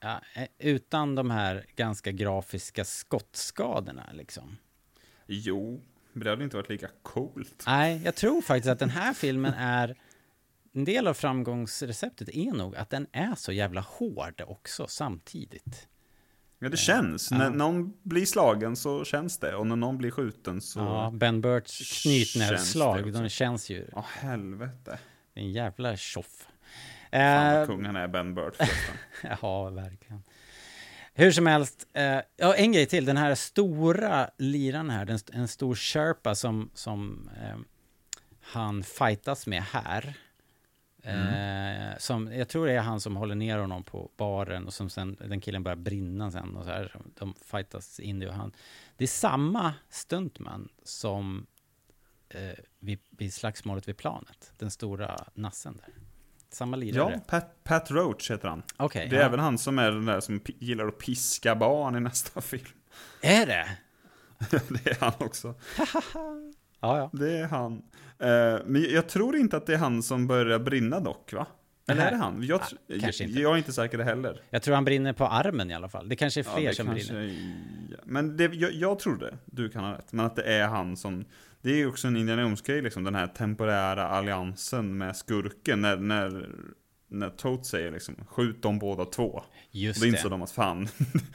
[0.05, 4.57] ja, eh, utan de här ganska grafiska skottskadorna liksom?
[5.25, 5.81] Jo,
[6.13, 7.63] men det hade inte varit lika coolt.
[7.67, 9.95] Nej, jag tror faktiskt att den här filmen är...
[10.73, 15.87] En del av framgångsreceptet är nog att den är så jävla hård också samtidigt.
[16.59, 17.31] Ja, det känns.
[17.31, 17.37] Ja.
[17.37, 20.79] När någon blir slagen så känns det och när någon blir skjuten så...
[20.79, 23.87] Ja, Ben Burts knytnävsslag, de känns ju...
[23.91, 24.99] Ja, helvete.
[25.33, 26.47] Det är en jävla tjoff.
[27.15, 28.95] Fan vad Eh, kung han är, Ben Burt förresten.
[29.41, 30.23] ja, verkligen.
[31.13, 33.05] Hur som helst, eh, ja, en grej till.
[33.05, 37.57] Den här stora liran här, den, en stor Sherpa som, som eh,
[38.41, 40.13] han fightas med här.
[41.03, 44.89] Eh, som, jag tror det är han som håller ner honom på baren och som
[44.89, 46.95] sen, den killen börjar brinna sen och så här.
[47.19, 48.51] De fightas in i och han.
[48.97, 51.45] Det är samma stuntman som
[52.29, 54.53] eh, vid, vid slagsmålet vid planet.
[54.57, 56.04] Den stora nassen där.
[56.55, 57.13] Samma lirare.
[57.13, 58.63] Ja, Pat, Pat Roach heter han.
[58.77, 59.25] Okej, det är ja.
[59.25, 62.65] även han som är den där som gillar att piska barn i nästa film.
[63.21, 63.67] Är det?
[64.49, 65.55] det är han också.
[66.79, 67.09] Ja, ja.
[67.13, 67.73] Det är han.
[68.19, 71.47] Eh, men jag tror inte att det är han som börjar brinna dock, va?
[71.87, 72.43] Eller är det han?
[72.43, 73.41] Jag, Ja, kanske jag, inte.
[73.41, 74.41] jag är inte säker det heller.
[74.49, 76.09] Jag tror han brinner på armen i alla fall.
[76.09, 77.27] Det kanske är fler Ja, det som kanske brinner.
[77.27, 80.13] är- Men det, jag, jag tror det, du kan ha rätt.
[80.13, 81.25] Men att det är han som...
[81.61, 85.81] Det är ju också en Indiana Jones-grej, liksom, den här temporära alliansen med skurken.
[85.81, 86.49] När, när,
[87.09, 89.43] när Toad säger liksom, skjut dem båda två.
[89.71, 90.29] Just och då inser det.
[90.29, 90.87] de att fan,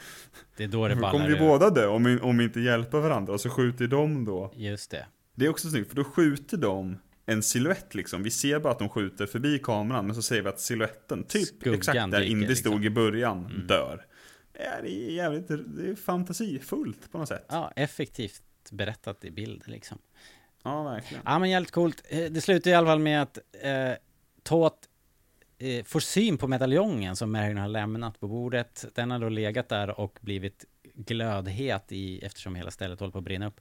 [0.57, 1.39] Det är då det kommer vi ur.
[1.39, 3.33] båda dö om vi, om vi inte hjälper varandra.
[3.33, 4.53] Och så skjuter de då.
[4.55, 5.05] Just det.
[5.35, 8.23] Det är också snyggt, för då skjuter de en silhuett liksom.
[8.23, 11.47] Vi ser bara att de skjuter förbi kameran, men så ser vi att siluetten, typ
[11.47, 12.71] Skuggan exakt där Indy liksom.
[12.71, 14.05] stod i början, dör.
[14.53, 17.45] Ja, det är jävligt, det är fantasifullt på något sätt.
[17.49, 19.97] Ja, effektivt berättat i bild liksom.
[20.63, 21.23] Ja, verkligen.
[21.25, 22.03] Ja, men jävligt coolt.
[22.09, 23.91] Eh, Det slutar i alla fall med att eh,
[24.43, 24.77] Tot
[25.57, 28.85] eh, får syn på medaljongen som Marion har lämnat på bordet.
[28.95, 33.23] Den har då legat där och blivit glödhet i, eftersom hela stället håller på att
[33.23, 33.59] brinna upp.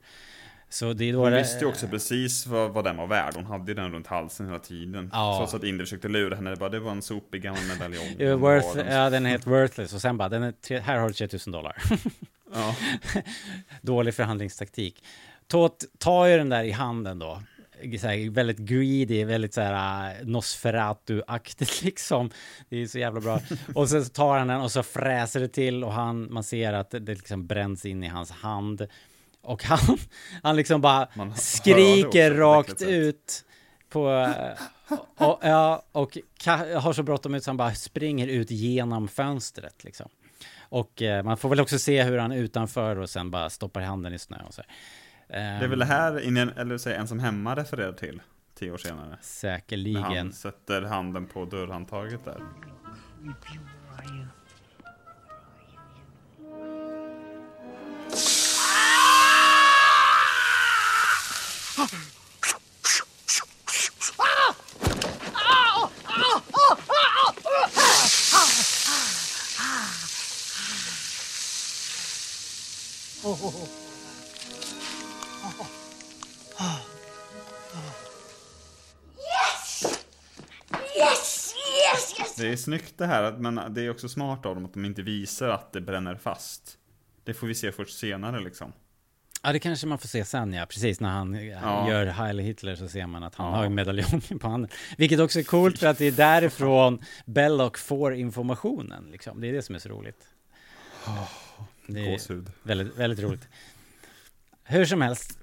[0.73, 3.35] Så det Hon visste ju också precis vad, vad den var värd.
[3.35, 5.11] Hon hade ju den runt halsen hela tiden.
[5.13, 5.37] Ja.
[5.39, 6.51] Trots att Indy försökte lura henne.
[6.51, 8.17] Det, bara, det var en sopig gammal medaljong.
[8.19, 8.87] Var worth, den.
[8.87, 9.95] ja, den är helt worthless.
[9.95, 11.77] Och sen bara, den är tre, här har du 3000 dollar.
[12.55, 12.77] Ja.
[13.83, 15.05] Dålig förhandlingstaktik.
[15.47, 17.43] Tot tar ju den där i handen då.
[18.01, 22.31] Så här, väldigt greedy, väldigt så här äh, Nosferatu-aktigt liksom.
[22.69, 23.41] Det är så jävla bra.
[23.75, 26.91] Och så tar han den och så fräser det till och han, man ser att
[26.91, 28.87] det, det liksom bränns in i hans hand.
[29.43, 29.99] Och han,
[30.43, 33.45] han liksom bara Man skriker rakt ut
[33.89, 34.11] på...
[34.11, 39.09] äh, Och, ja, och ka- har så bråttom ut så han bara springer ut genom
[39.09, 40.09] fönstret liksom.
[40.69, 44.15] Och eh, man får väl också se hur han utanför och sen bara stoppar handen
[44.15, 44.63] i snö och så.
[45.29, 45.59] här.
[45.59, 48.23] Det är väl det här, Indian, eller säg, en som hemma refererar till.
[48.59, 49.09] tio år senare.
[49.09, 50.03] När Säkerligen.
[50.03, 52.41] han sätter handen på dörrhandtaget där.
[61.81, 61.87] Det
[82.49, 85.49] är snyggt det här, men det är också smart av dem att de inte visar
[85.49, 86.79] att det bränner fast.
[87.25, 88.73] Det får vi se först senare liksom.
[89.43, 90.67] Ja, det kanske man får se sen, ja.
[90.67, 91.47] Precis när han eh,
[91.89, 94.71] gör Heil Hitler så ser man att han har ju medaljongen på handen.
[94.97, 99.09] Vilket också är coolt för att det är därifrån Belloc får informationen.
[99.13, 99.41] Liksom.
[99.41, 100.27] Det är det som är så roligt.
[101.87, 102.51] Det är Gåshud.
[102.63, 103.49] väldigt, väldigt roligt.
[104.65, 105.39] Hur som helst,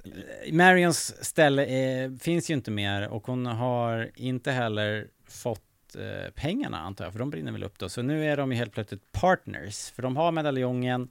[0.45, 6.31] eh, Marions ställe är, finns ju inte mer och hon har inte heller fått eh,
[6.35, 7.89] pengarna antar jag, för de brinner väl upp då.
[7.89, 11.09] Så nu är de ju helt plötsligt partners, för de har medaljongen,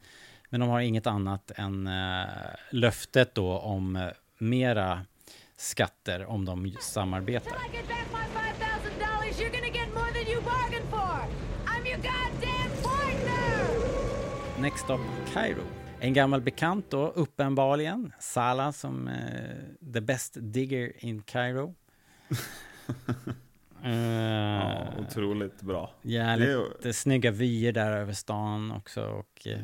[0.50, 2.26] men de har inget annat än eh,
[2.70, 4.08] löftet då om eh,
[4.38, 5.00] mera
[5.56, 7.50] skatter om de samarbetar.
[7.50, 11.20] I get back my $5,000, you're gonna get more than you bargained for!
[11.66, 14.62] I'm your goddamn partner!
[14.62, 15.00] Next stop,
[15.34, 15.62] Kairo.
[16.00, 18.12] En gammal bekant då, uppenbarligen.
[18.20, 19.14] Salah som eh,
[19.94, 21.74] the best digger in Cairo.
[23.82, 25.90] Ja, Eh, otroligt bra.
[26.02, 29.46] Ja, Det är snygga vyer där över stan också och...
[29.46, 29.58] eh,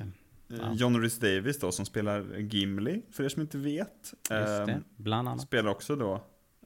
[0.58, 0.72] ja.
[0.74, 3.88] John Rhys Davis då som spelar Gimli, för er som inte vet.
[4.12, 5.42] Just det, Ehm, bland annat.
[5.42, 6.14] Spelar också då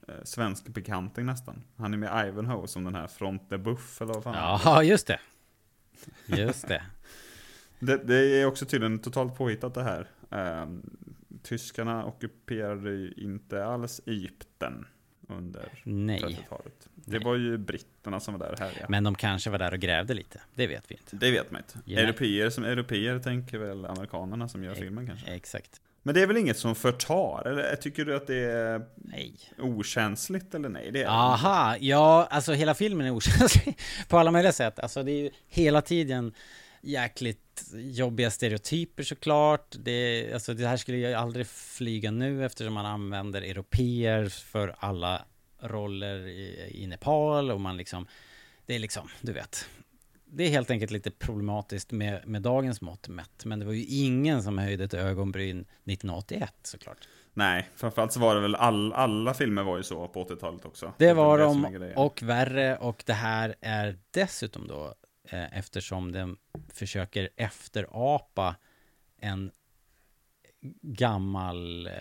[0.08, 1.62] eh, svensk bekanting nästan.
[1.76, 5.06] Han är med Ivanhoe som den här front de buff eller vad fan Ja, just
[5.06, 5.20] det.
[6.26, 6.82] Just det.
[7.78, 10.08] Det, det är också tydligen totalt påhittat det här.
[10.30, 10.82] Ehm,
[11.42, 14.86] tyskarna ockuperade ju inte alls Egypten
[15.26, 16.20] under Nej.
[16.20, 16.88] 30-talet.
[16.94, 18.86] Det var ju britterna som var där här ja.
[18.88, 20.40] Men de kanske var där och grävde lite.
[20.54, 21.16] Det vet vi inte.
[21.16, 21.78] Det vet man inte.
[21.84, 22.00] Ja.
[22.00, 25.26] Europeer som europeer tänker väl amerikanerna som gör filmen kanske.
[25.26, 25.80] Exakt.
[26.02, 27.42] Men det är väl inget som förtar?
[27.46, 29.34] Eller tycker du att det är nej.
[29.58, 30.90] okänsligt eller nej?
[30.92, 33.78] Det är Aha, ja, alltså hela filmen är okänslig
[34.08, 34.78] på alla möjliga sätt.
[34.78, 36.32] Alltså det är ju hela tiden
[36.80, 39.76] jäkligt jobbiga stereotyper såklart.
[39.78, 45.24] Det, alltså det här skulle ju aldrig flyga nu eftersom man använder europeer för alla
[45.60, 48.06] roller i, i Nepal och man liksom,
[48.66, 49.68] det är liksom, du vet.
[50.24, 53.44] Det är helt enkelt lite problematiskt med, med dagens mått mätt.
[53.44, 57.08] Men det var ju ingen som höjde ett ögonbryn 1981 såklart.
[57.34, 60.92] Nej, framförallt så var det väl all, alla filmer var ju så på 80-talet också.
[60.98, 64.94] Det var de och värre och det här är dessutom då
[65.30, 66.36] eh, eftersom den
[66.68, 68.56] försöker efterapa
[69.20, 69.50] en
[70.82, 71.92] gammal eh,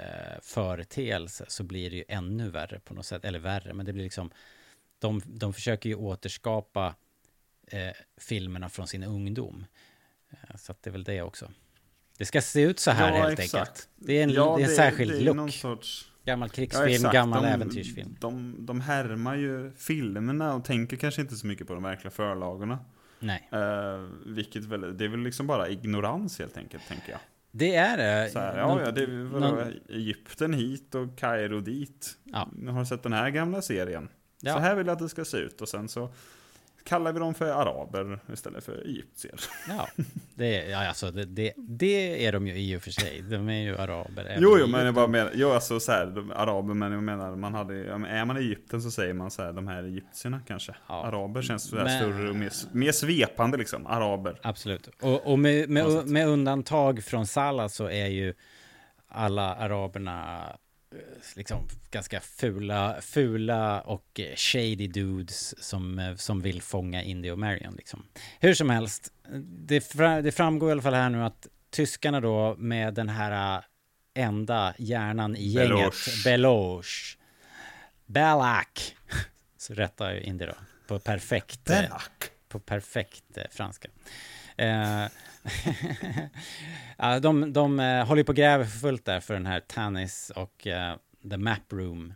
[0.42, 4.04] företeelse så blir det ju ännu värre på något sätt, eller värre, men det blir
[4.04, 4.32] liksom
[5.00, 6.96] de, de försöker ju återskapa
[7.68, 9.66] eh, filmerna från sin ungdom.
[10.30, 11.52] Eh, så att det är väl det också.
[12.18, 13.60] Det ska se ut så här Ja, helt exakt.
[13.68, 13.90] enkelt.
[13.96, 15.36] Det är en, Ja, det är en särskild det är look.
[15.36, 17.14] någon sorts- Gammal Ja, krigsfilm, exakt.
[17.14, 18.18] gammal de, äventyrsfilm.
[18.20, 22.80] De, de härmar ju filmerna och tänker kanske inte så mycket på de verkliga förlagorna.
[23.20, 23.48] Nej.
[23.52, 27.20] Eh, vilket väl, det är väl liksom bara ignorans helt enkelt, tänker jag.
[27.52, 28.30] Det är det.
[28.30, 32.18] Så här, ja, Någon- ja, det är någon- Egypten hit och Kairo dit.
[32.24, 32.50] Ja.
[32.56, 34.10] Nu har du sett den här gamla serien.
[34.42, 34.54] Ja.
[34.54, 35.62] Så här vill jag att det ska se ut.
[35.62, 36.10] Och sen så
[36.86, 39.40] kallar vi dem för araber istället för egyptier.
[39.70, 39.88] Ja,
[40.36, 43.22] det är, ja alltså, det, det, det är de ju i och för sig.
[43.22, 44.38] De är ju araber.
[44.40, 47.36] Jo, jo, men jag bara menar, jo, alltså så här, de, araber, men jag menar,
[47.36, 50.41] man hade, ja, är man i Egypten så säger man så här, de här egyptierna
[50.48, 50.76] kanske.
[50.88, 54.40] Araber känns så Men- större och mer, mer svepande liksom, araber.
[54.44, 54.90] Absolut.
[55.02, 58.34] Och, och med, med, med undantag från Salah så är ju
[59.07, 60.44] alla araberna
[61.36, 67.40] liksom ganska fula, fula och eh, shady dudes som, eh, som vill fånga Indy och
[67.40, 68.06] Marion liksom.
[68.40, 69.14] Hur som helst,
[69.44, 69.94] det,
[70.24, 73.64] det framgår i alla fall här nu att tyskarna då med den här eh,
[74.24, 75.94] enda hjärnan i gänget.
[76.24, 77.18] Beloche,
[78.06, 78.96] Belak,
[79.58, 80.56] så rättar ju Indy då,
[80.88, 82.30] på perfekt, eh, Belak.
[82.48, 83.90] på perfekt eh, franska.
[84.58, 85.06] Eh,
[86.98, 90.32] ja, de de eh, håller på och gräver för fullt där för den här Tannis
[90.36, 90.96] och eh,
[91.30, 92.14] The Map Room.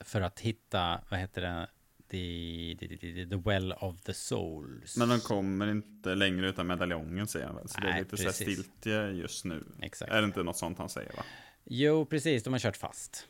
[0.00, 1.66] För att hitta, vad heter det,
[2.10, 4.96] the, the, the, the Well of the Souls.
[4.96, 7.68] Men de kommer inte längre utan medaljongen säger han väl.
[7.68, 8.58] Så det är Nej, lite så precis.
[8.58, 9.64] stiltje just nu.
[9.82, 10.12] Exakt.
[10.12, 11.22] Är det inte något sånt han säger va?
[11.64, 13.28] Jo, precis, de har kört fast.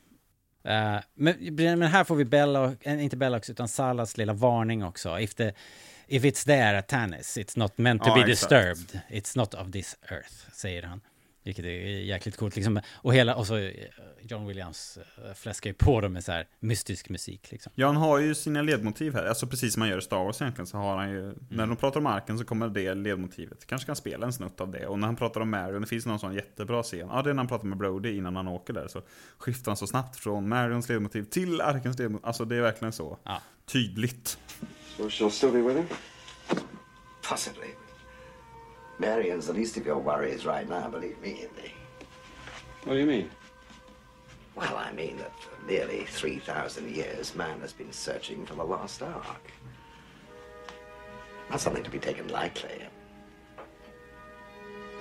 [0.64, 5.20] Eh, men, men här får vi Bella, inte Bellox, utan Salas lilla varning också.
[5.20, 5.52] If, the,
[6.08, 8.50] if it's there Tannis, it's not meant to Ja, be exakt.
[8.50, 9.00] disturbed.
[9.10, 11.00] It's not of this earth, säger han.
[11.44, 11.68] Vilket är
[12.00, 12.80] jäkligt coolt liksom.
[12.92, 13.70] Och hela, och så eh,
[14.20, 17.72] John Williams eh, fläskar ju på dem med så här mystisk musik liksom.
[17.74, 19.24] Ja, han har ju sina ledmotiv här.
[19.24, 21.34] Alltså precis som man gör i Star Wars egentligen så har han ju...
[21.50, 23.66] När de pratar om arken så kommer det ledmotivet.
[23.66, 24.86] Kanske kan spela en snutt av det.
[24.86, 27.08] Och när han pratar om Marion, det finns någon sån jättebra scen.
[27.10, 28.88] Ja, det är när han pratar med Brody innan han åker där.
[28.88, 29.02] Så
[29.38, 32.26] skiftar han så snabbt från Marions ledmotiv till arkens ledmotiv.
[32.26, 33.18] Alltså det är verkligen så
[33.66, 34.38] tydligt.
[34.96, 35.88] So she'll still be with him?
[37.22, 37.70] Possibly.
[38.98, 41.74] Marion's the least of your worries right now, believe me, Indy.
[42.84, 43.30] What do you mean?
[44.54, 49.02] Well, I mean that for nearly 3,000 years, man has been searching for the lost
[49.02, 49.50] ark.
[51.50, 52.82] Not something to be taken lightly.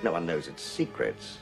[0.02, 1.38] No one knows its secrets.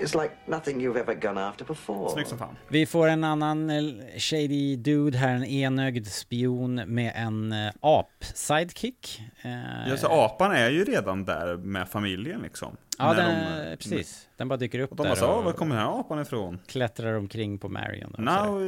[0.00, 2.10] It's like nothing you've ever gone after before.
[2.10, 2.56] Snyggt som fan.
[2.68, 3.82] Vi får en annan eh,
[4.18, 9.20] shady dude här, en enögd spion med en eh, ap-sidekick.
[9.42, 12.76] Eh, Ja, så apan är ju redan där med familjen liksom.
[12.98, 14.28] Ja, När den, de- precis.
[14.36, 16.58] Den bara dyker upp Och de där bara sa, var kommer den här apan ifrån?
[16.66, 18.14] klättrar omkring på Marion.
[18.18, 18.62] Now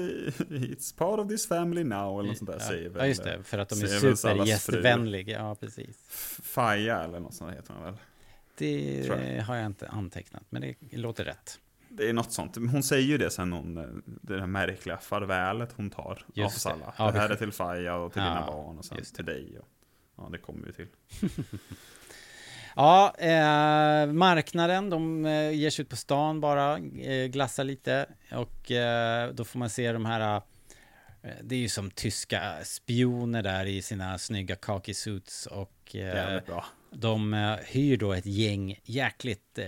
[0.50, 3.42] it's part of this family now, eller något sånt där Ja, säger ja, just det.
[3.44, 5.38] För att de är väl supergästvänliga.
[5.38, 5.96] Ja, precis.
[6.42, 7.94] Faja eller något sånt heter hon väl?
[8.60, 9.42] Det jag.
[9.42, 11.58] har jag inte antecknat, men det låter rätt.
[11.88, 12.56] Det är något sånt.
[12.56, 13.74] Hon säger ju det sen hon,
[14.22, 16.70] det där märkliga farvälet hon tar av Just oss det.
[16.98, 17.12] alla.
[17.12, 19.58] Det här är till Faja och till Ja, dina barn och sen till dig.
[19.58, 19.68] Och,
[20.16, 20.86] ja, det kommer vi till.
[22.76, 28.70] Ja, eh, marknaden, de eh, ger sig ut på stan bara, eh, glassar lite och
[28.70, 30.36] eh, då får man se de här
[31.22, 36.00] eh, det är ju som tyska spioner där i sina snygga khaki suits och eh,
[36.00, 36.64] Jävligt bra.
[36.92, 39.66] De eh, hyr då ett gäng jäkligt eh,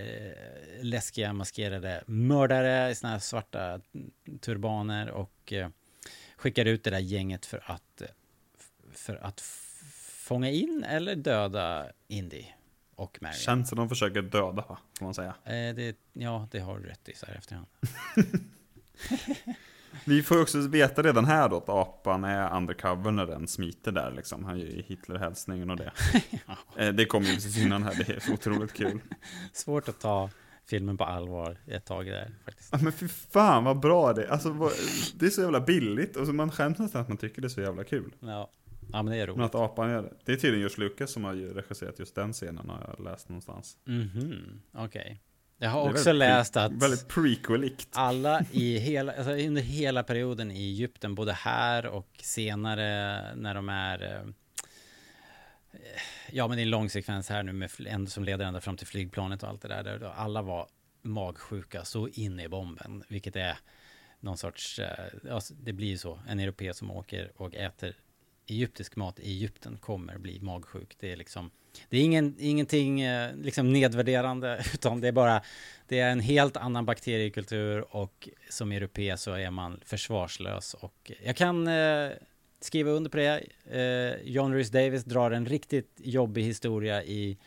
[0.82, 3.80] läskiga maskerade mördare i såna här svarta
[4.40, 5.68] turbaner och eh,
[6.36, 8.02] skickar ut det där gänget för att
[8.92, 9.40] för att
[10.00, 12.44] fånga in eller döda Indy
[12.94, 13.38] och Marion.
[13.38, 14.78] Känns som de försöker döda, va?
[14.98, 15.34] Får man säga.
[15.44, 17.66] Eh, det, ja, det har du rätt i så här efterhand.
[20.06, 24.10] Vi får också veta redan här då att apan är undercover när den smiter där
[24.10, 24.44] liksom.
[24.44, 25.92] Han gör Hitler-hälsningen och det.
[26.76, 29.00] Eh, Det kommer ju precis innan här, det är otroligt kul.
[29.52, 30.30] Svårt att ta
[30.66, 32.68] filmen på allvar ett tag där faktiskt.
[32.72, 34.28] Ja, Men fy fan vad bra det är.
[34.28, 34.72] Alltså, vad-
[35.14, 37.50] det är så jävla billigt och så man skäms nästan att man tycker det är
[37.50, 38.14] så jävla kul.
[38.20, 38.50] Ja,
[38.92, 39.44] ja men det är Men roligt.
[39.54, 40.12] att apan gör det.
[40.24, 43.76] Det är tydligen George Lucas som har regisserat just den scenen har jag läst någonstans.
[43.84, 45.20] Mhm, okej.
[45.62, 47.88] Jag har också läst att Väldigt prequelikt.
[47.92, 53.68] alla i hela, alltså under hela perioden i Egypten, både här och senare när de
[53.68, 55.80] är eh,
[56.32, 58.76] Ja men det är en lång sekvens här nu med en som leder ända fram
[58.76, 59.82] till flygplanet och allt det där.
[59.84, 60.68] där alla var
[61.02, 63.04] magsjuka så in i bomben.
[63.08, 63.58] Vilket är
[64.20, 64.80] någon sorts,
[65.30, 66.20] alltså, det blir ju så.
[66.28, 67.96] En europé som åker och äter
[68.46, 70.96] egyptisk mat i Egypten kommer bli magsjuk.
[71.00, 71.50] Det är liksom,
[71.88, 75.42] det är ingen, ingenting eh, liksom nedvärderande, utan det är bara,
[75.88, 80.74] det är en helt annan bakteriekultur och som europé så är man försvarslös.
[80.74, 82.10] Och jag kan eh,
[82.60, 83.42] skriva under på det.
[83.70, 87.38] Eh, John Rhys Davis drar en riktigt jobbig historia i,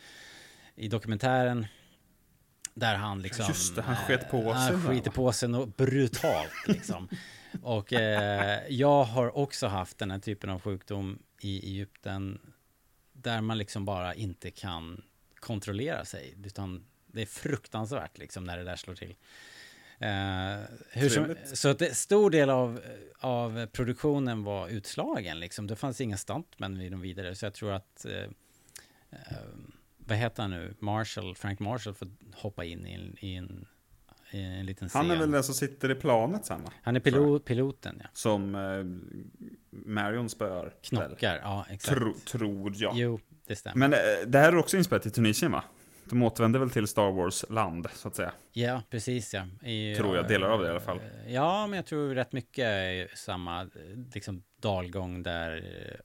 [0.75, 1.67] i dokumentären.
[2.73, 3.45] Där han liksom...
[3.47, 7.09] Just det, han sket på eh, sig, Han skiter på sig något brutalt liksom.
[7.61, 12.39] Och eh, jag har också haft den här typen av sjukdom i Egypten.
[13.25, 15.03] Där man liksom bara inte kan
[15.39, 16.35] kontrollera sig.
[16.45, 19.15] Utan det är fruktansvärt liksom när det där slår till.
[20.91, 22.81] Hur som, så att det, stor del av,
[23.19, 25.67] av produktionen var utslagen liksom.
[25.67, 27.35] Det fanns inga stuntmän vid dem vidare.
[27.35, 28.29] Så jag tror att, eh,
[29.97, 33.67] vad heter han nu, Marshall, Frank Marshall får hoppa in i en, i en,
[34.31, 35.01] i en liten scen.
[35.01, 36.71] Han är väl den som sitter i planet sen va?
[36.81, 38.09] Han är pilot, piloten ja.
[38.13, 38.55] Som
[39.85, 40.73] Marion spöar.
[40.81, 41.97] Knockar, ja exakt.
[41.97, 42.95] Tro, tror jag.
[42.95, 43.77] Jo, det stämmer.
[43.87, 45.63] Men eh, det här är också inspelat i Tunisien va?
[46.09, 48.31] De återvänder väl till Star Wars land, så att säga.
[48.51, 49.69] Ja, precis ja.
[49.69, 50.99] I, Tror jag, delar av det i alla fall.
[51.27, 53.69] Ja, men jag tror rätt mycket är samma
[54.13, 55.55] liksom, dalgång där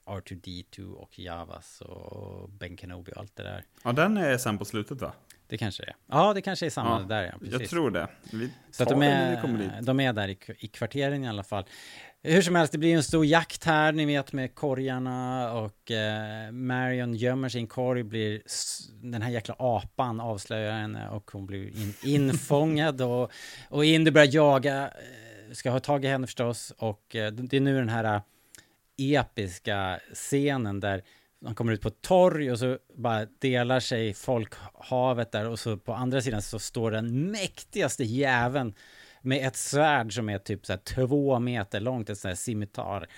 [0.06, 3.64] eh, R2D2 och Javas och Ben Kenobi och allt det där.
[3.84, 5.12] Ja, den är sen på slutet va?
[5.46, 5.96] Det kanske det är.
[6.06, 7.38] Ja, det kanske är samma Ja, där ja.
[7.38, 7.60] Precis.
[7.60, 8.08] jag tror det.
[8.32, 9.86] Vi Så att tar de det när vi kommer är, dit.
[9.86, 11.64] de är där i, i kvarteren i alla fall.
[12.22, 16.52] Hur som helst, det blir en stor jakt här, ni vet med korgarna och eh,
[16.52, 18.42] Marion gömmer sin korg, blir
[19.02, 23.30] den här jäkla apan avslöjar henne och hon blir in, infångad och,
[23.68, 27.60] och Indy börjar jaga, eh, ska ha tag i henne förstås och eh, det är
[27.60, 28.22] nu den här eh,
[28.96, 31.02] episka scenen där
[31.40, 35.76] de kommer ut på ett torg och så bara delar sig folkhavet där och så
[35.76, 38.74] på andra sidan så står den mäktigaste jäveln
[39.22, 43.08] med ett svärd som är typ så här två meter långt, ett sånt här scimitar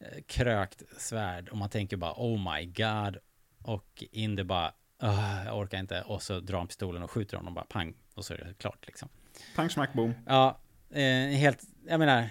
[0.00, 3.16] eh, krökt svärd och man tänker bara oh my god
[3.62, 4.72] och Indy bara
[5.02, 6.02] "Åh, jag orkar inte.
[6.02, 7.94] Och så drar han pistolen och skjuter honom bara pang.
[8.14, 9.08] Och så är det klart liksom.
[9.56, 10.14] Pang, smack, boom.
[10.26, 10.60] Ja,
[10.90, 11.02] eh,
[11.36, 12.28] helt, jag menar,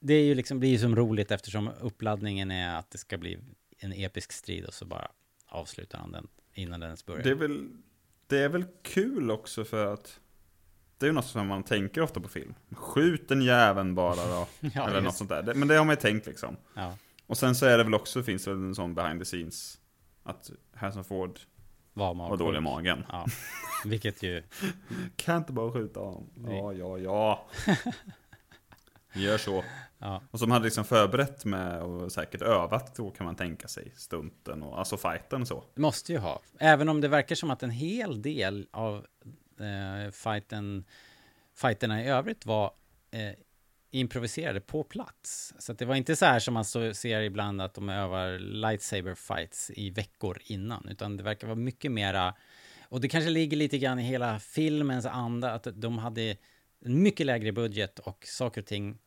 [0.00, 3.38] det är ju liksom, blir ju som roligt eftersom uppladdningen är att det ska bli
[3.78, 5.10] en episk strid och så bara
[5.46, 7.22] avslutar han den innan den ens börjar.
[7.24, 7.68] Det är väl,
[8.26, 10.20] det är väl kul också för att
[11.00, 12.54] det är ju något som man tänker ofta på film.
[12.72, 14.46] Skjut den jäveln bara då.
[14.74, 15.42] Ja, eller något sånt där.
[15.42, 16.56] Det- Men det har man ju tänkt liksom.
[16.74, 16.96] Ja.
[17.26, 19.78] Och sen så är det väl också, finns det väl en sån behind the scenes.
[20.22, 21.40] Att Harrison Ford
[21.92, 23.04] Var var dålig i magen.
[23.08, 23.26] Ja,
[23.84, 24.42] vilket ju...
[25.16, 26.26] Kan inte bara skjuta honom?
[26.48, 27.46] Ja, ja, ja.
[29.14, 29.64] Gör så.
[30.02, 30.22] Ja.
[30.30, 34.62] Och som hade liksom förberett med och säkert övat då kan man tänka sig stunten
[34.62, 35.64] och alltså fighten och så.
[35.74, 36.40] Måste ju ha.
[36.58, 39.06] Även om det verkar som att en hel del av
[39.60, 40.84] eh, fighten,
[41.54, 42.72] fighterna i övrigt var
[43.10, 43.32] eh,
[43.90, 45.54] improviserade på plats.
[45.58, 48.38] Så att det var inte så här som man så, ser ibland att de övar
[48.38, 52.34] lightsaber fights i veckor innan, utan det verkar vara mycket mera
[52.88, 56.36] och det kanske ligger lite grann i hela filmens anda att de hade
[56.84, 58.98] en mycket lägre budget och saker och ting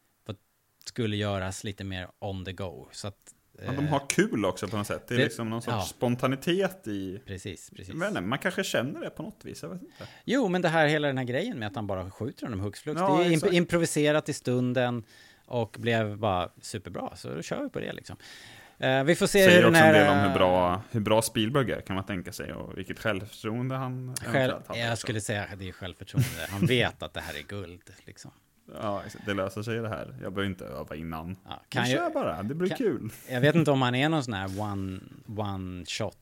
[0.85, 2.87] skulle göras lite mer on the go.
[2.91, 3.33] Så att,
[3.65, 5.07] Ja, de har kul också på något sätt.
[5.07, 5.81] Det är det- liksom någon sorts ja.
[5.81, 7.21] spontanitet i...
[7.25, 7.93] Precis, precis.
[7.95, 10.07] Men man kanske känner det på något vis, jag vet inte.
[10.25, 12.79] Jo, men det här, hela den här grejen med att han bara skjuter honom hux
[12.79, 12.99] flux.
[13.01, 15.03] Ja, det är imp- improviserat i stunden
[15.45, 17.15] och blev bara superbra.
[17.15, 18.15] Så då kör vi på det liksom.
[18.77, 19.93] Eh, vi får se Säger hur den också här...
[19.93, 22.53] en del om hur eh, bra, hur bra Spielberg är, kan man tänka sig.
[22.53, 25.01] Och vilket självförtroende han Själv, har jag också.
[25.01, 26.47] skulle säga att det är självförtroende.
[26.49, 28.31] Han vet att det här är guld liksom.
[28.81, 30.05] Ja, det löser sig det här.
[30.21, 31.35] Jag behöver inte öva innan.
[31.49, 33.09] Ja, kan ju- kör bara, det blir kan- kul.
[33.29, 34.99] Jag vet inte om han är någon sån här one,
[35.37, 36.17] one shot.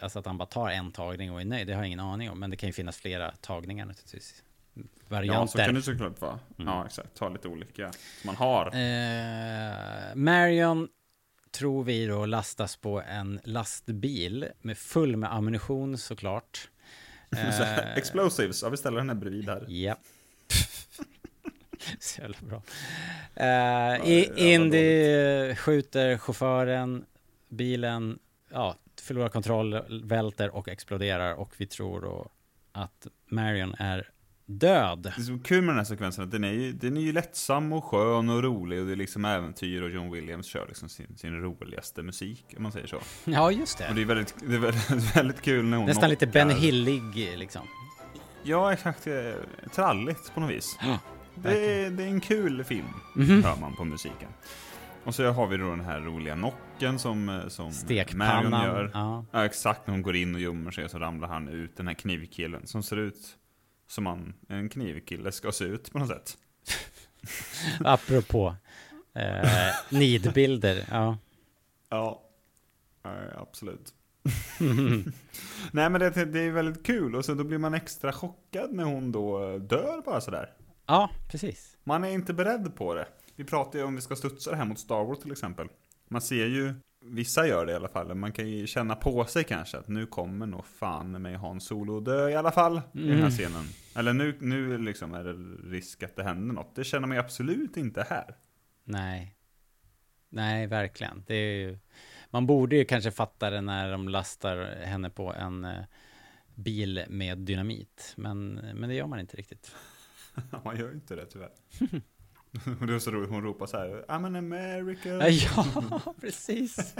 [0.00, 1.66] Alltså att han bara tar en tagning och är nöjd.
[1.66, 2.40] Det har jag ingen aning om.
[2.40, 4.42] Men det kan ju finnas flera tagningar naturligtvis.
[4.74, 5.46] Ja, Varianter.
[5.46, 6.38] så kan det såklart vara.
[6.56, 7.14] Ja, exakt.
[7.14, 8.66] Ta lite olika som man har.
[8.66, 10.88] Eh, Marion
[11.50, 16.68] tror vi då lastas på en lastbil med full med ammunition såklart.
[17.36, 19.64] Eh, Explosives, ja vi ställer henne bredvid här.
[19.68, 19.96] Ja.
[22.00, 22.62] Så jävla bra.
[23.34, 27.04] det Uh, jävla Indy skjuter chauffören,
[27.48, 28.18] bilen,
[28.50, 32.30] ja, förlorar kontroll, välter och exploderar och vi tror då
[32.72, 34.10] att Marion är
[34.46, 34.98] död.
[35.02, 37.12] Det är så kul med den här sekvensen att den är, ju, den är ju
[37.12, 40.88] lättsam och skön och rolig och det är liksom äventyr och John Williams kör liksom
[40.88, 43.00] sin, sin roligaste musik om man säger så.
[43.24, 43.88] Ja, just det.
[43.88, 46.46] Och det är väldigt, det är väldigt, väldigt kul när hon Nästan lite knockar.
[46.46, 47.62] Ben Hillig liksom.
[48.42, 49.08] Ja, exakt.
[49.74, 50.78] Tralligt på något vis.
[51.34, 53.42] Det, är, det är en kul film, Mhm.
[53.44, 54.28] hör man på musiken.
[55.04, 57.72] Och så har vi då den här roliga nocken som, eh, som
[58.14, 58.90] Marion gör.
[59.32, 59.44] ja.
[59.44, 62.66] exakt, när hon går in och gömmer sig så ramlar han ut, den här knivkillen,
[62.66, 63.36] som ser ut
[63.88, 66.36] som man, en knivkille ska se ut på något sätt.
[67.84, 68.54] Apropå
[69.14, 69.48] eh,
[69.90, 71.18] nidbilder, ja.
[71.88, 72.22] Ja,
[73.02, 73.94] ja absolut.
[75.72, 78.84] Nej men det, det är väldigt kul och så då blir man extra chockad när
[78.84, 80.50] hon då dör bara sådär.
[80.90, 81.76] Ja, precis.
[81.84, 83.06] Man är inte beredd på det.
[83.36, 85.68] Vi pratar ju om vi ska studsa det här mot Star Wars till exempel.
[86.08, 89.44] Man ser ju, vissa gör det i alla fall, man kan ju känna på sig
[89.44, 93.08] kanske att nu kommer nog fan med Han Solo dö i alla fall i den
[93.10, 93.30] här Mm.
[93.30, 93.64] scenen.
[93.96, 95.32] Eller nu, nu liksom är det
[95.76, 96.74] risk att det händer något.
[96.74, 98.36] Det känner man ju absolut inte här.
[98.84, 99.36] Nej.
[100.28, 101.24] Nej, verkligen.
[101.26, 101.78] Det är ju,
[102.30, 105.84] man borde ju kanske fatta det när de lastar henne på en eh,
[106.54, 108.14] bil med dynamit.
[108.16, 109.74] Men, men det gör man inte riktigt.
[110.64, 111.50] man gör ju inte det tyvärr.
[112.80, 115.20] Och det är så roligt, hon ropar så här, I'm an American.
[115.30, 116.94] Ja, precis.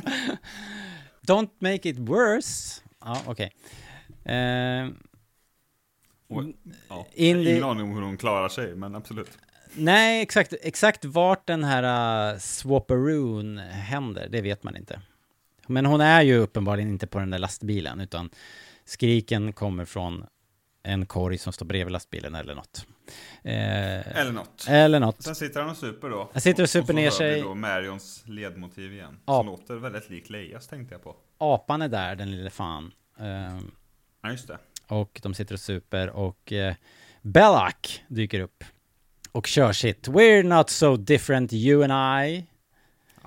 [1.27, 2.81] Don't make it worse.
[3.01, 3.53] Ja, okej.
[4.25, 4.89] Eh,
[6.29, 6.45] Och,
[6.89, 9.39] ja, Indy- Ingen aning om hur hon klarar sig, men absolut.
[9.75, 15.01] nej, exakt, exakt vart den här uh, swapperoon händer, det vet man inte.
[15.67, 18.31] Men hon är ju uppenbarligen inte på den där lastbilen, utan
[18.85, 20.27] skriken kommer från
[20.83, 22.87] en korg som står bredvid lastbilen eller något.
[23.45, 24.67] Eh, Eller något.
[24.69, 25.23] Eller något.
[25.23, 26.31] Sen sitter han och super då.
[26.33, 27.35] Han sitter och super så ner sig.
[27.35, 29.19] vi då Marions ledmotiv igen.
[29.27, 29.39] Ja.
[29.39, 31.17] Som låter väldigt lik Leias tänkte jag på.
[31.39, 32.93] Apan är där, den lille fan.
[33.19, 33.59] Eh,
[34.23, 34.59] Ja, just det.
[34.87, 36.75] Och de sitter och super och eh,
[37.23, 38.65] Belloc dyker upp
[39.33, 42.47] och kör sitt We're not so different you and I.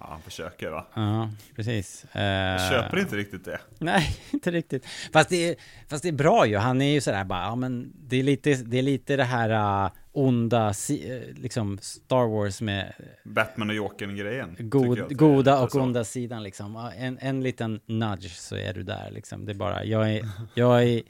[0.03, 0.85] Ja, han försöker va?
[0.95, 2.05] Ja, precis.
[2.11, 3.59] Jag Eh, köper inte riktigt det.
[3.79, 4.85] Nej, inte riktigt.
[5.13, 5.55] Fast det, är,
[5.87, 6.57] fast det är bra ju.
[6.57, 9.85] Han är ju sådär bara, ja men det är lite det, är lite det här
[9.85, 12.93] uh, onda, si, eh, liksom Star Wars med
[13.25, 14.55] Batman och Jokern-grejen.
[14.59, 16.91] god, goda och onda sidan liksom.
[16.97, 19.45] En, en liten nudge så är du där liksom.
[19.45, 21.01] Det är bara, jag är, jag är,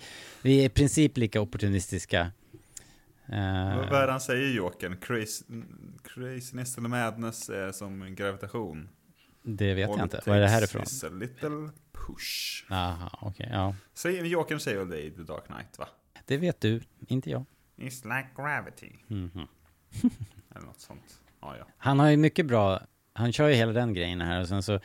[0.41, 2.32] vi är i princip lika opportunistiska.
[3.34, 4.97] Eh, Vad är det han säger Jokern?
[4.97, 5.45] Crazy,
[6.03, 8.89] craziness eller madness är som gravitation.
[9.43, 10.22] Det vet All jag inte.
[10.26, 10.84] Vad är det takes härifrån?
[10.84, 11.69] is a little
[12.07, 12.65] push.
[12.69, 13.76] Jaha, okej, ja.
[13.93, 15.88] Säger, Jokern säger väl det i The Dark Knight va?
[16.26, 17.45] Det vet du, inte jag.
[17.77, 18.91] It's like gravity.
[19.07, 19.47] Mhm.
[20.55, 21.19] Eller något sånt.
[21.41, 21.65] Ja, ja.
[21.77, 22.81] Han har ju mycket bra,
[23.14, 24.80] han kör ju hela den grejen här och sen så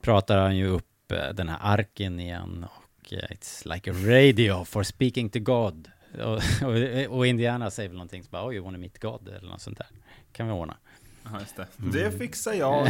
[0.00, 4.64] pratar han ju upp eh, den här arken igen och eh, it's like a radio
[4.64, 5.90] for speaking to God.
[6.14, 9.48] Och, och, och Indiana säger väl någonting så bara, oh you wanna meet God eller
[9.48, 9.86] något sånt där.
[10.32, 10.76] Kan vi ordna.
[11.24, 11.66] Ja, just det.
[11.78, 11.92] Mm.
[11.92, 12.88] Det fixar jag.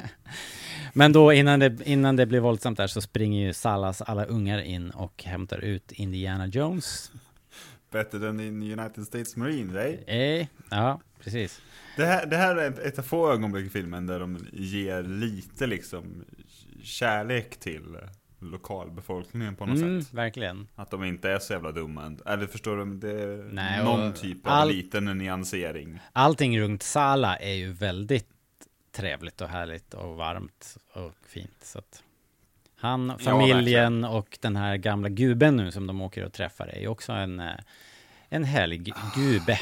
[0.92, 4.58] Men då innan det, innan det blir våldsamt där så springer ju Salas alla ungar
[4.58, 7.12] in och hämtar ut Indiana Jones.
[7.90, 10.16] Bättre than in United States Marines, eh?
[10.16, 11.60] Eh, ja, precis.
[11.96, 15.02] Det här, det här är ett- ett av få ögonblick i filmen där de ger
[15.02, 16.24] lite liksom
[16.82, 17.96] kärlek till
[18.50, 20.14] lokalbefolkningen på något Mm, sätt.
[20.14, 20.68] verkligen.
[20.74, 22.16] Att de inte är så jävla dumma.
[22.26, 22.84] Eller förstår du?
[22.94, 25.98] Det är Nej, någon typ av all- liten nyansering.
[26.12, 28.28] Allting runt Sala är ju väldigt
[28.92, 31.56] trevligt och härligt och varmt och fint.
[31.62, 32.02] Så att
[32.78, 36.80] han, Ja, familjen och den här gamla guben nu som de åker och träffar är
[36.80, 37.54] ju också en, eh,
[38.28, 39.58] en härlig gube.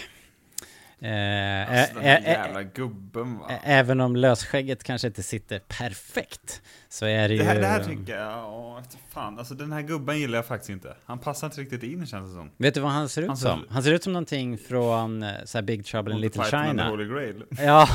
[1.05, 3.51] Eh, Alltså den här ä- jävla gubben va.
[3.63, 7.61] Även om lösskägget kanske inte sitter perfekt så är det, Det här, ju...
[7.61, 9.39] det här tycker jag, ja, vet fan.
[9.39, 10.95] Alltså den här gubben gillar jag faktiskt inte.
[11.05, 12.51] Han passar inte riktigt in känns det som.
[12.57, 13.67] Vet du vad han ser ut Han ser- som?
[13.71, 16.89] Han ser ut som någonting från eh, så Big Trouble in Little China.
[16.91, 17.45] Holy Grail.
[17.59, 17.89] Ja,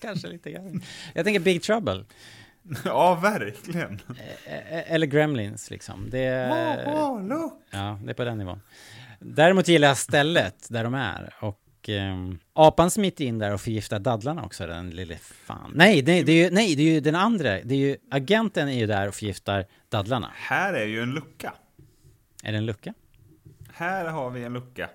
[0.00, 0.82] kanske lite grann.
[1.14, 2.04] Jag tänker Big Trouble.
[2.84, 4.00] Ja, verkligen.
[4.68, 6.10] Eller Gremlins liksom.
[6.10, 7.52] Det är, Åh, åh, look.
[7.70, 8.60] ja, det är på den nivån.
[9.20, 11.34] Däremot gillar jag stället där de är.
[11.40, 15.72] Och ehm, apan smiter in där och förgiftar dadlarna också, den lille fan.
[15.74, 17.48] Nej, det, det är ju, nej, det är ju den andra.
[17.62, 20.30] Det är ju, agenten är ju där och förgiftar dadlarna.
[20.34, 21.54] Här är ju en lucka.
[22.42, 22.94] Är det en lucka?
[23.72, 24.90] Här har vi en lucka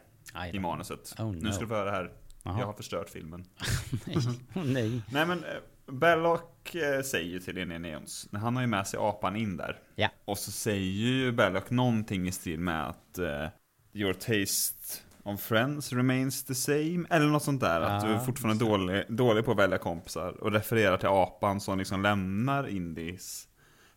[0.53, 1.15] i manuset.
[1.19, 1.51] Oh, Nu no.
[1.51, 2.11] ska du få höra här.
[2.43, 2.59] Jaha.
[2.59, 3.45] Jag har förstört filmen.
[4.05, 4.17] nej.
[4.55, 5.01] Oh, nej.
[5.11, 6.41] Nej men, eh, Belloc
[6.75, 9.79] eh, säger ju till Jones, han har ju med sig apan in där.
[9.95, 10.09] Ja.
[10.25, 13.47] Och så säger ju Belloc någonting i stil med att eh,
[13.93, 17.05] Your taste of friends remains the same.
[17.09, 17.81] Eller något sånt där.
[17.81, 20.43] att du är Ja, fortfarande dålig, dålig på att välja kompisar.
[20.43, 23.47] Och refererar till apan som liksom lämnar Indis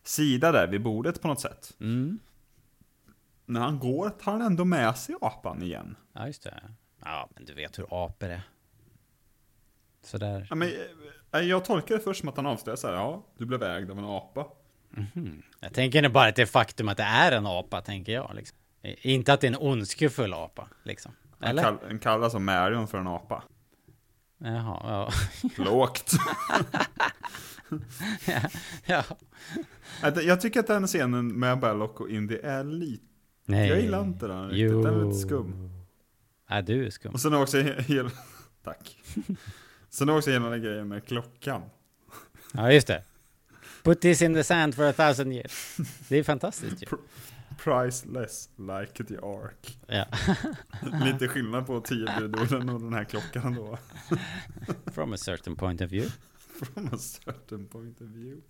[0.03, 1.73] sida där vid bordet på något sätt.
[1.79, 2.19] Mm.
[3.45, 5.95] När han går tar han ändå med sig apan igen.
[6.13, 6.61] Ja, just det.
[7.03, 8.41] Ja, men du vet hur apor är.
[10.03, 10.47] Sådär.
[10.49, 10.71] Ja, men,
[11.33, 13.91] eh, jag tolkar det först som att han avslöjar så här, ja, du blev ägd
[13.91, 14.45] av en apa.
[14.89, 15.41] Mhm.
[15.59, 18.31] Jag tänker bara att det är faktum att det är en apa, tänker jag.
[18.35, 18.57] Liksom.
[19.01, 21.11] Inte att det är en ondskefull apa, liksom.
[21.41, 21.63] Eller?
[21.63, 23.43] kall, en kallar som Marion för en apa.
[24.37, 25.11] Jaha, ja.
[25.63, 26.11] Lågt.
[28.25, 28.41] ja.
[28.85, 29.03] ja.
[30.21, 33.03] Jag tycker att den scenen med Belloc och Indy är lite...
[33.45, 33.69] Nej.
[33.69, 34.83] Jag gillar inte den riktigt, Jo.
[34.83, 35.69] den är lite skum.
[36.49, 37.13] Nej, du är skum.
[37.13, 38.09] Och sen också hela...
[38.63, 38.97] Tack.
[39.89, 41.61] Sen också hela den grejen med klockan.
[42.53, 43.03] Ja, just det.
[43.83, 45.77] Put this in the sand for a thousand years.
[46.07, 46.87] Det är fantastiskt ju.
[47.63, 49.77] Pr- Priceless like the ark.
[49.87, 50.05] Ja.
[51.05, 53.77] Lite skillnad på tio budorden och den här klockan då.
[54.91, 56.11] From a certain point of view.
[56.73, 58.41] From a certain point of view.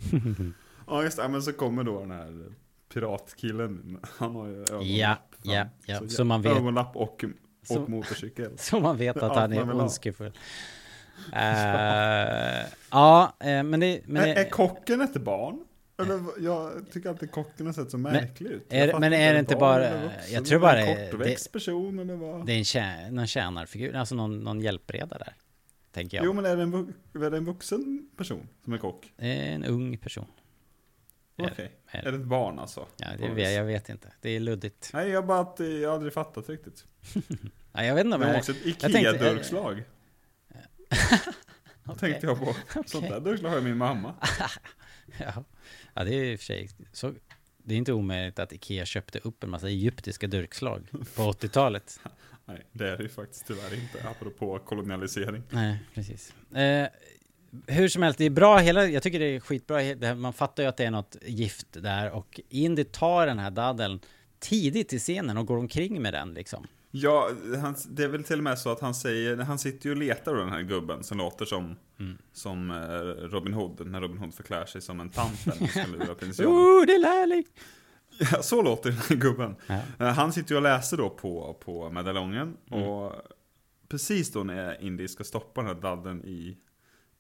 [0.87, 2.53] Ja just det, men så kommer då den här
[2.93, 3.99] piratkillen.
[4.17, 4.87] Han har ju ögonlapp.
[4.89, 5.99] Ja, ja, ja.
[5.99, 8.57] Så, Så man vet- Ögonlapp och, och Så- motorcykel.
[8.57, 10.31] Så man vet att han är ondskefull.
[11.33, 14.01] Eh, ja, eh, men det...
[14.05, 15.59] Men är, är kocken ett barn?
[16.01, 18.65] Eller, jag tycker alltid kocken har sett så märklig ut.
[18.73, 20.33] Är- men är det inte bara- vuxen?
[20.33, 22.45] jag tror Är det bara En det- kortväxt person eller vad?
[22.45, 25.33] det är en tjä, någon tjänarfigur, alltså någon, någon hjälpreda där.
[25.91, 26.25] Tänker jag.
[26.25, 26.93] Jo men är det, en,
[27.25, 29.13] är det en vuxen person som är kock?
[29.17, 30.25] Det en ung person.
[31.37, 31.71] Okej.
[31.87, 32.85] Är- Är det ett barn alltså?
[32.97, 34.07] Ja, det vet, jag vet inte.
[34.21, 34.89] Det är luddigt.
[34.93, 36.85] Nej, jag bara att eh, jag har aldrig fattat riktigt.
[37.73, 38.17] Ja, jag vet inte.
[38.17, 39.83] Det men- var också ett Ikea-durkslag.
[41.99, 42.55] Tänkte jag på.
[42.85, 44.13] Sånt där durkslag har ju min mamma.
[45.19, 45.43] ja.
[45.93, 47.13] Ja, det är i och för sig så.
[47.63, 51.99] Det är inte omöjligt att Ikea köpte upp en massa egyptiska durkslag på 80-talet.
[52.45, 55.43] Nej, det är det ju faktiskt tyvärr inte, apropå kolonialisering.
[55.49, 56.33] Nej, precis.
[56.55, 56.87] Eh,
[57.67, 60.33] hur som helst, det är bra hela, jag tycker det är skitbra, det här, man
[60.33, 63.99] fattar ju att det är något gift där och Indy tar den här daddeln
[64.39, 66.67] tidigt i scenen och går omkring med den liksom.
[66.91, 67.29] Ja,
[67.61, 69.97] han, det är väl till och med så att han säger, han sitter ju och
[69.97, 72.17] letar den här gubben som låter som, Mm.
[72.33, 72.77] som eh,
[73.29, 76.53] Robin Hood, när Robin Hood förklär sig som en tant eller skulle lura prins John.
[76.53, 77.43] Oh, det är lärling!
[78.31, 79.55] Ja, så låter den här gubben.
[79.67, 79.79] Ja.
[79.99, 82.83] Eh, Han sitter ju och läser då på, på medaljongen Mm.
[82.87, 83.13] och
[83.87, 86.57] precis då när Indy ska stoppa den här dadden i,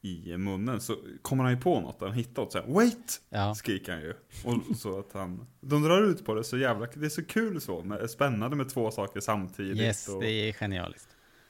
[0.01, 3.21] i munnen så kommer han ju på något, han hittar något så här, Wait!
[3.29, 3.55] Ja.
[3.55, 4.13] Skriker han ju.
[4.43, 7.61] Och så att han, de drar ut på det så jävla, det är så kul
[7.61, 9.77] så, med, spännande med två saker samtidigt.
[9.77, 11.07] Yes, och, det är genialiskt.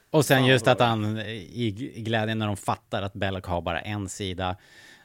[0.09, 4.09] Och sen just att han i, glädjen när de fattar att Belloc har bara en
[4.09, 4.57] sida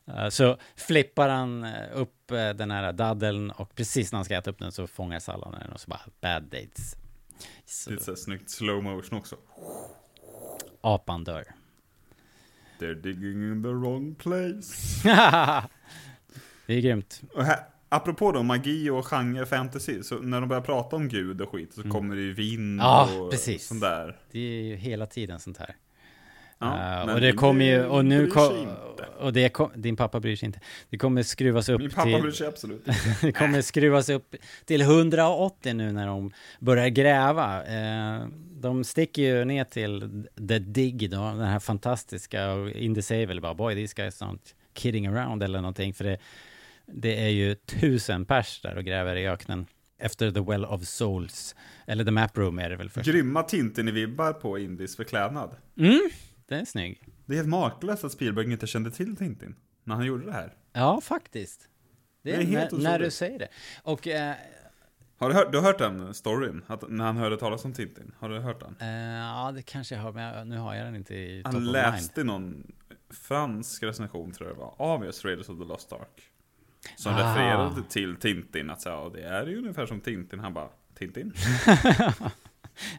[0.06, 4.34] Eh, Så flippar han eh, upp eh, den här daddeln och precis när han ska
[4.34, 6.96] äta upp den så fångar salladen den och så bara bad dates.
[7.64, 9.36] Så Lite så här snyggt slow motion också.
[10.80, 11.44] apan dör.
[12.78, 15.02] They're digging in the wrong place.
[16.66, 17.22] det är grymt.
[17.34, 17.58] Och här,
[17.88, 21.74] apropå då magi och genre fantasy, så när de börjar prata om gud och skit
[21.74, 23.66] så kommer det ju vind Ja, och precis.
[23.66, 24.16] sånt där.
[24.32, 25.76] Det är ju hela tiden sånt här.
[26.58, 29.06] Ja, men och det kommer ju, och nu bryr sig kom, inte.
[29.18, 30.60] och det kom, din pappa bryr sig inte.
[30.90, 32.84] Det kommer skruvas upp Min pappa till, bryr sig absolut
[33.22, 34.34] det kommer skruvas upp
[34.64, 37.64] till 180 nu när de börjar gräva.
[37.64, 38.26] Eh,
[38.60, 40.00] de sticker ju ner till
[40.48, 42.68] The Dig då, den här fantastiska, och
[43.26, 46.18] väl bara boy these guys aren't kidding around eller någonting, för det,
[46.86, 49.66] det är ju tusen pers där och gräver i öknen.
[49.98, 51.56] Efter The Well of Souls,
[51.86, 53.06] eller The Map Room är det väl först.
[53.06, 55.56] Grymma Tintin-vibbar på Indis förklädnad.
[55.78, 56.10] Mm,
[56.46, 57.02] den är snygg.
[57.26, 60.54] Det är helt makalöst att Spielberg inte kände till Tintin när han gjorde det här.
[60.72, 61.68] Ja, faktiskt.
[62.22, 63.48] Det är, Det är helt när, när du säger det.
[63.82, 64.34] Och eh,
[65.18, 66.62] Har du hört, du har hört den storyn?
[66.66, 68.12] Att när han hörde talas om Tintin?
[68.18, 68.76] Har du hört den?
[68.80, 71.52] eh, ja, det kanske jag har, men jag, nu har jag den inte i top
[71.54, 72.72] Han of läste någon
[73.10, 76.22] fransk recension tror jag det var, av just Raiders of the Lost Ark.
[76.96, 77.18] Som Ah.
[77.18, 80.40] refererade till Tintin, att säga, det är ju ungefär som Tintin.
[80.40, 80.68] Han bara,
[80.98, 81.32] Tintin?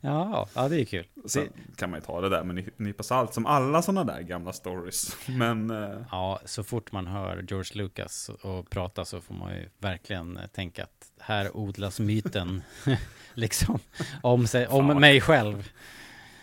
[0.02, 1.08] ja, ja, det är kul.
[1.26, 4.22] Sen kan man ju ta det där med en nypa salt, som alla sådana där
[4.22, 5.18] gamla stories.
[5.28, 5.72] Men...
[5.72, 10.38] eh, Ja, så fort man hör George Lucas och prata så får man ju verkligen
[10.38, 12.62] eh, tänka att här odlas myten,
[13.34, 13.80] liksom,
[14.22, 15.70] om, sig, om Fan mig själv.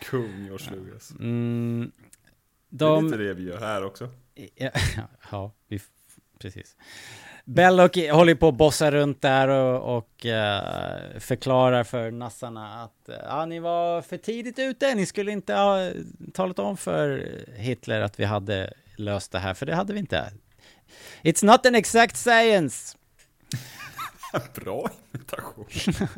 [0.02, 1.10] Kung George Lucas.
[1.10, 1.92] Mm,
[2.68, 4.08] Det är de, lite det vi gör här också.
[4.54, 4.70] Ja,
[5.30, 5.80] ja vi,
[6.38, 6.76] precis.
[7.44, 13.08] Belloc håller ju på att bossa runt där och, och uh, förklarar för nassarna att
[13.08, 14.94] uh, ja, ni var för tidigt ute.
[14.94, 15.90] Ni skulle inte ha
[16.34, 20.32] talat om för Hitler att vi hade löst det här, för det hade vi inte.
[21.22, 22.96] It's not an exact science.
[24.54, 25.64] Bra imitation.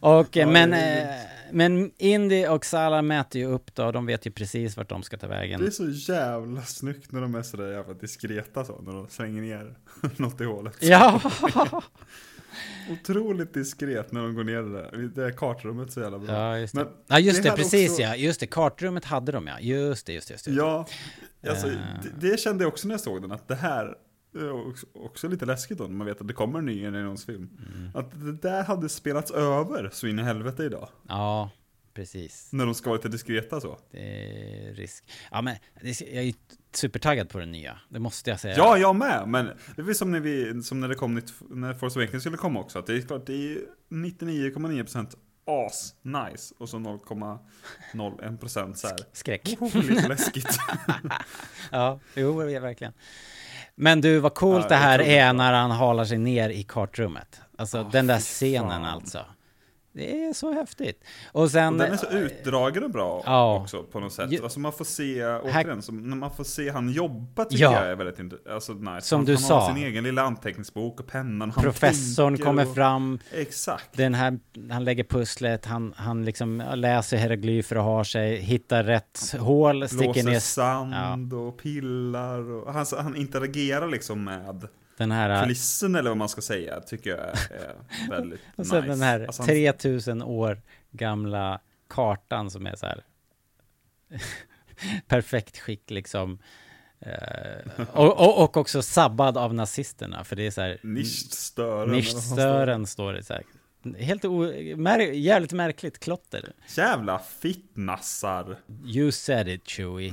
[0.00, 4.06] Och, eh, Ja, men, det eh, men Indy och Salah mäter ju upp då, de
[4.06, 5.60] vet ju precis vart de ska ta vägen.
[5.60, 9.42] Det är så jävla snyggt när de är sådär jävla diskreta så, när de slänger
[9.42, 9.74] ner
[10.16, 10.76] något i hålet.
[10.80, 11.20] Ja!
[12.90, 15.10] Otroligt diskret när de går ner det där.
[15.14, 16.32] Det kartrummet så jävla bra.
[16.34, 16.84] Ja, just det.
[16.84, 18.16] Men ja, just det, hade precis också- ja.
[18.16, 19.60] Just det, kartrummet hade de ja.
[19.60, 20.32] Just det, just det.
[20.34, 20.50] Just det.
[20.52, 20.86] Ja,
[21.48, 21.72] alltså, Eh.
[22.20, 23.94] det, det kände jag också när jag såg den, att det här är
[24.50, 27.24] också, också lite läskigt då, när man vet att det kommer en ny i någons
[27.24, 27.50] film.
[27.74, 27.90] Mm.
[27.94, 30.88] Att det där hade spelats över så in i helvete idag.
[31.08, 31.50] Ja,
[31.94, 32.52] precis.
[32.52, 33.78] När de ska vara lite diskreta så.
[33.90, 33.98] Det
[34.70, 35.04] är risk.
[35.30, 36.34] Ja, men jag är ju
[36.72, 37.80] supertaggad på den nya.
[37.88, 38.54] Det måste jag säga.
[38.56, 39.28] Ja, jag med.
[39.28, 42.36] Men det är som när, vi, som när det kom nytt, när Force Awakens skulle
[42.36, 42.78] komma också.
[42.78, 43.58] Att det är klart, det är
[43.90, 46.54] 99,9% as nice.
[46.58, 48.96] Och så 0,01% så här.
[49.12, 49.56] Skräck.
[49.60, 50.58] Oh, lite läskigt.
[51.70, 52.92] ja, jo, verkligen.
[53.78, 57.40] Men du, vad coolt Ja, det här är när han halar sig ner i kartrummet.
[57.58, 58.84] Alltså Ah, den där scenen fan.
[58.84, 59.18] alltså.
[59.96, 61.04] Det är så häftigt.
[61.32, 61.72] Och sen...
[61.74, 63.60] Och den är så utdragen och bra Ja.
[63.60, 64.32] också på något sätt.
[64.32, 67.72] Ju- Alltså man får se, återigen, som, när man får se han jobba tycker Ja.
[67.74, 69.00] jag är väldigt int- alltså, nice.
[69.00, 69.60] Som han, du han sa.
[69.60, 71.50] har sin egen lilla anteckningsbok och pennan.
[71.50, 73.18] Han Professorn kommer och, fram.
[73.32, 73.88] Exakt.
[73.96, 74.38] Den här,
[74.70, 80.04] han lägger pusslet, han, han liksom läser hieroglyfer och har sig, hittar rätt hål, sticker
[80.12, 80.40] Blåser ner...
[80.40, 82.50] sand och pillar.
[82.50, 85.42] Och, han, han interagerar liksom med Den här...
[85.42, 86.80] kulissen eller vad man ska säga.
[86.80, 87.74] Tycker jag är
[88.10, 88.88] väldigt Och sen nice.
[88.92, 93.04] den här Alltså han- 3000 år gamla kartan som är så här
[95.06, 96.38] perfekt skick liksom.
[97.00, 101.90] Eh, och, och, och också sabbad av nazisterna, för det är så här Nischstören.
[101.90, 103.42] Nischstören står det så här.
[103.98, 106.52] Helt o, mär, jävligt märkligt klotter.
[106.76, 108.56] Jävla fittnassar.
[108.84, 110.12] You said it Chewie.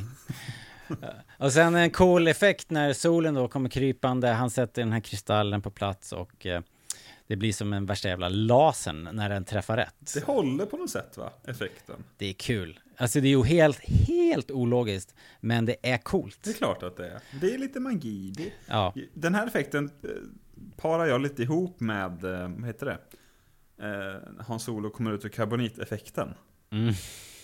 [1.39, 5.61] Och sen en cool effekt när solen då kommer krypande, han sätter den här kristallen
[5.61, 6.61] på plats och eh,
[7.27, 10.13] det blir som en värsta jävla lasern när den träffar rätt.
[10.13, 11.33] Det håller på något sätt va?
[11.47, 12.03] Effekten.
[12.17, 12.79] Det är kul.
[12.97, 16.39] Alltså det är ju helt, helt ologiskt, men det är coolt.
[16.43, 17.19] Det är klart att det är.
[17.41, 18.33] Det är lite magi.
[18.37, 18.93] Det, Ja.
[19.13, 20.09] Den här effekten eh,
[20.77, 22.97] parar jag lite ihop med, eh, vad heter det?
[23.87, 26.33] Eh, Hans Solo kommer ut ur karboniteffekten.
[26.71, 26.93] Mm.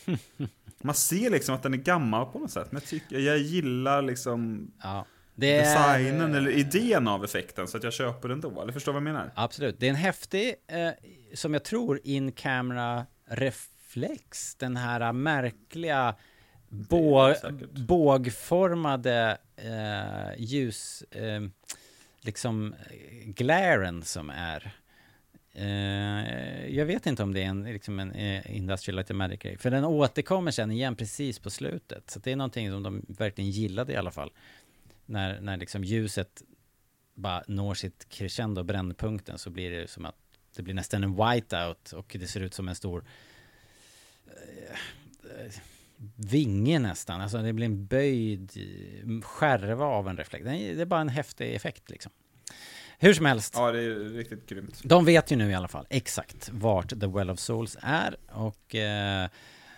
[0.84, 2.72] Man ser liksom att den är gammal på något sätt.
[2.72, 5.06] Men jag, tycker, jag gillar liksom Ja.
[5.42, 8.62] Är- designen eller idén av effekten så att jag köper den då.
[8.62, 9.32] Eller förstår vad jag menar?
[9.36, 9.80] Absolut.
[9.80, 10.90] Det är en häftig, eh,
[11.34, 14.56] som jag tror, in camera reflex.
[14.56, 16.16] Den här märkliga
[16.70, 17.34] bå,
[17.88, 21.42] bågformade eh, ljus, eh,
[22.22, 24.72] liksom eh, glaren som är.
[25.56, 29.58] Uh, jag vet inte om det är en, liksom en eh, Industrial Light Magic grej.
[29.58, 32.10] För den återkommer sen igen precis på slutet.
[32.10, 34.32] Så det är någonting som de verkligen gillade i alla fall.
[35.06, 36.44] när, när liksom ljuset
[37.14, 40.16] bara når sitt crescendo, brännpunkten, så blir det som att
[40.56, 43.06] det blir nästan en whiteout och det ser ut som en stor
[44.28, 45.52] uh,
[46.16, 47.22] vinge nästan.
[47.22, 50.46] Alltså det blir en böjd eh, skärva av en reflekt.
[50.46, 52.12] Det är bara en häftig effekt liksom.
[53.02, 53.54] Hur som helst.
[53.58, 54.82] Ja, det är riktigt grymt.
[54.84, 58.76] De vet ju nu i alla fall exakt vart The Well of Souls är och
[58.76, 59.30] eh,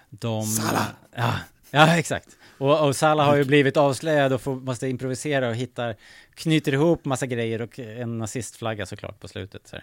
[0.09, 0.43] de...
[0.43, 0.87] Salah!
[1.15, 1.33] Ja,
[1.71, 2.37] ja, exakt.
[2.57, 5.95] Och, och Salah har ju blivit avslöjad och får, måste improvisera och hittar,
[6.33, 9.67] knyter ihop massa grejer och en nazistflagga såklart på slutet.
[9.67, 9.77] Så.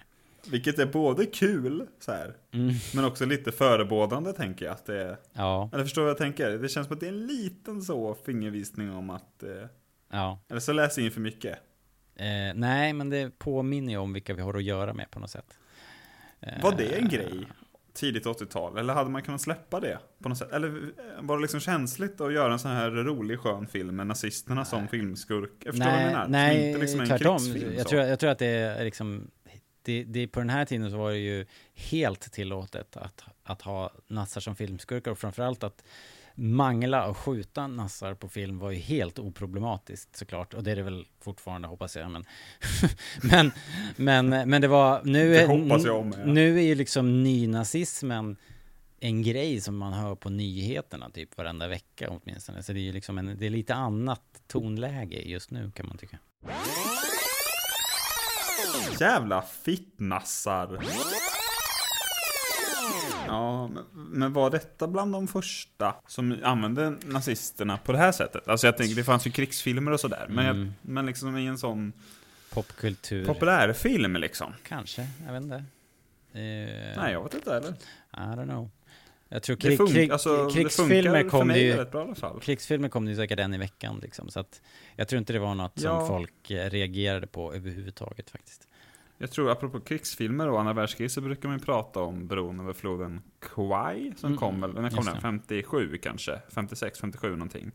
[0.47, 2.75] Vilket är både kul, så här, Mm.
[2.95, 5.17] men också lite förebådande tänker jag att det är.
[5.33, 5.71] Ja.
[5.73, 6.51] Eller förstår vad jag tänker?
[6.51, 9.43] Det känns som att det är en liten så fingervisning om att...
[9.43, 9.51] Eh,
[10.11, 10.39] Ja.
[10.51, 11.59] eller så läser jag in för mycket.
[12.19, 15.31] Eh, nej, men det påminner ju om vilka vi har att göra med på något
[15.31, 15.59] sätt.
[16.41, 17.47] Eh, Var det en grej?
[17.93, 18.79] Tidigt 80-tal?
[18.79, 20.53] Eller hade man kunnat släppa det på något sätt?
[20.53, 20.83] Eller eh,
[21.21, 24.89] var det liksom känsligt att göra en sån här rolig skön film med nazisterna som
[24.89, 25.51] filmskurk?
[25.65, 26.29] Jag förstår vad jag Nej, menar?
[26.29, 27.39] Nej inte liksom tvärtom.
[27.77, 29.31] Jag tror, jag tror att det är liksom,
[29.83, 33.93] det, det, på den här tiden så var det ju helt tillåtet att, att ha
[34.07, 35.85] nassar som filmskurkar och framförallt att
[36.39, 40.55] mangla och skjuta nassar på film var ju helt oproblematiskt såklart.
[40.55, 42.11] Och det är det väl fortfarande hoppas jag.
[42.11, 42.25] Men,
[43.23, 43.53] men,
[43.97, 46.25] men, men det var, nu är, hoppas jag med, ja.
[46.25, 48.37] nu är ju liksom nynazismen
[49.01, 52.63] en grej som man hör på nyheterna typ varenda vecka åtminstone.
[52.63, 55.99] Så det är ju liksom en, det är lite annat tonläge just nu kan man
[55.99, 56.19] tycka.
[59.01, 60.79] Jävla fittnassar.
[63.29, 68.49] Ja, men, var detta bland de första som använde nazisterna på det här sättet?
[68.49, 70.59] Alltså jag tänker, det fanns ju krigsfilmer och sådär, men, Mm.
[70.59, 71.93] jag, men liksom i en sån
[72.53, 73.27] Popkultur.
[73.27, 74.53] populärfilm liksom.
[74.69, 75.57] Kanske, jag vet inte.
[76.33, 77.71] Eh, Nej, jag vet inte heller.
[78.13, 78.71] I don't know.
[79.29, 81.85] Jag tror krig, krig, alltså, krigsfilmer kom det ju...
[82.43, 84.31] Krigsfilmer kom det ju säkert en i veckan liksom.
[84.31, 84.63] Så att
[84.97, 85.99] jag tror inte det var något Ja.
[85.99, 88.69] som folk reagerade på överhuvudtaget faktiskt.
[89.19, 92.73] Jag tror, apropå krigsfilmer och andra världskriget, så brukar man ju prata om bron över
[92.73, 95.15] floden Kwai, som Mm, kom väl, när kom den?
[95.15, 95.21] det.
[95.21, 96.41] 57 kanske?
[96.49, 97.71] 56, 57 någonting.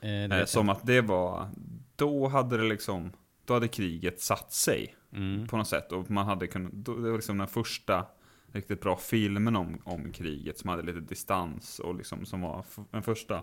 [0.00, 1.48] Eh, Eh, som att det var,
[1.96, 3.12] då hade det liksom,
[3.44, 5.46] då hade kriget satt sig Mm.
[5.46, 5.92] på något sätt.
[5.92, 8.06] Och man hade kunnat, då, det var liksom den första
[8.52, 13.02] riktigt bra filmen om, om kriget som hade lite distans och liksom som var den
[13.02, 13.42] första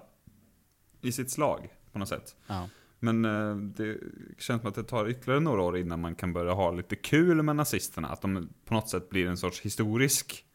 [1.01, 2.35] i sitt slag på något sätt.
[2.47, 2.69] Ja.
[3.03, 3.97] Men eh, det
[4.37, 7.41] känns som att det tar ytterligare några år innan man kan börja ha lite kul
[7.43, 8.07] med nazisterna.
[8.07, 10.45] Att de på något sätt blir en sorts historisk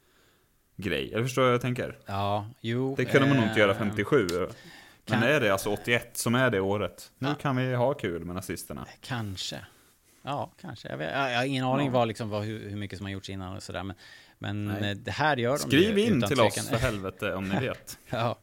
[0.77, 1.13] grej.
[1.13, 1.99] Eller förstår du vad jag tänker?
[2.07, 2.95] Ja, jo.
[2.97, 4.27] Det kunde man nog inte göra eh, 57.
[5.09, 7.13] Men är det alltså 81 som är det året?
[7.19, 7.35] Nu Ja.
[7.35, 8.87] kan vi ha kul med nazisterna.
[9.01, 9.57] Kanske.
[10.23, 10.89] Ja, kanske.
[10.89, 11.93] Jag, vet, jag jag har ingen aning Ja.
[11.93, 13.83] vad, liksom, vad, hur, hur mycket som har gjorts innan och sådär.
[13.83, 13.97] Men,
[14.39, 14.91] men Nej.
[14.91, 16.47] eh, det här gör de Skriv ju in till tvekan.
[16.47, 17.99] oss för helvete om ni vet.
[18.11, 18.39] ja.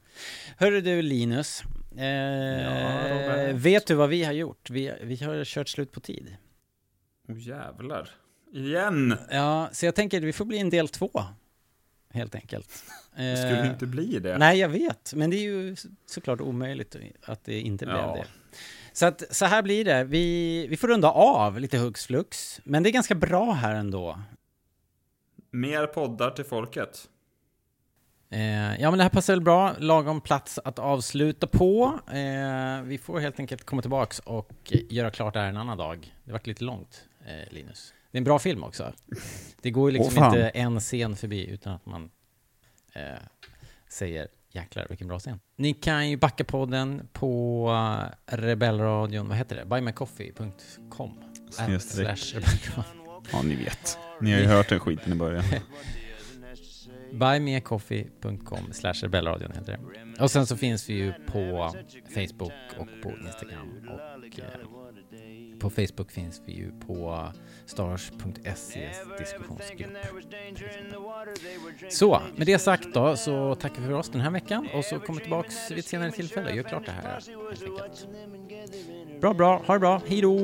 [0.57, 1.63] Hörru du Linus.
[1.97, 3.55] Eh, Robert.
[3.55, 4.69] vet du vad vi har gjort?
[4.69, 6.35] Vi, vi har kört slut på tid.
[7.29, 8.09] Åh jävlar.
[8.53, 9.15] Igen!
[9.31, 11.11] Ja, så jag tänker att vi får bli en del två.
[12.13, 12.83] Helt enkelt.
[13.17, 14.37] Det skulle Eh, inte bli det.
[14.37, 15.13] Nej, jag vet.
[15.15, 15.75] Men det är ju
[16.05, 16.95] såklart omöjligt
[17.25, 18.15] att det inte blev Ja.
[18.15, 18.25] det.
[18.93, 20.03] Så att så här blir det.
[20.03, 22.61] Vi, vi får runda av lite hux flux.
[22.63, 24.19] Men det är ganska bra här ändå.
[25.51, 27.09] Mer poddar till folket.
[28.33, 29.75] Eh, ja, men det här passar väl bra.
[29.79, 31.99] Lagom plats att avsluta på.
[32.07, 36.15] Eh, vi får helt enkelt komma tillbaks och göra klart det här en annan dag.
[36.23, 37.93] Det vart lite långt, eh, Linus.
[38.11, 38.93] Det är en bra film också.
[39.61, 40.35] Det går ju liksom fan.
[40.35, 42.09] inte en scen förbi utan att man
[42.93, 43.01] eh,
[43.89, 45.39] säger jäklar vilken bra scen.
[45.55, 47.67] Ni kan ju backa podden på
[48.31, 49.65] eh, Rebellradion, vad heter det?
[49.65, 51.19] Buymecoffee.com
[51.49, 52.35] Snedstreck.
[53.31, 53.97] Ja, ni vet.
[54.21, 55.43] Ni har ju hört den skiten i början.
[57.13, 60.23] Buymeacoffee.com slash rebellradion heter det.
[60.23, 61.75] Och sen så finns vi ju på
[62.13, 63.89] Facebook och på Instagram.
[63.89, 64.45] Och eh,
[65.59, 67.27] på Facebook finns vi ju på
[67.65, 69.97] stars.ses diskussionsgrupp.
[71.89, 74.99] Så, med det sagt då så tackar vi för oss den här veckan och så
[74.99, 77.23] kommer vi tillbaks vid ett senare tillfälle och gör klart det här.
[79.21, 80.39] Bra, bra, ha det bra, hej då!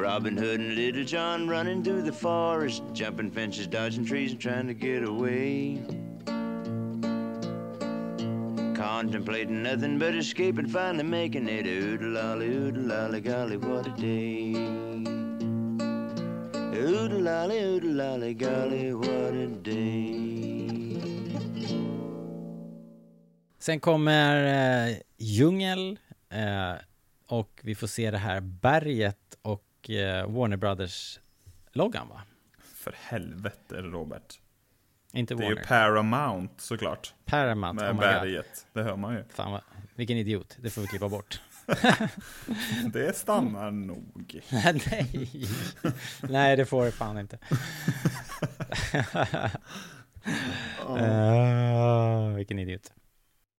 [0.00, 4.66] Robin Hood and Little John running through the forest, jumping fences, dodging trees, and trying
[4.66, 5.78] to get away.
[8.74, 11.66] Contemplating nothing but escape and finally making it.
[11.66, 14.54] Oodle-lolly, oodle-lolly, golly, what a day.
[16.74, 20.30] Oodle-lolly, oodle-lolly, golly, what a day.
[23.58, 24.36] Sen kommer
[24.88, 25.98] eh, djungel
[26.30, 26.72] eh,
[27.26, 32.22] och vi får se det här berget och Warner Brothers-loggan va?
[32.58, 34.40] För helvete Robert.
[35.12, 35.60] Inte Det är Warner.
[35.62, 37.14] ju Paramount såklart.
[37.24, 38.66] Paramount, Med oh berget.
[38.72, 39.24] Det hör man ju.
[39.28, 39.60] Fan vad,
[39.94, 41.40] vilken idiot, det får vi klippa bort.
[42.92, 44.40] Det stannar nog.
[44.52, 45.28] Nej,
[46.20, 47.38] nej det får det fan inte.
[50.88, 52.92] uh, vilken idiot.